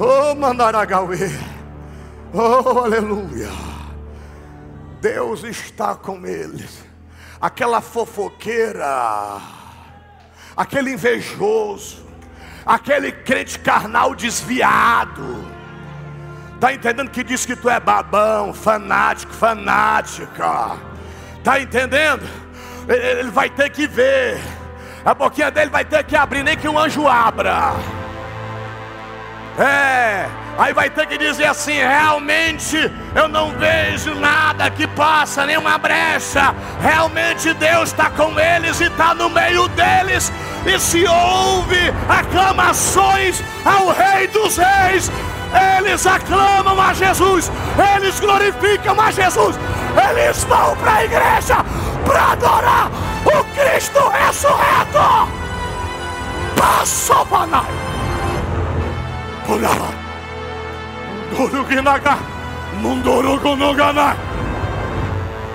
Oh 0.00 0.34
Mandaragawe, 0.34 1.30
Oh 2.32 2.84
Aleluia, 2.84 3.50
Deus 5.02 5.44
está 5.44 5.94
com 5.94 6.24
eles, 6.24 6.82
aquela 7.38 7.82
fofoqueira, 7.82 9.42
aquele 10.56 10.92
invejoso, 10.92 12.05
aquele 12.66 13.12
crente 13.12 13.58
carnal 13.58 14.14
desviado. 14.14 15.46
Tá 16.58 16.72
entendendo 16.72 17.10
que 17.10 17.22
diz 17.22 17.46
que 17.46 17.54
tu 17.54 17.70
é 17.70 17.78
babão, 17.78 18.52
fanático, 18.52 19.32
fanática? 19.32 20.76
Tá 21.44 21.60
entendendo? 21.60 22.26
Ele 22.88 23.30
vai 23.30 23.48
ter 23.48 23.70
que 23.70 23.86
ver. 23.86 24.40
A 25.04 25.14
boquinha 25.14 25.50
dele 25.50 25.70
vai 25.70 25.84
ter 25.84 26.02
que 26.02 26.16
abrir, 26.16 26.42
nem 26.42 26.56
que 26.56 26.68
um 26.68 26.78
anjo 26.78 27.06
abra. 27.06 27.74
É, 29.58 30.26
aí 30.58 30.72
vai 30.74 30.90
ter 30.90 31.06
que 31.06 31.16
dizer 31.16 31.44
assim: 31.44 31.74
realmente 31.74 32.90
eu 33.14 33.28
não 33.28 33.52
vejo 33.52 34.14
nada 34.14 34.70
que 34.70 34.86
passa, 34.88 35.46
nenhuma 35.46 35.78
brecha. 35.78 36.54
Realmente 36.80 37.54
Deus 37.54 37.90
está 37.90 38.10
com 38.10 38.38
eles 38.38 38.80
e 38.80 38.84
está 38.84 39.14
no 39.14 39.30
meio 39.30 39.68
deles. 39.68 40.32
E 40.66 40.80
se 40.80 41.04
ouve 41.06 41.92
aclamações 42.08 43.42
ao 43.64 43.88
Rei 43.92 44.26
dos 44.26 44.56
Reis, 44.56 45.10
eles 45.78 46.06
aclamam 46.06 46.80
a 46.80 46.92
Jesus, 46.92 47.50
eles 47.96 48.18
glorificam 48.18 49.00
a 49.00 49.10
Jesus, 49.10 49.56
eles 50.10 50.44
vão 50.44 50.76
para 50.76 50.92
a 50.92 51.04
igreja 51.04 51.56
para 52.04 52.32
adorar 52.32 52.90
o 53.24 53.44
Cristo 53.54 54.08
ressurreto. 54.08 55.30
Passou, 56.56 57.24
Panai. 57.26 57.64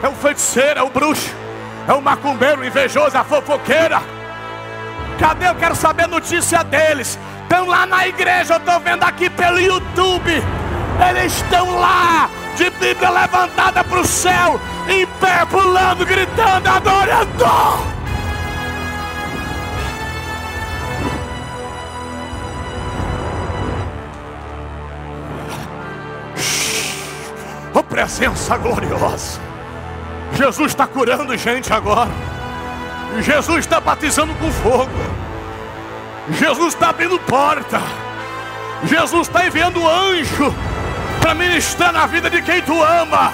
É 0.02 0.08
o 0.08 0.14
feiticeiro, 0.14 0.80
é 0.80 0.84
o 0.84 0.90
bruxo, 0.90 1.30
é 1.88 1.94
o 1.94 2.02
macumbeiro, 2.02 2.66
invejoso, 2.66 3.18
a 3.18 3.24
fofoqueira. 3.24 4.21
Cadê? 5.22 5.48
Eu 5.48 5.54
quero 5.54 5.76
saber 5.76 6.08
notícia 6.08 6.64
deles. 6.64 7.20
Estão 7.44 7.68
lá 7.68 7.86
na 7.86 8.08
igreja, 8.08 8.56
eu 8.56 8.58
estou 8.58 8.80
vendo 8.80 9.04
aqui 9.04 9.30
pelo 9.30 9.60
YouTube. 9.60 10.32
Eles 11.10 11.34
estão 11.34 11.80
lá, 11.80 12.28
de 12.58 12.72
Bíblia 12.72 13.12
levantada 13.12 13.84
para 13.84 14.00
o 14.00 14.06
céu, 14.06 14.60
em 14.90 15.06
pé, 15.06 15.46
pulando, 15.46 16.04
gritando, 16.08 16.68
adorando. 16.68 17.46
oh, 27.76 27.84
presença 27.84 28.58
gloriosa. 28.58 29.40
Jesus 30.34 30.72
está 30.72 30.88
curando 30.88 31.38
gente 31.38 31.72
agora. 31.72 32.10
Jesus 33.20 33.60
está 33.60 33.80
batizando 33.80 34.34
com 34.36 34.52
fogo. 34.52 34.90
Jesus 36.32 36.74
está 36.74 36.90
abrindo 36.90 37.20
porta. 37.20 37.82
Jesus 38.84 39.28
está 39.28 39.46
enviando 39.46 39.88
anjo 39.88 40.54
para 41.20 41.36
ministrar 41.36 41.92
na 41.92 42.06
vida 42.06 42.30
de 42.30 42.42
quem 42.42 42.62
tu 42.62 42.82
ama. 42.82 43.34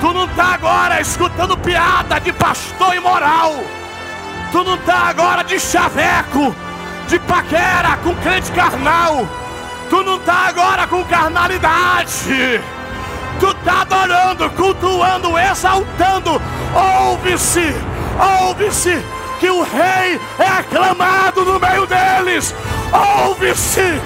Tu 0.00 0.12
não 0.12 0.24
está 0.24 0.54
agora 0.54 1.00
escutando 1.00 1.56
piada 1.56 2.20
de 2.20 2.32
pastor 2.32 2.94
imoral. 2.94 3.54
Tu 4.50 4.62
não 4.62 4.74
está 4.74 5.08
agora 5.08 5.42
de 5.42 5.58
chaveco, 5.58 6.54
de 7.08 7.18
paquera 7.20 7.96
com 8.02 8.14
crente 8.16 8.50
carnal. 8.52 9.26
Tu 9.88 10.02
não 10.02 10.16
está 10.16 10.48
agora 10.48 10.86
com 10.86 11.04
carnalidade. 11.04 12.60
Tu 13.40 13.46
está 13.46 13.82
adorando, 13.82 14.50
cultuando, 14.50 15.38
exaltando. 15.38 16.40
Ouve-se, 16.74 17.74
ouve-se 18.22 19.02
que 19.40 19.50
o 19.50 19.62
rei 19.62 20.20
é 20.38 20.46
aclamado 20.46 21.44
no 21.44 21.58
meio 21.58 21.86
deles. 21.86 22.54
Ouve-se 22.92 24.00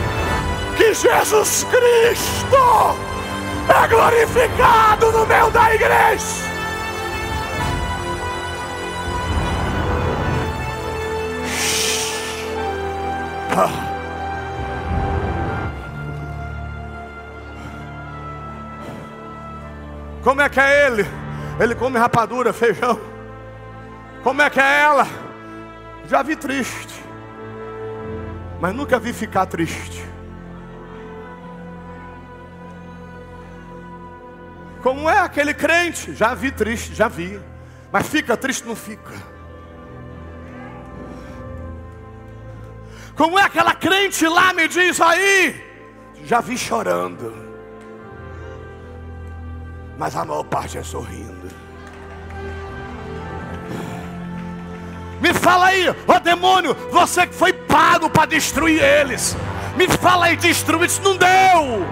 que 0.77 0.95
Jesus 0.95 1.67
Cristo 1.71 2.97
é 3.69 3.89
glorificado 3.89 5.12
no 5.12 5.27
meio 5.27 5.51
da 5.51 5.75
igreja. 5.75 6.47
Como 20.23 20.43
é 20.43 20.49
que 20.49 20.61
é 20.61 20.87
ele? 20.87 21.07
Ele 21.61 21.75
come 21.75 21.99
rapadura, 21.99 22.53
feijão. 22.53 23.16
Como 24.27 24.43
é 24.43 24.51
que 24.51 24.59
é 24.59 24.81
ela? 24.81 25.07
Já 26.09 26.20
vi 26.20 26.35
triste, 26.35 27.01
mas 28.61 28.74
nunca 28.74 28.99
vi 28.99 29.12
ficar 29.12 29.47
triste. 29.47 30.05
Como 34.83 35.09
é 35.09 35.20
aquele 35.20 35.55
crente? 35.55 36.12
Já 36.12 36.35
vi 36.35 36.51
triste, 36.51 36.93
já 36.93 37.07
vi. 37.07 37.41
Mas 37.93 38.09
fica 38.09 38.37
triste, 38.37 38.66
não 38.66 38.74
fica. 38.74 39.14
Como 43.14 43.39
é 43.39 43.43
aquela 43.43 43.77
crente 43.77 44.27
lá, 44.27 44.53
me 44.53 44.66
diz 44.66 45.01
aí? 45.01 45.55
Já 46.24 46.41
vi 46.41 46.59
chorando. 46.59 47.33
mas 49.97 50.16
a 50.16 50.24
maior 50.24 50.43
parte 50.43 50.79
é 50.79 50.83
sorrindo. 50.83 51.55
Me 55.21 55.33
fala 55.33 55.67
aí, 55.67 55.95
ó 56.07 56.19
demônio, 56.19 56.77
você 56.91 57.27
que 57.27 57.35
foi 57.35 57.53
pago 57.53 58.11
para 58.11 58.27
destruir 58.27 58.83
eles. 58.83 59.37
Me 59.77 59.89
fala 59.89 60.27
aí, 60.27 60.37
destruir 60.37 60.87
isso 60.87 61.03
não 61.03 61.17
deu. 61.17 61.87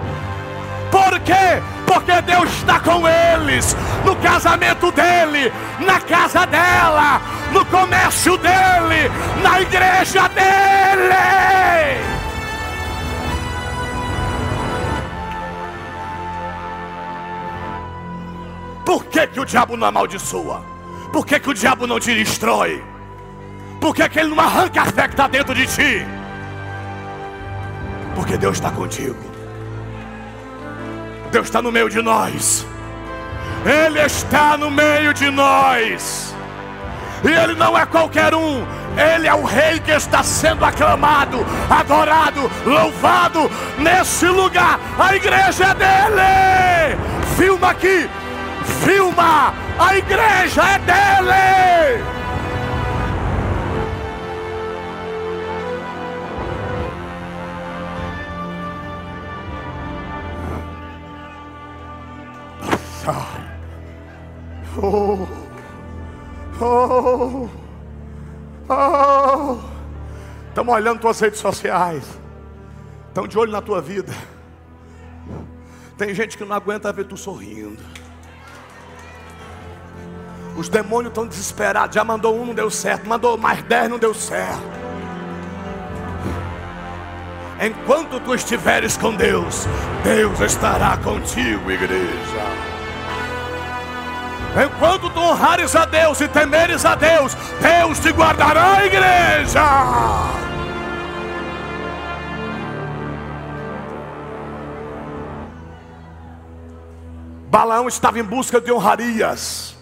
Por 0.91 1.19
quê? 1.21 1.61
Porque 1.85 2.21
Deus 2.21 2.49
está 2.51 2.79
com 2.79 3.07
eles, 3.07 3.75
no 4.03 4.15
casamento 4.17 4.91
dele, 4.91 5.51
na 5.79 5.99
casa 5.99 6.45
dela, 6.45 7.21
no 7.51 7.65
comércio 7.65 8.37
dele, 8.37 9.11
na 9.43 9.61
igreja 9.61 10.27
dele. 10.29 10.45
Por 18.85 19.03
que, 19.05 19.27
que 19.27 19.39
o 19.39 19.45
diabo 19.45 19.75
não 19.75 19.87
amaldiçoa? 19.87 20.63
Por 21.11 21.25
que, 21.25 21.39
que 21.39 21.49
o 21.49 21.53
diabo 21.53 21.87
não 21.87 21.99
te 21.99 22.13
destrói? 22.13 22.94
Por 23.85 23.93
que, 23.93 24.09
que 24.09 24.19
ele 24.19 24.29
não 24.29 24.39
arranca 24.39 24.81
a 24.81 24.85
fé 24.85 25.03
que 25.03 25.13
está 25.13 25.27
dentro 25.27 25.53
de 25.53 25.67
ti? 25.67 26.03
Porque 28.15 28.35
Deus 28.35 28.55
está 28.57 28.71
contigo. 28.71 29.15
Deus 31.31 31.45
está 31.45 31.61
no 31.61 31.71
meio 31.71 31.87
de 31.87 32.01
nós. 32.01 32.65
Ele 33.63 33.99
está 33.99 34.57
no 34.57 34.71
meio 34.71 35.13
de 35.13 35.29
nós. 35.29 36.33
E 37.23 37.27
Ele 37.27 37.53
não 37.53 37.77
é 37.77 37.85
qualquer 37.85 38.33
um. 38.33 38.65
Ele 38.97 39.27
é 39.27 39.35
o 39.35 39.43
Rei 39.43 39.79
que 39.79 39.91
está 39.91 40.23
sendo 40.23 40.65
aclamado, 40.65 41.45
adorado, 41.69 42.49
louvado 42.65 43.51
nesse 43.77 44.25
lugar. 44.25 44.79
A 44.97 45.15
igreja 45.15 45.63
é 45.63 45.73
dele. 45.75 46.97
Filma 47.37 47.69
aqui. 47.69 48.09
Filma. 48.83 49.53
A 49.77 49.95
igreja 49.95 50.63
é 50.63 50.79
dele. 50.79 52.24
Oh, 63.07 65.27
oh, 66.59 67.47
oh. 68.67 69.59
Estamos 70.49 70.73
olhando 70.73 71.01
tuas 71.01 71.19
redes 71.19 71.39
sociais. 71.39 72.03
Estão 73.09 73.27
de 73.27 73.37
olho 73.37 73.51
na 73.51 73.61
tua 73.61 73.79
vida. 73.79 74.11
Tem 75.97 76.13
gente 76.15 76.35
que 76.35 76.43
não 76.43 76.55
aguenta 76.55 76.91
ver 76.91 77.05
tu 77.05 77.15
sorrindo. 77.15 77.81
Os 80.57 80.67
demônios 80.67 81.11
estão 81.11 81.27
desesperados. 81.27 81.93
Já 81.93 82.03
mandou 82.03 82.35
um, 82.35 82.47
não 82.47 82.55
deu 82.55 82.71
certo. 82.71 83.07
Mandou 83.07 83.37
mais 83.37 83.61
dez, 83.63 83.89
não 83.89 83.99
deu 83.99 84.13
certo. 84.13 84.63
Enquanto 87.61 88.19
tu 88.19 88.33
estiveres 88.33 88.97
com 88.97 89.15
Deus, 89.15 89.65
Deus 90.03 90.39
estará 90.41 90.97
contigo, 90.97 91.71
igreja. 91.71 92.74
Enquanto 94.55 95.09
tu 95.09 95.19
honrares 95.19 95.75
a 95.75 95.85
Deus 95.85 96.21
e 96.21 96.29
temeres 96.29 96.85
a 96.85 96.95
Deus, 96.95 97.35
Deus 97.61 97.99
te 97.99 98.09
guardará, 98.09 98.85
igreja. 98.85 99.61
Balaão 107.49 107.87
estava 107.87 108.17
em 108.17 108.23
busca 108.23 108.61
de 108.61 108.71
honrarias. 108.71 109.75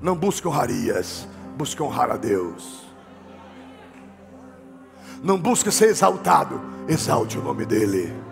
Não 0.00 0.16
busque 0.16 0.46
honrarias, 0.46 1.26
busque 1.56 1.82
honrar 1.82 2.10
a 2.12 2.16
Deus. 2.16 2.86
Não 5.22 5.36
busque 5.36 5.72
ser 5.72 5.86
exaltado, 5.88 6.60
exalte 6.86 7.36
o 7.36 7.42
nome 7.42 7.66
dEle. 7.66 8.27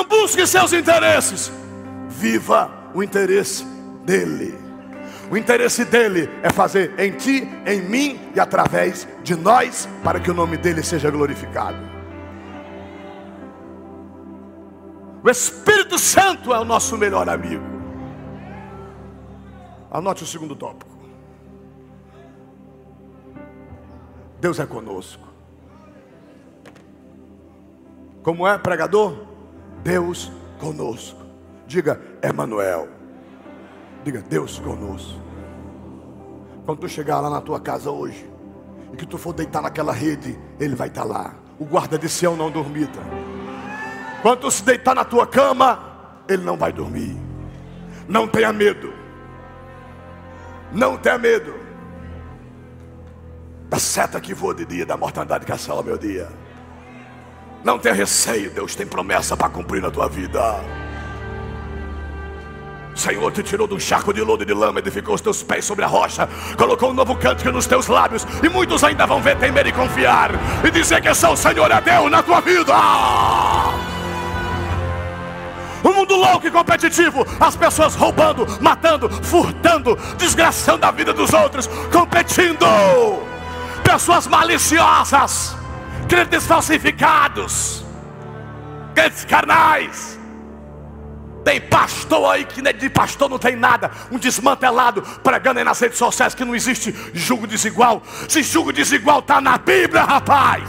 Não 0.00 0.06
busque 0.06 0.46
seus 0.46 0.72
interesses. 0.72 1.52
Viva 2.08 2.70
o 2.94 3.02
interesse 3.02 3.66
dele. 4.02 4.58
O 5.30 5.36
interesse 5.36 5.84
dele 5.84 6.26
é 6.42 6.50
fazer 6.50 6.98
em 6.98 7.12
ti, 7.12 7.46
em 7.66 7.82
mim 7.82 8.18
e 8.34 8.40
através 8.40 9.06
de 9.22 9.36
nós, 9.36 9.86
para 10.02 10.18
que 10.18 10.30
o 10.30 10.34
nome 10.34 10.56
dele 10.56 10.82
seja 10.82 11.10
glorificado. 11.10 11.76
O 15.22 15.28
Espírito 15.28 15.98
Santo 15.98 16.54
é 16.54 16.58
o 16.58 16.64
nosso 16.64 16.96
melhor 16.96 17.28
amigo. 17.28 17.62
Anote 19.90 20.24
o 20.24 20.26
segundo 20.26 20.56
tópico. 20.56 20.96
Deus 24.40 24.58
é 24.58 24.64
conosco. 24.64 25.28
Como 28.22 28.48
é 28.48 28.56
pregador? 28.56 29.29
Deus 29.82 30.30
conosco. 30.58 31.20
Diga, 31.66 32.00
Emanuel. 32.22 32.88
Diga, 34.04 34.22
Deus 34.22 34.58
conosco. 34.58 35.20
Quando 36.64 36.80
tu 36.80 36.88
chegar 36.88 37.20
lá 37.20 37.30
na 37.30 37.40
tua 37.40 37.60
casa 37.60 37.90
hoje, 37.90 38.28
e 38.92 38.96
que 38.96 39.06
tu 39.06 39.16
for 39.18 39.32
deitar 39.32 39.62
naquela 39.62 39.92
rede, 39.92 40.38
Ele 40.58 40.74
vai 40.74 40.88
estar 40.88 41.04
lá. 41.04 41.34
O 41.58 41.64
guarda 41.64 41.98
de 41.98 42.08
Sião 42.08 42.36
não 42.36 42.50
dormita. 42.50 43.00
Quando 44.22 44.40
tu 44.40 44.50
se 44.50 44.62
deitar 44.62 44.94
na 44.94 45.04
tua 45.04 45.26
cama, 45.26 46.22
Ele 46.28 46.42
não 46.44 46.56
vai 46.56 46.72
dormir. 46.72 47.16
Não 48.08 48.26
tenha 48.26 48.52
medo. 48.52 48.92
Não 50.72 50.96
tenha 50.96 51.18
medo. 51.18 51.54
Da 53.68 53.78
seta 53.78 54.20
que 54.20 54.34
voa 54.34 54.54
de 54.54 54.64
dia, 54.64 54.84
da 54.84 54.96
mortandade 54.96 55.46
que 55.46 55.52
assola 55.52 55.82
meu 55.82 55.96
dia. 55.96 56.28
Não 57.62 57.78
tenha 57.78 57.94
receio, 57.94 58.50
Deus 58.50 58.74
tem 58.74 58.86
promessa 58.86 59.36
para 59.36 59.50
cumprir 59.50 59.82
na 59.82 59.90
tua 59.90 60.08
vida. 60.08 60.60
Senhor 62.94 63.30
te 63.32 63.42
tirou 63.42 63.66
de 63.66 63.74
um 63.74 63.80
charco 63.80 64.12
de 64.12 64.20
lodo 64.22 64.42
e 64.42 64.46
de 64.46 64.52
lama, 64.52 64.78
edificou 64.78 65.14
os 65.14 65.20
teus 65.20 65.42
pés 65.42 65.64
sobre 65.64 65.84
a 65.84 65.88
rocha, 65.88 66.28
colocou 66.56 66.90
um 66.90 66.94
novo 66.94 67.16
cântico 67.16 67.50
nos 67.50 67.66
teus 67.66 67.86
lábios, 67.86 68.26
e 68.42 68.48
muitos 68.48 68.82
ainda 68.84 69.06
vão 69.06 69.22
ver, 69.22 69.36
temer 69.36 69.66
e 69.66 69.72
confiar, 69.72 70.30
e 70.64 70.70
dizer 70.70 71.00
que 71.00 71.14
só 71.14 71.32
o 71.32 71.36
Senhor 71.36 71.70
é 71.70 71.80
Deus 71.80 72.10
na 72.10 72.22
tua 72.22 72.40
vida. 72.40 72.74
Um 75.82 75.94
mundo 75.94 76.14
louco 76.14 76.46
e 76.46 76.50
competitivo, 76.50 77.26
as 77.38 77.56
pessoas 77.56 77.94
roubando, 77.94 78.46
matando, 78.60 79.08
furtando, 79.22 79.98
desgraçando 80.18 80.84
a 80.84 80.90
vida 80.90 81.12
dos 81.12 81.32
outros, 81.32 81.68
competindo, 81.90 82.66
pessoas 83.82 84.26
maliciosas 84.26 85.59
crentes 86.10 86.44
falsificados, 86.44 87.84
crentes 88.92 89.24
carnais. 89.24 90.18
Tem 91.44 91.60
pastor 91.60 92.34
aí 92.34 92.44
que 92.44 92.60
de 92.72 92.90
pastor 92.90 93.30
não 93.30 93.38
tem 93.38 93.54
nada, 93.54 93.90
um 94.10 94.18
desmantelado, 94.18 95.00
pregando 95.22 95.60
aí 95.60 95.64
nas 95.64 95.78
redes 95.78 95.96
sociais 95.96 96.34
que 96.34 96.44
não 96.44 96.54
existe 96.54 96.94
julgo 97.14 97.46
desigual. 97.46 98.02
Se 98.28 98.42
julgo 98.42 98.72
desigual 98.72 99.20
está 99.20 99.40
na 99.40 99.56
Bíblia, 99.56 100.02
rapaz. 100.02 100.68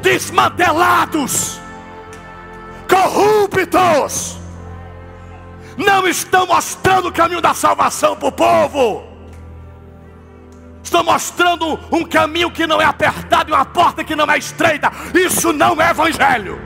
Desmantelados, 0.00 1.60
corruptos, 2.88 4.38
não 5.76 6.08
estão 6.08 6.46
mostrando 6.46 7.08
o 7.08 7.12
caminho 7.12 7.42
da 7.42 7.54
salvação 7.54 8.16
para 8.16 8.28
o 8.28 8.32
povo 8.32 9.11
estão 10.82 11.04
mostrando 11.04 11.78
um 11.90 12.04
caminho 12.04 12.50
que 12.50 12.66
não 12.66 12.80
é 12.80 12.84
apertado 12.84 13.50
e 13.50 13.52
uma 13.52 13.64
porta 13.64 14.04
que 14.04 14.16
não 14.16 14.30
é 14.30 14.38
estreita. 14.38 14.90
Isso 15.14 15.52
não 15.52 15.80
é 15.80 15.90
evangelho. 15.90 16.60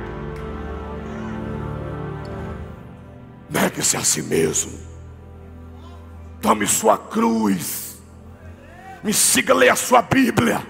Negue-se 3.49 3.97
a 3.97 4.05
si 4.05 4.23
mesmo. 4.23 4.79
Tome 6.41 6.67
sua 6.67 6.99
cruz. 6.99 7.99
Me 9.03 9.13
siga, 9.13 9.55
leia 9.55 9.73
a 9.73 9.77
sua 9.77 10.03
Bíblia. 10.03 10.61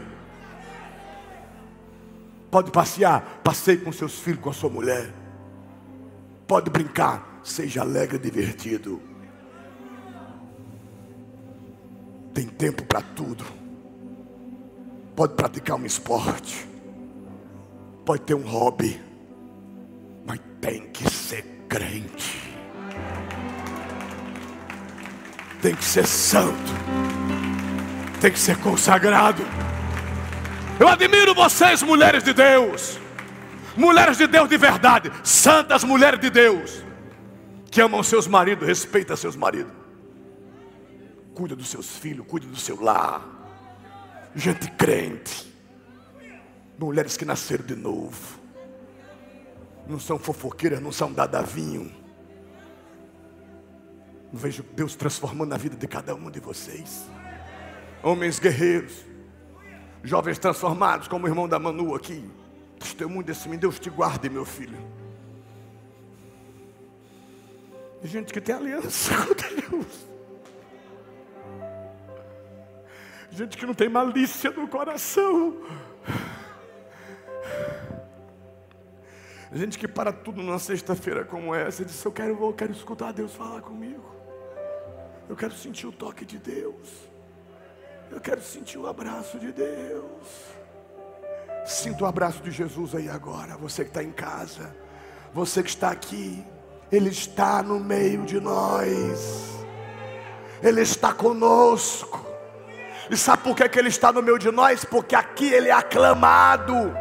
Pode 2.51 2.71
passear, 2.71 3.41
passeie 3.43 3.79
com 3.79 3.93
seus 3.93 4.19
filhos, 4.19 4.41
com 4.41 4.51
a 4.51 4.53
sua 4.53 4.71
mulher. 4.71 5.13
Pode 6.47 6.71
brincar, 6.71 7.41
seja 7.43 7.81
alegre 7.81 8.17
e 8.17 8.21
divertido. 8.21 9.01
Tem 12.37 12.45
tempo 12.45 12.85
para 12.85 13.01
tudo. 13.01 13.43
Pode 15.17 15.33
praticar 15.33 15.79
um 15.79 15.87
esporte, 15.87 16.69
pode 18.05 18.21
ter 18.25 18.35
um 18.35 18.43
hobby, 18.43 19.01
mas 20.27 20.39
tem 20.61 20.87
que 20.89 21.11
ser 21.11 21.43
crente, 21.67 22.55
tem 25.63 25.75
que 25.75 25.83
ser 25.83 26.07
santo, 26.07 26.73
tem 28.21 28.31
que 28.31 28.39
ser 28.39 28.59
consagrado. 28.59 29.43
Eu 30.79 30.89
admiro 30.89 31.35
vocês, 31.35 31.83
mulheres 31.83 32.23
de 32.23 32.35
Deus, 32.35 33.01
mulheres 33.75 34.19
de 34.19 34.27
Deus 34.27 34.47
de 34.47 34.59
verdade, 34.59 35.11
santas 35.25 35.83
mulheres 35.83 36.21
de 36.21 36.29
Deus, 36.29 36.85
que 37.71 37.81
amam 37.81 38.03
seus 38.03 38.27
maridos, 38.27 38.69
respeitam 38.69 39.17
seus 39.17 39.35
maridos, 39.35 39.86
cuida 41.37 41.55
dos 41.55 41.69
seus 41.69 41.99
filhos, 41.99 42.27
cuida 42.27 42.47
do 42.47 42.57
seu 42.57 42.83
lar, 42.83 43.23
gente 44.35 44.71
crente, 44.71 45.55
mulheres 46.79 47.15
que 47.15 47.27
nasceram 47.27 47.67
de 47.67 47.77
novo, 47.77 48.41
não 49.87 50.01
são 50.01 50.19
fofoqueiras, 50.19 50.81
não 50.81 50.91
são 50.91 51.13
dadavinho. 51.13 51.95
Vejo 54.33 54.63
Deus 54.75 54.97
transformando 54.97 55.53
a 55.53 55.59
vida 55.59 55.77
de 55.77 55.87
cada 55.87 56.15
um 56.15 56.31
de 56.31 56.41
vocês. 56.41 57.05
Homens 58.03 58.39
guerreiros, 58.39 59.05
jovens 60.03 60.39
transformados, 60.39 61.07
como 61.07 61.27
o 61.27 61.29
irmão 61.29 61.47
da 61.47 61.59
Manu 61.59 61.95
aqui. 61.95 62.29
Testemunho 62.81 63.23
desse 63.23 63.47
mim, 63.47 63.59
Deus 63.59 63.79
te 63.79 63.91
guarde, 63.91 64.31
meu 64.31 64.45
filho. 64.47 64.79
Gente 68.03 68.33
que 68.33 68.41
tem 68.41 68.55
aliança 68.55 69.15
com 69.23 69.77
Deus. 69.77 70.16
Gente 73.37 73.59
que 73.59 73.67
não 73.67 73.75
tem 73.75 73.87
malícia 73.87 74.51
no 74.51 74.67
coração. 74.67 75.59
Gente 79.53 79.79
que 79.79 79.87
para 79.87 80.11
tudo 80.11 80.43
numa 80.43 80.59
sexta-feira 80.59 81.23
como 81.23 81.55
essa 81.55 81.83
e 81.83 81.85
diz: 81.85 82.03
Eu 82.03 82.13
quero, 82.13 82.31
eu 82.43 82.53
quero 82.55 82.73
escutar 82.73 83.13
Deus 83.13 83.35
falar 83.35 83.61
comigo. 83.61 84.03
Eu 85.29 85.37
quero 85.37 85.53
sentir 85.53 85.87
o 85.87 85.93
toque 85.93 86.25
de 86.25 86.39
Deus. 86.39 86.89
Eu 88.11 88.23
quero 88.23 88.41
sentir 88.41 88.79
o 88.79 88.87
abraço 88.87 89.39
de 89.39 89.53
Deus. 89.53 90.57
Sinta 91.67 92.05
o 92.05 92.07
abraço 92.07 92.43
de 92.43 92.51
Jesus 92.51 92.95
aí 92.95 93.11
agora. 93.11 93.55
Você 93.59 93.85
que 93.85 93.91
está 93.91 94.03
em 94.03 94.13
casa, 94.13 94.75
você 95.35 95.63
que 95.63 95.69
está 95.69 95.91
aqui, 95.91 96.43
Ele 96.91 97.11
está 97.11 97.63
no 97.63 97.79
meio 97.79 98.25
de 98.25 98.41
nós. 98.41 99.59
Ele 100.63 100.81
está 100.81 101.13
conosco. 101.13 102.26
E 103.11 103.17
sabe 103.17 103.43
por 103.43 103.55
que, 103.55 103.69
que 103.69 103.79
Ele 103.79 103.89
está 103.89 104.11
no 104.11 104.23
meio 104.23 104.39
de 104.39 104.51
nós? 104.51 104.85
Porque 104.85 105.15
aqui 105.15 105.47
Ele 105.47 105.69
é 105.69 105.73
aclamado, 105.73 106.93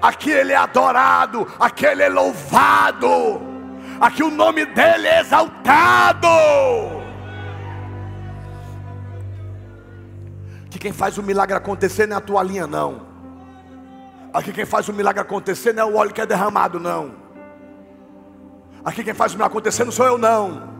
aqui 0.00 0.30
Ele 0.30 0.52
é 0.52 0.56
adorado, 0.56 1.46
aqui 1.58 1.84
Ele 1.84 2.02
é 2.02 2.08
louvado, 2.08 3.40
aqui 4.00 4.22
o 4.22 4.30
nome 4.30 4.64
dEle 4.66 5.08
é 5.08 5.20
exaltado. 5.20 6.28
Que 10.70 10.78
quem 10.78 10.92
faz 10.92 11.18
o 11.18 11.22
milagre 11.22 11.56
acontecer 11.56 12.06
não 12.06 12.16
é 12.16 12.18
a 12.18 12.20
tua 12.20 12.42
linha, 12.42 12.66
não. 12.66 13.12
Aqui 14.32 14.52
quem 14.52 14.64
faz 14.64 14.88
o 14.88 14.92
milagre 14.92 15.20
acontecer 15.20 15.74
não 15.74 15.82
é 15.82 15.92
o 15.92 15.96
óleo 15.96 16.12
que 16.12 16.20
é 16.20 16.26
derramado, 16.26 16.78
não. 16.78 17.14
Aqui 18.84 19.04
quem 19.04 19.12
faz 19.12 19.32
o 19.32 19.36
milagre 19.36 19.56
acontecer 19.56 19.84
não 19.84 19.92
sou 19.92 20.06
eu, 20.06 20.16
não. 20.16 20.70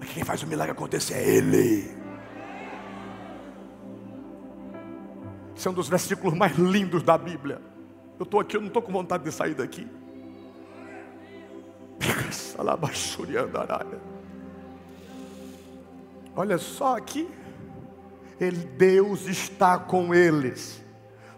Aqui 0.00 0.14
quem 0.14 0.24
faz 0.24 0.42
o 0.42 0.46
milagre 0.46 0.72
acontecer 0.72 1.14
é 1.14 1.28
Ele. 1.28 2.03
Esse 5.64 5.68
é 5.68 5.70
um 5.70 5.74
dos 5.74 5.88
versículos 5.88 6.36
mais 6.36 6.58
lindos 6.58 7.02
da 7.02 7.16
Bíblia. 7.16 7.58
Eu 8.18 8.24
estou 8.24 8.38
aqui, 8.38 8.54
eu 8.54 8.60
não 8.60 8.68
estou 8.68 8.82
com 8.82 8.92
vontade 8.92 9.24
de 9.24 9.32
sair 9.32 9.54
daqui. 9.54 9.88
Olha 16.36 16.58
só 16.58 16.98
aqui. 16.98 17.26
Ele, 18.38 18.58
Deus 18.58 19.26
está 19.26 19.78
com 19.78 20.14
eles. 20.14 20.84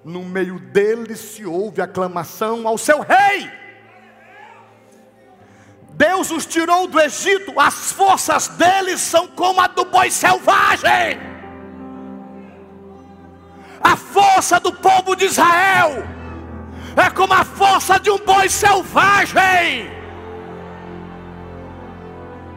No 0.05 0.25
meio 0.25 0.59
deles 0.59 1.21
se 1.21 1.47
ouve 1.47 1.81
aclamação 1.81 2.67
ao 2.67 2.77
seu 2.77 3.03
rei. 3.03 3.49
Deus 5.93 6.33
os 6.33 6.45
tirou 6.45 6.89
do 6.89 7.01
Egito, 7.01 7.61
as 7.61 7.93
forças 7.93 8.49
deles 8.49 9.01
são 9.01 9.29
como 9.29 9.61
a 9.61 9.69
do 9.69 9.85
boi 9.85 10.11
selvagem. 10.11 11.36
A 13.93 13.97
força 13.97 14.59
do 14.59 14.73
povo 14.73 15.15
de 15.15 15.27
Israel 15.27 16.05
é 16.97 17.11
como 17.11 17.33
a 17.33 17.45
força 17.45 17.99
de 17.99 18.11
um 18.11 18.19
boi 18.19 18.49
selvagem. 18.49 19.91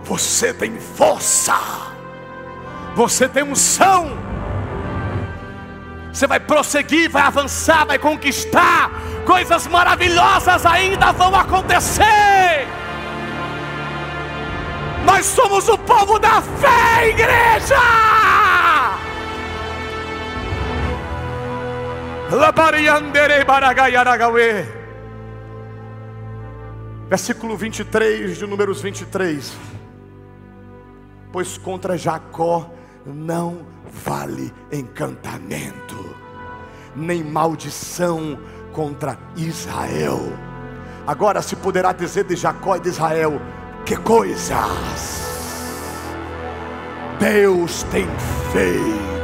Você 0.03 0.53
tem 0.53 0.79
força, 0.79 1.57
você 2.95 3.29
tem 3.29 3.43
unção 3.43 4.29
você 6.11 6.27
vai 6.27 6.39
prosseguir, 6.39 7.09
vai 7.09 7.21
avançar, 7.21 7.85
vai 7.85 7.97
conquistar. 7.97 8.91
Coisas 9.25 9.67
maravilhosas 9.67 10.65
ainda 10.65 11.11
vão 11.11 11.33
acontecer. 11.35 12.67
Nós 15.05 15.25
somos 15.25 15.69
o 15.69 15.77
povo 15.77 16.19
da 16.19 16.41
fé, 16.41 17.09
igreja. 17.09 17.77
Versículo 27.09 27.57
23 27.57 28.37
de 28.37 28.45
Números 28.45 28.83
23. 28.83 29.51
Pois 31.31 31.57
contra 31.57 31.97
Jacó 31.97 32.69
não 33.03 33.65
vale 33.91 34.53
encantamento, 34.71 36.15
nem 36.95 37.23
maldição 37.23 38.37
contra 38.73 39.17
Israel. 39.35 40.19
Agora 41.07 41.41
se 41.41 41.55
poderá 41.55 41.93
dizer 41.93 42.25
de 42.25 42.35
Jacó 42.35 42.75
e 42.75 42.79
de 42.79 42.89
Israel: 42.89 43.41
que 43.83 43.97
coisas 43.97 44.51
Deus 47.19 47.81
tem 47.91 48.05
feito. 48.53 49.18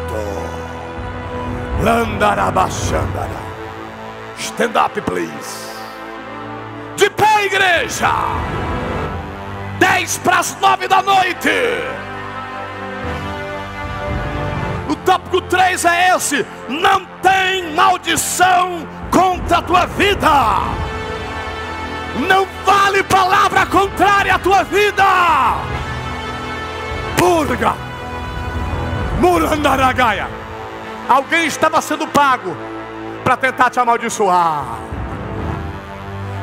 Landarabachandara. 1.83 3.45
Stand 4.37 4.75
up, 4.75 5.01
please. 5.01 5.75
De 6.95 7.09
pé, 7.09 7.45
igreja. 7.45 8.11
Dez 9.79 10.17
para 10.17 10.39
as 10.39 10.57
nove 10.59 10.87
da 10.87 11.01
noite. 11.01 11.49
O 14.89 14.95
tópico 14.97 15.41
3 15.41 15.85
é 15.85 16.15
esse: 16.15 16.45
não 16.69 17.05
tem 17.21 17.73
maldição 17.73 18.87
contra 19.11 19.57
a 19.57 19.61
tua 19.61 19.85
vida. 19.85 20.29
Não 22.27 22.47
vale 22.65 23.03
palavra 23.03 23.65
contrária 23.65 24.35
à 24.35 24.39
tua 24.39 24.63
vida. 24.63 25.03
Purga. 27.17 27.73
Murandaragaia. 29.19 30.44
Alguém 31.07 31.45
estava 31.45 31.81
sendo 31.81 32.07
pago 32.07 32.55
para 33.23 33.37
tentar 33.37 33.69
te 33.69 33.79
amaldiçoar. 33.79 34.65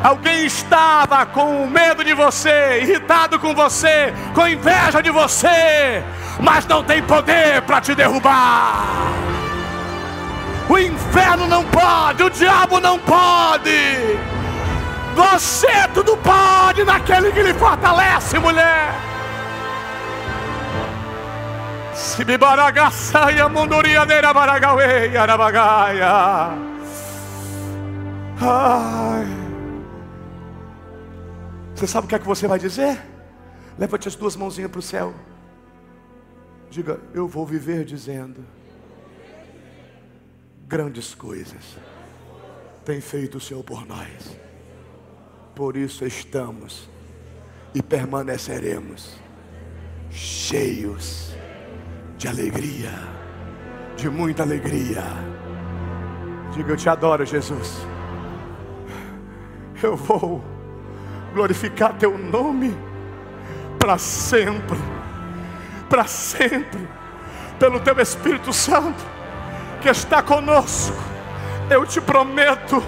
Alguém 0.02 0.46
estava 0.46 1.24
com 1.26 1.66
medo 1.66 2.04
de 2.04 2.12
você, 2.12 2.80
irritado 2.82 3.38
com 3.38 3.54
você, 3.54 4.12
com 4.34 4.46
inveja 4.46 5.00
de 5.00 5.10
você, 5.10 6.02
mas 6.40 6.66
não 6.66 6.82
tem 6.82 7.02
poder 7.02 7.62
para 7.62 7.80
te 7.80 7.94
derrubar. 7.94 8.84
O 10.68 10.78
inferno 10.78 11.46
não 11.46 11.64
pode, 11.64 12.22
o 12.22 12.30
diabo 12.30 12.80
não 12.80 12.98
pode. 12.98 14.18
Você 15.14 15.88
tudo 15.94 16.16
pode 16.16 16.84
naquele 16.84 17.30
que 17.30 17.42
lhe 17.42 17.54
fortalece, 17.54 18.38
mulher. 18.38 19.11
Se 22.02 22.24
bibaragaçaia 22.24 23.48
munduriadeira 23.48 24.34
baragauei 24.34 25.16
arabagaia. 25.16 26.08
Ai. 28.40 29.26
Você 31.72 31.86
sabe 31.86 32.06
o 32.06 32.08
que 32.08 32.16
é 32.16 32.18
que 32.18 32.26
você 32.26 32.48
vai 32.48 32.58
dizer? 32.58 33.00
Levante 33.78 34.08
as 34.08 34.16
duas 34.16 34.34
mãozinhas 34.34 34.68
para 34.68 34.80
o 34.80 34.82
céu. 34.82 35.14
Diga, 36.68 36.98
eu 37.14 37.28
vou 37.28 37.46
viver 37.46 37.84
dizendo 37.84 38.44
grandes 40.66 41.14
coisas. 41.14 41.78
Tem 42.84 43.00
feito 43.00 43.38
o 43.38 43.40
Senhor 43.40 43.62
por 43.62 43.86
nós. 43.86 44.36
Por 45.54 45.76
isso 45.76 46.04
estamos 46.04 46.90
e 47.72 47.80
permaneceremos 47.80 49.20
cheios 50.10 51.32
de 52.22 52.28
alegria, 52.28 52.92
de 53.96 54.08
muita 54.08 54.44
alegria. 54.44 55.02
Diga, 56.52 56.70
eu 56.70 56.76
te 56.76 56.88
adoro, 56.88 57.26
Jesus. 57.26 57.84
Eu 59.82 59.96
vou 59.96 60.40
glorificar 61.34 61.94
teu 61.94 62.16
nome 62.16 62.76
para 63.76 63.98
sempre, 63.98 64.78
para 65.90 66.06
sempre, 66.06 66.88
pelo 67.58 67.80
teu 67.80 67.98
Espírito 67.98 68.52
Santo 68.52 69.04
que 69.80 69.88
está 69.88 70.22
conosco. 70.22 70.96
Eu 71.68 71.84
te 71.84 72.00
prometo, 72.00 72.80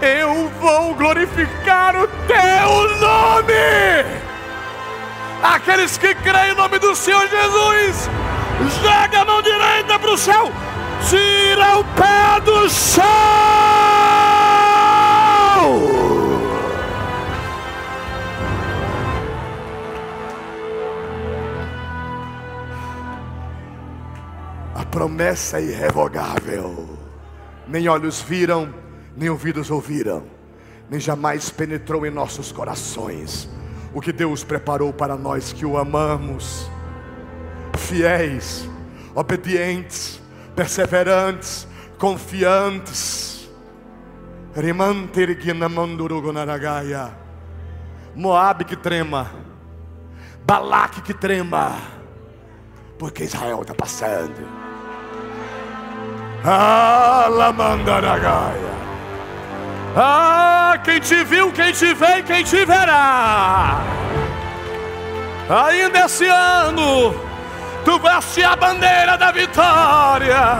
eu 0.00 0.48
vou 0.60 0.94
glorificar 0.94 1.96
o 1.96 2.06
teu 2.06 3.00
nome. 3.00 4.28
Aqueles 5.42 5.98
que 5.98 6.14
creem 6.14 6.52
em 6.52 6.54
nome 6.54 6.78
do 6.78 6.94
Senhor 6.94 7.26
Jesus, 7.28 8.08
joga 8.66 9.20
a 9.20 9.24
mão 9.24 9.42
direita 9.42 9.98
para 9.98 10.10
o 10.10 10.18
céu, 10.18 10.50
tira 11.08 11.78
o 11.78 11.84
pé 11.84 12.40
do 12.44 12.68
chão. 12.68 13.04
A 24.74 24.84
promessa 24.84 25.58
é 25.58 25.64
irrevogável. 25.64 26.98
Nem 27.66 27.88
olhos 27.88 28.22
viram, 28.22 28.72
nem 29.16 29.28
ouvidos 29.28 29.70
ouviram, 29.70 30.24
nem 30.88 30.98
jamais 30.98 31.50
penetrou 31.50 32.06
em 32.06 32.10
nossos 32.10 32.50
corações 32.50 33.48
o 33.92 34.00
que 34.00 34.12
Deus 34.12 34.44
preparou 34.44 34.92
para 34.92 35.16
nós 35.16 35.52
que 35.52 35.64
o 35.64 35.76
amamos, 35.76 36.70
fiéis, 37.88 38.68
obedientes, 39.14 40.20
perseverantes, 40.54 41.66
confiantes. 41.98 43.48
Moab 48.14 48.64
que 48.64 48.76
trema, 48.76 49.30
Balaque 50.44 51.00
que 51.02 51.14
trema, 51.14 51.76
porque 52.98 53.24
Israel 53.24 53.62
está 53.62 53.74
passando. 53.74 54.46
Alamandaragaia. 56.44 58.78
Ah, 59.96 60.78
quem 60.84 61.00
te 61.00 61.24
viu, 61.24 61.50
quem 61.52 61.72
te 61.72 61.94
vê, 61.94 62.22
quem 62.22 62.44
te 62.44 62.64
verá. 62.64 63.80
Ainda 65.48 66.04
esse 66.04 66.26
ano, 66.26 67.27
tu 67.84 67.98
vai 67.98 68.20
ser 68.22 68.44
a 68.44 68.56
bandeira 68.56 69.16
da 69.16 69.30
vitória. 69.30 70.58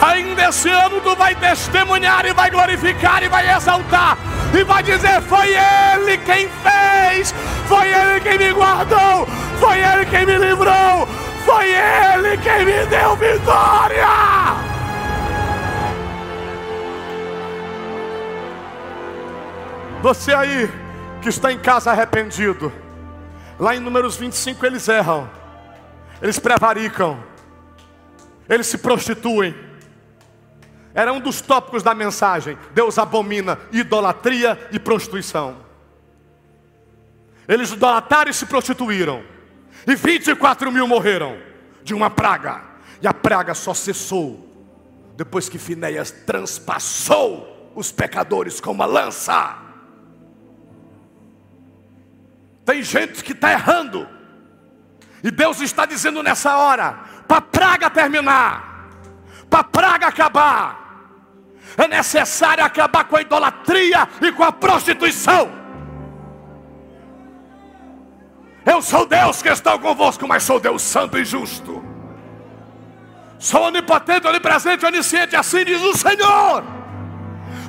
Ainda 0.00 0.48
esse 0.48 0.68
ano 0.68 1.00
tu 1.00 1.14
vai 1.16 1.34
testemunhar 1.34 2.26
e 2.26 2.32
vai 2.32 2.50
glorificar 2.50 3.22
e 3.22 3.28
vai 3.28 3.48
exaltar 3.54 4.18
e 4.52 4.64
vai 4.64 4.82
dizer: 4.82 5.22
Foi 5.22 5.48
Ele 5.48 6.18
quem 6.18 6.48
fez, 6.48 7.34
foi 7.66 7.88
Ele 7.88 8.20
quem 8.20 8.38
me 8.38 8.52
guardou, 8.52 9.26
foi 9.58 9.78
Ele 9.78 10.06
quem 10.06 10.26
me 10.26 10.36
livrou, 10.36 11.08
foi 11.44 11.70
Ele 11.70 12.36
quem 12.38 12.64
me 12.64 12.86
deu 12.86 13.16
vitória. 13.16 14.06
Você 20.02 20.34
aí 20.34 20.70
que 21.22 21.30
está 21.30 21.50
em 21.50 21.58
casa 21.58 21.90
arrependido, 21.90 22.70
lá 23.58 23.74
em 23.74 23.80
Números 23.80 24.16
25 24.16 24.66
eles 24.66 24.86
erram, 24.86 25.26
eles 26.24 26.38
prevaricam, 26.38 27.22
eles 28.48 28.66
se 28.66 28.78
prostituem. 28.78 29.54
Era 30.94 31.12
um 31.12 31.20
dos 31.20 31.42
tópicos 31.42 31.82
da 31.82 31.94
mensagem: 31.94 32.56
Deus 32.72 32.98
abomina 32.98 33.58
idolatria 33.70 34.58
e 34.72 34.78
prostituição. 34.78 35.58
Eles 37.46 37.72
idolatraram 37.72 38.30
e 38.30 38.34
se 38.34 38.46
prostituíram, 38.46 39.22
e 39.86 39.94
24 39.94 40.72
mil 40.72 40.88
morreram 40.88 41.36
de 41.82 41.92
uma 41.92 42.08
praga, 42.08 42.64
e 43.02 43.06
a 43.06 43.12
praga 43.12 43.52
só 43.52 43.74
cessou 43.74 44.48
depois 45.18 45.46
que 45.46 45.58
Finéias 45.58 46.10
transpassou 46.10 47.70
os 47.76 47.92
pecadores 47.92 48.62
com 48.62 48.70
uma 48.70 48.86
lança. 48.86 49.58
Tem 52.64 52.82
gente 52.82 53.22
que 53.22 53.32
está 53.32 53.52
errando. 53.52 54.23
E 55.24 55.30
Deus 55.30 55.60
está 55.62 55.86
dizendo 55.86 56.22
nessa 56.22 56.56
hora: 56.56 56.98
para 57.26 57.38
a 57.38 57.40
praga 57.40 57.88
terminar, 57.88 58.88
para 59.48 59.60
a 59.60 59.64
praga 59.64 60.08
acabar, 60.08 60.78
é 61.78 61.88
necessário 61.88 62.62
acabar 62.62 63.04
com 63.04 63.16
a 63.16 63.22
idolatria 63.22 64.06
e 64.20 64.30
com 64.30 64.44
a 64.44 64.52
prostituição. 64.52 65.50
Eu 68.66 68.82
sou 68.82 69.06
Deus 69.06 69.42
que 69.42 69.48
estou 69.48 69.78
convosco, 69.78 70.28
mas 70.28 70.42
sou 70.42 70.60
Deus 70.60 70.82
santo 70.82 71.18
e 71.18 71.24
justo. 71.24 71.82
Sou 73.38 73.62
onipotente, 73.64 74.26
onipresente, 74.26 74.86
onisciente, 74.86 75.34
assim 75.34 75.64
diz 75.64 75.82
o 75.82 75.96
Senhor. 75.96 76.64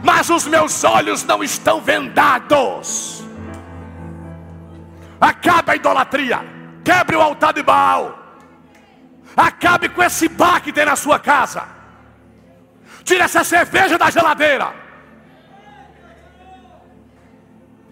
Mas 0.04 0.30
os 0.30 0.46
meus 0.46 0.84
olhos 0.84 1.24
não 1.24 1.44
estão 1.44 1.82
vendados 1.82 3.16
Acabe 5.20 5.72
a 5.72 5.76
idolatria. 5.76 6.55
Quebre 6.86 7.16
o 7.16 7.22
altar 7.22 7.52
de 7.52 7.64
Baal. 7.64 8.04
Acabe 9.36 9.90
com 9.90 10.04
esse 10.04 10.28
bar 10.30 10.62
que 10.62 10.72
tem 10.72 10.86
na 10.86 10.96
sua 10.96 11.18
casa. 11.20 11.64
Tire 13.04 13.22
essa 13.22 13.44
cerveja 13.44 13.98
da 13.98 14.10
geladeira. 14.10 14.72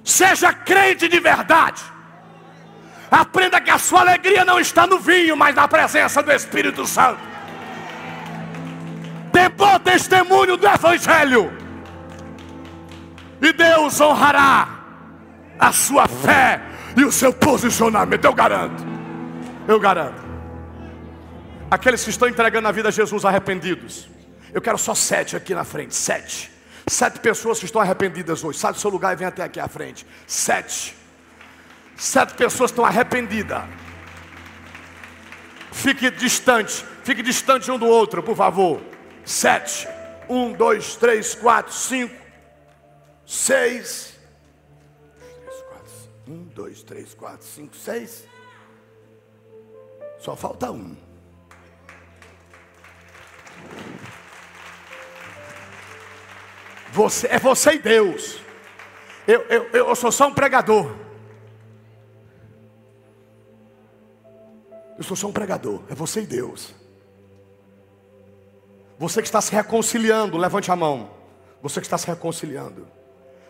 Seja 0.03 0.53
crente 0.53 1.07
de 1.07 1.19
verdade. 1.19 1.81
Aprenda 3.09 3.59
que 3.59 3.71
a 3.71 3.77
sua 3.77 4.01
alegria 4.01 4.45
não 4.45 4.59
está 4.59 4.85
no 4.85 4.99
vinho, 4.99 5.35
mas 5.35 5.55
na 5.55 5.67
presença 5.67 6.21
do 6.21 6.31
Espírito 6.31 6.85
Santo. 6.85 7.19
Dê 9.31 9.49
bom 9.49 9.79
testemunho 9.79 10.55
do 10.55 10.67
Evangelho. 10.67 11.51
E 13.41 13.51
Deus 13.51 13.99
honrará 13.99 14.67
a 15.59 15.71
sua 15.71 16.07
fé 16.07 16.61
e 16.95 17.03
o 17.03 17.11
seu 17.11 17.33
posicionamento, 17.33 18.25
eu 18.25 18.33
garanto. 18.33 18.83
Eu 19.67 19.79
garanto. 19.79 20.21
Aqueles 21.69 22.03
que 22.03 22.09
estão 22.09 22.27
entregando 22.27 22.67
a 22.67 22.71
vida 22.71 22.89
a 22.89 22.91
Jesus 22.91 23.25
arrependidos. 23.25 24.07
Eu 24.53 24.61
quero 24.61 24.77
só 24.77 24.93
sete 24.93 25.35
aqui 25.35 25.55
na 25.55 25.63
frente. 25.63 25.95
Sete. 25.95 26.51
Sete 26.85 27.19
pessoas 27.19 27.59
que 27.59 27.65
estão 27.65 27.81
arrependidas 27.81 28.43
hoje. 28.43 28.59
Sai 28.59 28.73
do 28.73 28.79
seu 28.79 28.91
lugar 28.91 29.13
e 29.13 29.15
vem 29.15 29.27
até 29.27 29.43
aqui 29.43 29.59
à 29.59 29.67
frente. 29.67 30.05
Sete. 30.27 30.95
Sete 31.95 32.33
pessoas 32.35 32.69
estão 32.69 32.85
arrependidas. 32.85 33.63
Fique 35.71 36.11
distante. 36.11 36.85
Fique 37.03 37.23
distante 37.23 37.71
um 37.71 37.79
do 37.79 37.87
outro, 37.87 38.21
por 38.21 38.35
favor. 38.35 38.79
Sete. 39.25 39.87
Um, 40.29 40.53
dois, 40.53 40.95
três, 40.95 41.33
quatro, 41.33 41.73
cinco, 41.73 42.15
seis. 43.25 44.12
Um, 46.27 46.45
dois, 46.45 46.83
três, 46.83 47.13
quatro, 47.13 47.45
cinco, 47.45 47.75
seis. 47.75 48.25
Só 50.19 50.35
falta 50.35 50.71
um. 50.71 50.95
Você, 56.93 57.27
é 57.27 57.37
você 57.37 57.73
e 57.73 57.79
Deus. 57.79 58.39
Eu, 59.27 59.41
eu, 59.43 59.63
eu 59.71 59.95
sou 59.95 60.11
só 60.11 60.27
um 60.27 60.33
pregador. 60.33 60.95
Eu 64.97 65.03
sou 65.03 65.17
só 65.17 65.27
um 65.27 65.33
pregador. 65.33 65.81
É 65.89 65.95
você 65.95 66.21
e 66.21 66.25
Deus. 66.25 66.73
Você 68.97 69.21
que 69.21 69.27
está 69.27 69.41
se 69.41 69.51
reconciliando, 69.51 70.37
levante 70.37 70.71
a 70.71 70.75
mão. 70.75 71.11
Você 71.61 71.81
que 71.81 71.85
está 71.85 71.97
se 71.97 72.07
reconciliando. 72.07 72.87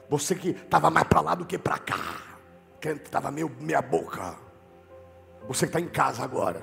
Você 0.09 0.33
que 0.33 0.49
estava 0.49 0.89
mais 0.89 1.07
para 1.07 1.21
lá 1.21 1.35
do 1.35 1.45
que 1.45 1.57
para 1.57 1.77
cá 1.77 2.32
crente 2.83 3.03
estava 3.05 3.31
meio 3.31 3.49
meia 3.61 3.81
boca. 3.81 4.35
Você 5.47 5.65
que 5.65 5.69
está 5.69 5.79
em 5.79 5.87
casa 5.87 6.21
agora. 6.21 6.61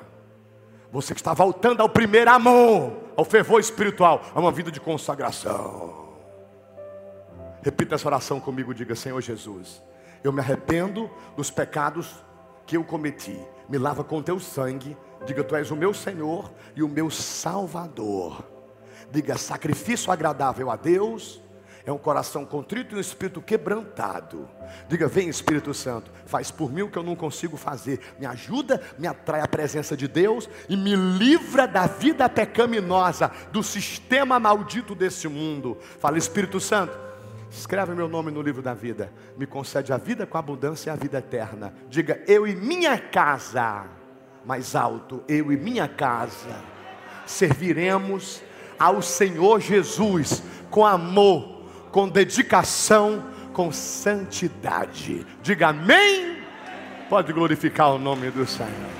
Você 0.93 1.15
que 1.15 1.21
está 1.21 1.33
voltando 1.33 1.81
ao 1.81 1.89
primeiro 1.89 2.31
amor, 2.31 2.93
ao 3.17 3.25
fervor 3.25 3.59
espiritual, 3.59 4.21
a 4.35 4.39
uma 4.39 4.53
vida 4.53 4.71
de 4.71 4.79
consagração. 4.79 6.11
Repita 7.63 7.95
essa 7.95 8.07
oração 8.07 8.39
comigo, 8.39 8.75
diga: 8.75 8.95
Senhor 8.95 9.19
Jesus, 9.23 9.83
eu 10.23 10.31
me 10.31 10.41
arrependo 10.41 11.11
dos 11.37 11.51
pecados 11.51 12.23
que 12.67 12.77
eu 12.77 12.85
cometi. 12.85 13.41
Me 13.67 13.79
lava 13.79 14.05
com 14.05 14.23
teu 14.23 14.39
sangue. 14.39 14.95
Diga: 15.25 15.43
Tu 15.43 15.57
és 15.57 15.71
o 15.71 15.77
meu 15.77 15.95
Senhor 15.95 16.53
e 16.77 16.83
o 16.83 16.89
meu 16.89 17.11
Salvador. 17.11 18.45
Diga: 19.11 19.39
sacrifício 19.39 20.13
agradável 20.13 20.71
a 20.71 20.77
Deus 20.77 21.41
é 21.91 21.95
um 21.95 21.99
coração 21.99 22.45
contrito 22.45 22.95
e 22.95 22.99
um 22.99 23.01
espírito 23.01 23.43
quebrantado. 23.43 24.49
Diga, 24.89 25.09
vem 25.09 25.29
Espírito 25.29 25.75
Santo, 25.75 26.11
faz 26.25 26.51
por 26.51 26.73
mim 26.73 26.83
o 26.83 26.91
que 26.91 26.97
eu 26.97 27.03
não 27.03 27.17
consigo 27.17 27.57
fazer. 27.57 28.01
Me 28.19 28.27
ajuda, 28.27 28.81
me 28.99 29.07
atrai 29.07 29.41
a 29.41 29.49
presença 29.49 29.97
de 29.97 30.07
Deus 30.07 30.49
e 30.69 30.77
me 30.77 30.95
livra 30.95 31.67
da 31.67 31.87
vida 31.87 32.29
pecaminosa, 32.29 33.31
do 33.51 33.63
sistema 33.63 34.39
maldito 34.39 34.95
desse 34.95 35.27
mundo. 35.29 35.79
Fala, 35.99 36.17
Espírito 36.17 36.61
Santo, 36.61 36.97
escreve 37.51 37.95
meu 37.95 38.09
nome 38.09 38.31
no 38.31 38.41
livro 38.41 38.63
da 38.63 38.75
vida. 38.75 39.13
Me 39.37 39.47
concede 39.47 39.93
a 39.93 39.97
vida 39.97 40.27
com 40.27 40.39
abundância 40.39 40.91
e 40.91 40.93
a 40.93 40.97
vida 40.97 41.19
eterna. 41.19 41.75
Diga, 41.89 42.23
eu 42.27 42.47
e 42.47 42.55
minha 42.55 42.99
casa, 42.99 43.87
mais 44.45 44.77
alto, 44.77 45.25
eu 45.27 45.51
e 45.51 45.57
minha 45.57 45.89
casa, 45.89 46.63
serviremos 47.27 48.43
ao 48.79 49.03
Senhor 49.03 49.61
Jesus 49.61 50.43
com 50.71 50.87
amor 50.87 51.60
com 51.91 52.09
dedicação, 52.09 53.25
com 53.53 53.73
santidade. 53.73 55.27
Diga 55.43 55.69
amém. 55.69 56.39
Pode 57.09 57.33
glorificar 57.33 57.93
o 57.93 57.99
nome 57.99 58.31
do 58.31 58.47
Senhor. 58.47 59.00